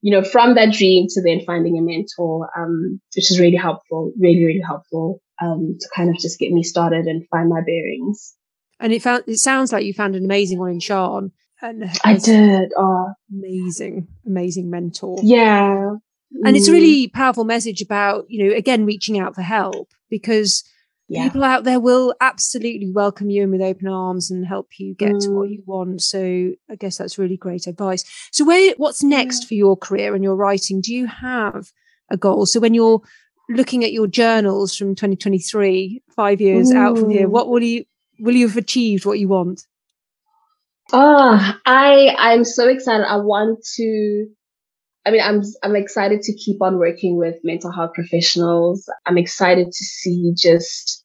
you 0.00 0.12
know, 0.12 0.22
from 0.22 0.54
that 0.54 0.72
dream 0.72 1.06
to 1.10 1.22
then 1.22 1.40
finding 1.44 1.76
a 1.76 1.82
mentor, 1.82 2.48
um, 2.56 3.00
which 3.16 3.30
is 3.30 3.40
really 3.40 3.56
helpful, 3.56 4.12
really, 4.18 4.44
really 4.44 4.62
helpful, 4.64 5.20
um, 5.42 5.76
to 5.80 5.88
kind 5.94 6.10
of 6.10 6.16
just 6.18 6.38
get 6.38 6.52
me 6.52 6.62
started 6.62 7.06
and 7.06 7.26
find 7.28 7.48
my 7.48 7.60
bearings. 7.64 8.34
And 8.80 8.92
it 8.92 9.02
found, 9.02 9.24
it 9.26 9.38
sounds 9.38 9.72
like 9.72 9.84
you 9.84 9.92
found 9.92 10.14
an 10.14 10.24
amazing 10.24 10.58
one 10.58 10.70
in 10.70 10.80
Sean. 10.80 11.32
And 11.60 11.90
I 12.04 12.16
did. 12.16 12.72
Oh, 12.76 13.08
amazing, 13.32 14.06
amazing 14.24 14.70
mentor. 14.70 15.18
Yeah. 15.22 15.94
And 16.44 16.56
it's 16.56 16.68
a 16.68 16.70
mm. 16.70 16.74
really 16.74 17.08
powerful 17.08 17.44
message 17.44 17.82
about, 17.82 18.26
you 18.28 18.44
know, 18.44 18.54
again, 18.54 18.86
reaching 18.86 19.18
out 19.18 19.34
for 19.34 19.42
help 19.42 19.88
because 20.10 20.62
yeah. 21.08 21.24
people 21.24 21.42
out 21.42 21.64
there 21.64 21.80
will 21.80 22.14
absolutely 22.20 22.90
welcome 22.90 23.30
you 23.30 23.42
in 23.42 23.50
with 23.50 23.62
open 23.62 23.88
arms 23.88 24.30
and 24.30 24.46
help 24.46 24.68
you 24.78 24.94
get 24.94 25.12
mm. 25.12 25.24
to 25.24 25.30
what 25.30 25.48
mm. 25.48 25.52
you 25.52 25.62
want. 25.66 26.02
So 26.02 26.52
I 26.70 26.74
guess 26.78 26.98
that's 26.98 27.18
really 27.18 27.36
great 27.36 27.66
advice. 27.66 28.04
So 28.30 28.44
where 28.44 28.74
what's 28.76 29.02
next 29.02 29.44
yeah. 29.44 29.48
for 29.48 29.54
your 29.54 29.76
career 29.76 30.14
and 30.14 30.22
your 30.22 30.36
writing? 30.36 30.80
Do 30.80 30.94
you 30.94 31.06
have 31.06 31.72
a 32.10 32.16
goal? 32.16 32.46
So 32.46 32.60
when 32.60 32.74
you're 32.74 33.00
looking 33.48 33.84
at 33.84 33.92
your 33.92 34.06
journals 34.06 34.76
from 34.76 34.94
2023, 34.94 36.02
five 36.14 36.40
years 36.40 36.72
out 36.72 36.98
from 36.98 37.10
here, 37.10 37.28
what 37.28 37.48
will 37.48 37.62
you 37.62 37.84
will 38.20 38.34
you 38.34 38.48
have 38.48 38.56
achieved 38.56 39.06
what 39.06 39.18
you 39.18 39.28
want? 39.28 39.66
Ah, 40.92 41.54
oh, 41.54 41.60
I 41.66 42.14
I'm 42.18 42.44
so 42.44 42.68
excited. 42.68 43.06
I 43.06 43.16
want 43.16 43.64
to 43.76 44.26
I 45.06 45.10
mean, 45.10 45.22
I'm 45.22 45.42
I'm 45.62 45.76
excited 45.76 46.22
to 46.22 46.34
keep 46.34 46.60
on 46.60 46.78
working 46.78 47.16
with 47.16 47.36
mental 47.42 47.72
health 47.72 47.94
professionals. 47.94 48.88
I'm 49.06 49.18
excited 49.18 49.66
to 49.66 49.84
see 49.84 50.34
just 50.36 51.04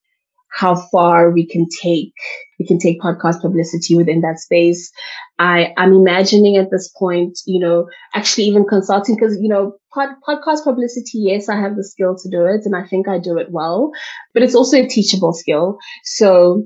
how 0.53 0.75
far 0.75 1.31
we 1.31 1.47
can 1.47 1.65
take 1.81 2.13
we 2.59 2.67
can 2.67 2.77
take 2.77 3.01
podcast 3.01 3.41
publicity 3.41 3.95
within 3.95 4.21
that 4.21 4.39
space. 4.39 4.91
I 5.39 5.73
I'm 5.77 5.93
imagining 5.93 6.57
at 6.57 6.69
this 6.71 6.89
point, 6.97 7.39
you 7.45 7.59
know, 7.59 7.87
actually 8.13 8.45
even 8.45 8.65
consulting 8.65 9.15
because 9.15 9.37
you 9.41 9.49
know 9.49 9.77
pod, 9.93 10.09
podcast 10.27 10.63
publicity. 10.63 11.19
Yes, 11.19 11.49
I 11.49 11.59
have 11.59 11.75
the 11.75 11.83
skill 11.83 12.15
to 12.15 12.29
do 12.29 12.45
it, 12.45 12.61
and 12.65 12.75
I 12.75 12.85
think 12.87 13.07
I 13.07 13.19
do 13.19 13.37
it 13.37 13.47
well, 13.51 13.91
but 14.33 14.43
it's 14.43 14.55
also 14.55 14.77
a 14.77 14.87
teachable 14.87 15.33
skill. 15.33 15.77
So 16.03 16.63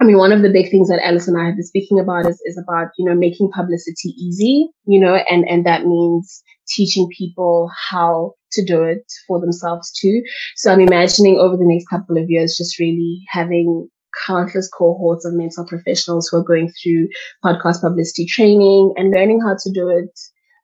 I 0.00 0.04
mean, 0.04 0.16
one 0.16 0.32
of 0.32 0.40
the 0.40 0.50
big 0.50 0.70
things 0.70 0.88
that 0.88 1.04
Alice 1.04 1.28
and 1.28 1.38
I 1.38 1.44
have 1.46 1.56
been 1.56 1.64
speaking 1.64 2.00
about 2.00 2.26
is, 2.26 2.40
is 2.46 2.58
about, 2.58 2.88
you 2.96 3.04
know, 3.04 3.14
making 3.14 3.50
publicity 3.54 4.08
easy, 4.18 4.70
you 4.86 4.98
know, 4.98 5.16
and, 5.28 5.46
and 5.46 5.66
that 5.66 5.84
means 5.84 6.42
teaching 6.68 7.06
people 7.16 7.70
how 7.90 8.32
to 8.52 8.64
do 8.64 8.82
it 8.82 9.04
for 9.28 9.40
themselves 9.40 9.92
too. 9.92 10.22
So 10.56 10.72
I'm 10.72 10.80
imagining 10.80 11.38
over 11.38 11.56
the 11.56 11.66
next 11.66 11.86
couple 11.88 12.16
of 12.16 12.30
years, 12.30 12.56
just 12.56 12.78
really 12.78 13.20
having 13.28 13.88
countless 14.26 14.68
cohorts 14.68 15.26
of 15.26 15.34
mental 15.34 15.66
professionals 15.66 16.28
who 16.28 16.38
are 16.38 16.44
going 16.44 16.72
through 16.82 17.08
podcast 17.44 17.82
publicity 17.82 18.24
training 18.26 18.94
and 18.96 19.12
learning 19.12 19.40
how 19.40 19.54
to 19.62 19.70
do 19.70 19.88
it 19.88 20.18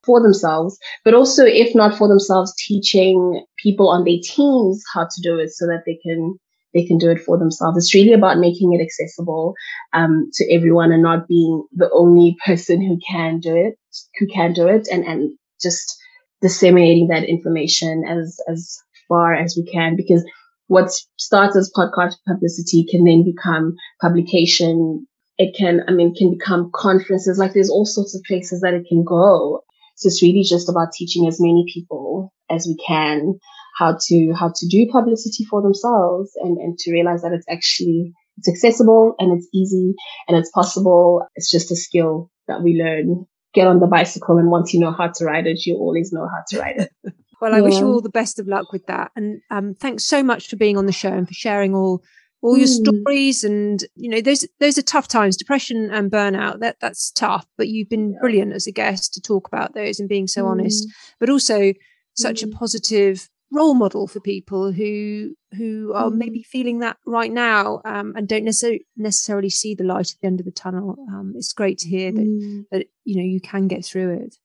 for 0.04 0.22
themselves, 0.22 0.78
but 1.04 1.14
also 1.14 1.44
if 1.44 1.74
not 1.74 1.96
for 1.96 2.08
themselves, 2.08 2.54
teaching 2.56 3.44
people 3.62 3.88
on 3.88 4.04
their 4.04 4.18
teams 4.22 4.82
how 4.94 5.02
to 5.04 5.20
do 5.22 5.38
it 5.38 5.50
so 5.50 5.66
that 5.66 5.82
they 5.84 5.98
can 6.02 6.38
they 6.76 6.84
can 6.84 6.98
do 6.98 7.10
it 7.10 7.20
for 7.20 7.38
themselves. 7.38 7.78
It's 7.78 7.94
really 7.94 8.12
about 8.12 8.38
making 8.38 8.74
it 8.74 8.82
accessible 8.82 9.54
um, 9.94 10.28
to 10.34 10.54
everyone 10.54 10.92
and 10.92 11.02
not 11.02 11.26
being 11.26 11.64
the 11.72 11.90
only 11.90 12.36
person 12.44 12.82
who 12.82 12.98
can 13.08 13.40
do 13.40 13.56
it, 13.56 13.78
who 14.18 14.26
can 14.26 14.52
do 14.52 14.68
it, 14.68 14.86
and 14.92 15.02
and 15.04 15.36
just 15.60 15.96
disseminating 16.42 17.08
that 17.08 17.24
information 17.24 18.04
as 18.06 18.38
as 18.46 18.78
far 19.08 19.34
as 19.34 19.56
we 19.56 19.64
can. 19.72 19.96
Because 19.96 20.22
what 20.66 20.90
starts 21.16 21.56
as 21.56 21.72
podcast 21.74 22.16
publicity 22.28 22.84
can 22.90 23.04
then 23.04 23.24
become 23.24 23.74
publication. 24.00 25.06
It 25.38 25.54
can 25.54 25.82
i 25.88 25.92
mean 25.92 26.14
can 26.14 26.30
become 26.30 26.70
conferences. 26.74 27.38
Like 27.38 27.54
there's 27.54 27.70
all 27.70 27.86
sorts 27.86 28.14
of 28.14 28.22
places 28.28 28.60
that 28.60 28.74
it 28.74 28.86
can 28.86 29.02
go. 29.02 29.62
So 29.96 30.08
it's 30.08 30.22
really 30.22 30.42
just 30.42 30.68
about 30.68 30.92
teaching 30.92 31.26
as 31.26 31.40
many 31.40 31.64
people 31.72 32.32
as 32.50 32.66
we 32.66 32.76
can 32.86 33.38
how 33.76 33.96
to 34.08 34.32
how 34.38 34.52
to 34.54 34.66
do 34.68 34.86
publicity 34.90 35.44
for 35.44 35.62
themselves 35.62 36.32
and 36.36 36.58
and 36.58 36.78
to 36.78 36.92
realize 36.92 37.22
that 37.22 37.32
it's 37.32 37.46
actually 37.50 38.12
it's 38.38 38.48
accessible 38.48 39.14
and 39.18 39.36
it's 39.36 39.48
easy 39.54 39.94
and 40.28 40.36
it's 40.36 40.50
possible 40.50 41.26
it's 41.34 41.50
just 41.50 41.70
a 41.70 41.76
skill 41.76 42.30
that 42.48 42.62
we 42.62 42.74
learn 42.74 43.26
get 43.56 43.66
on 43.66 43.80
the 43.80 43.86
bicycle 43.86 44.36
and 44.36 44.50
once 44.50 44.72
you 44.72 44.78
know 44.78 44.92
how 44.92 45.08
to 45.08 45.24
ride 45.24 45.46
it, 45.46 45.64
you 45.66 45.74
always 45.76 46.12
know 46.12 46.28
how 46.28 46.42
to 46.50 46.60
ride 46.60 46.76
it. 46.76 46.92
well, 47.40 47.54
I 47.54 47.56
yeah. 47.56 47.62
wish 47.62 47.78
you 47.78 47.86
all 47.86 48.02
the 48.02 48.10
best 48.10 48.38
of 48.38 48.46
luck 48.46 48.70
with 48.70 48.86
that. 48.86 49.10
And 49.16 49.40
um, 49.50 49.74
thanks 49.74 50.04
so 50.04 50.22
much 50.22 50.48
for 50.48 50.56
being 50.56 50.76
on 50.76 50.86
the 50.86 50.92
show 50.92 51.12
and 51.12 51.26
for 51.26 51.34
sharing 51.34 51.74
all 51.74 52.04
all 52.42 52.58
your 52.58 52.68
mm. 52.68 53.02
stories 53.02 53.42
and 53.42 53.82
you 53.96 54.10
know 54.10 54.20
those 54.20 54.46
those 54.60 54.76
are 54.76 54.82
tough 54.82 55.08
times 55.08 55.38
depression 55.38 55.90
and 55.90 56.12
burnout 56.12 56.60
that 56.60 56.76
that's 56.80 57.10
tough 57.10 57.46
but 57.56 57.66
you've 57.66 57.88
been 57.88 58.12
yeah. 58.12 58.18
brilliant 58.20 58.52
as 58.52 58.66
a 58.66 58.72
guest 58.72 59.14
to 59.14 59.22
talk 59.22 59.48
about 59.48 59.72
those 59.72 59.98
and 59.98 60.08
being 60.08 60.26
so 60.26 60.44
mm. 60.44 60.50
honest 60.50 60.86
but 61.18 61.30
also 61.30 61.72
such 62.14 62.42
mm. 62.42 62.52
a 62.52 62.56
positive 62.56 63.30
role 63.52 63.74
model 63.74 64.06
for 64.06 64.20
people 64.20 64.72
who 64.72 65.34
who 65.56 65.92
are 65.94 66.10
mm. 66.10 66.16
maybe 66.16 66.42
feeling 66.42 66.80
that 66.80 66.96
right 67.06 67.32
now 67.32 67.80
um, 67.84 68.12
and 68.16 68.28
don't 68.28 68.44
necessarily 68.44 68.84
necessarily 68.96 69.50
see 69.50 69.74
the 69.74 69.84
light 69.84 70.10
at 70.12 70.20
the 70.20 70.26
end 70.26 70.40
of 70.40 70.46
the 70.46 70.52
tunnel. 70.52 70.96
Um, 71.08 71.34
it's 71.36 71.52
great 71.52 71.78
to 71.78 71.88
hear 71.88 72.12
that 72.12 72.20
mm. 72.20 72.64
that 72.70 72.86
you 73.04 73.16
know 73.16 73.22
you 73.22 73.40
can 73.40 73.68
get 73.68 73.84
through 73.84 74.14
it. 74.14 74.36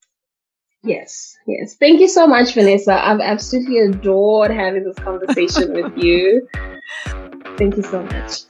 Yes, 0.83 1.37
yes. 1.45 1.75
Thank 1.75 1.99
you 1.99 2.07
so 2.07 2.25
much, 2.25 2.53
Vanessa. 2.53 2.93
I've 2.93 3.19
absolutely 3.19 3.79
adored 3.79 4.49
having 4.51 4.83
this 4.83 4.97
conversation 4.97 5.73
with 5.73 5.95
you. 6.03 6.47
Thank 7.57 7.77
you 7.77 7.83
so 7.83 8.01
much. 8.03 8.41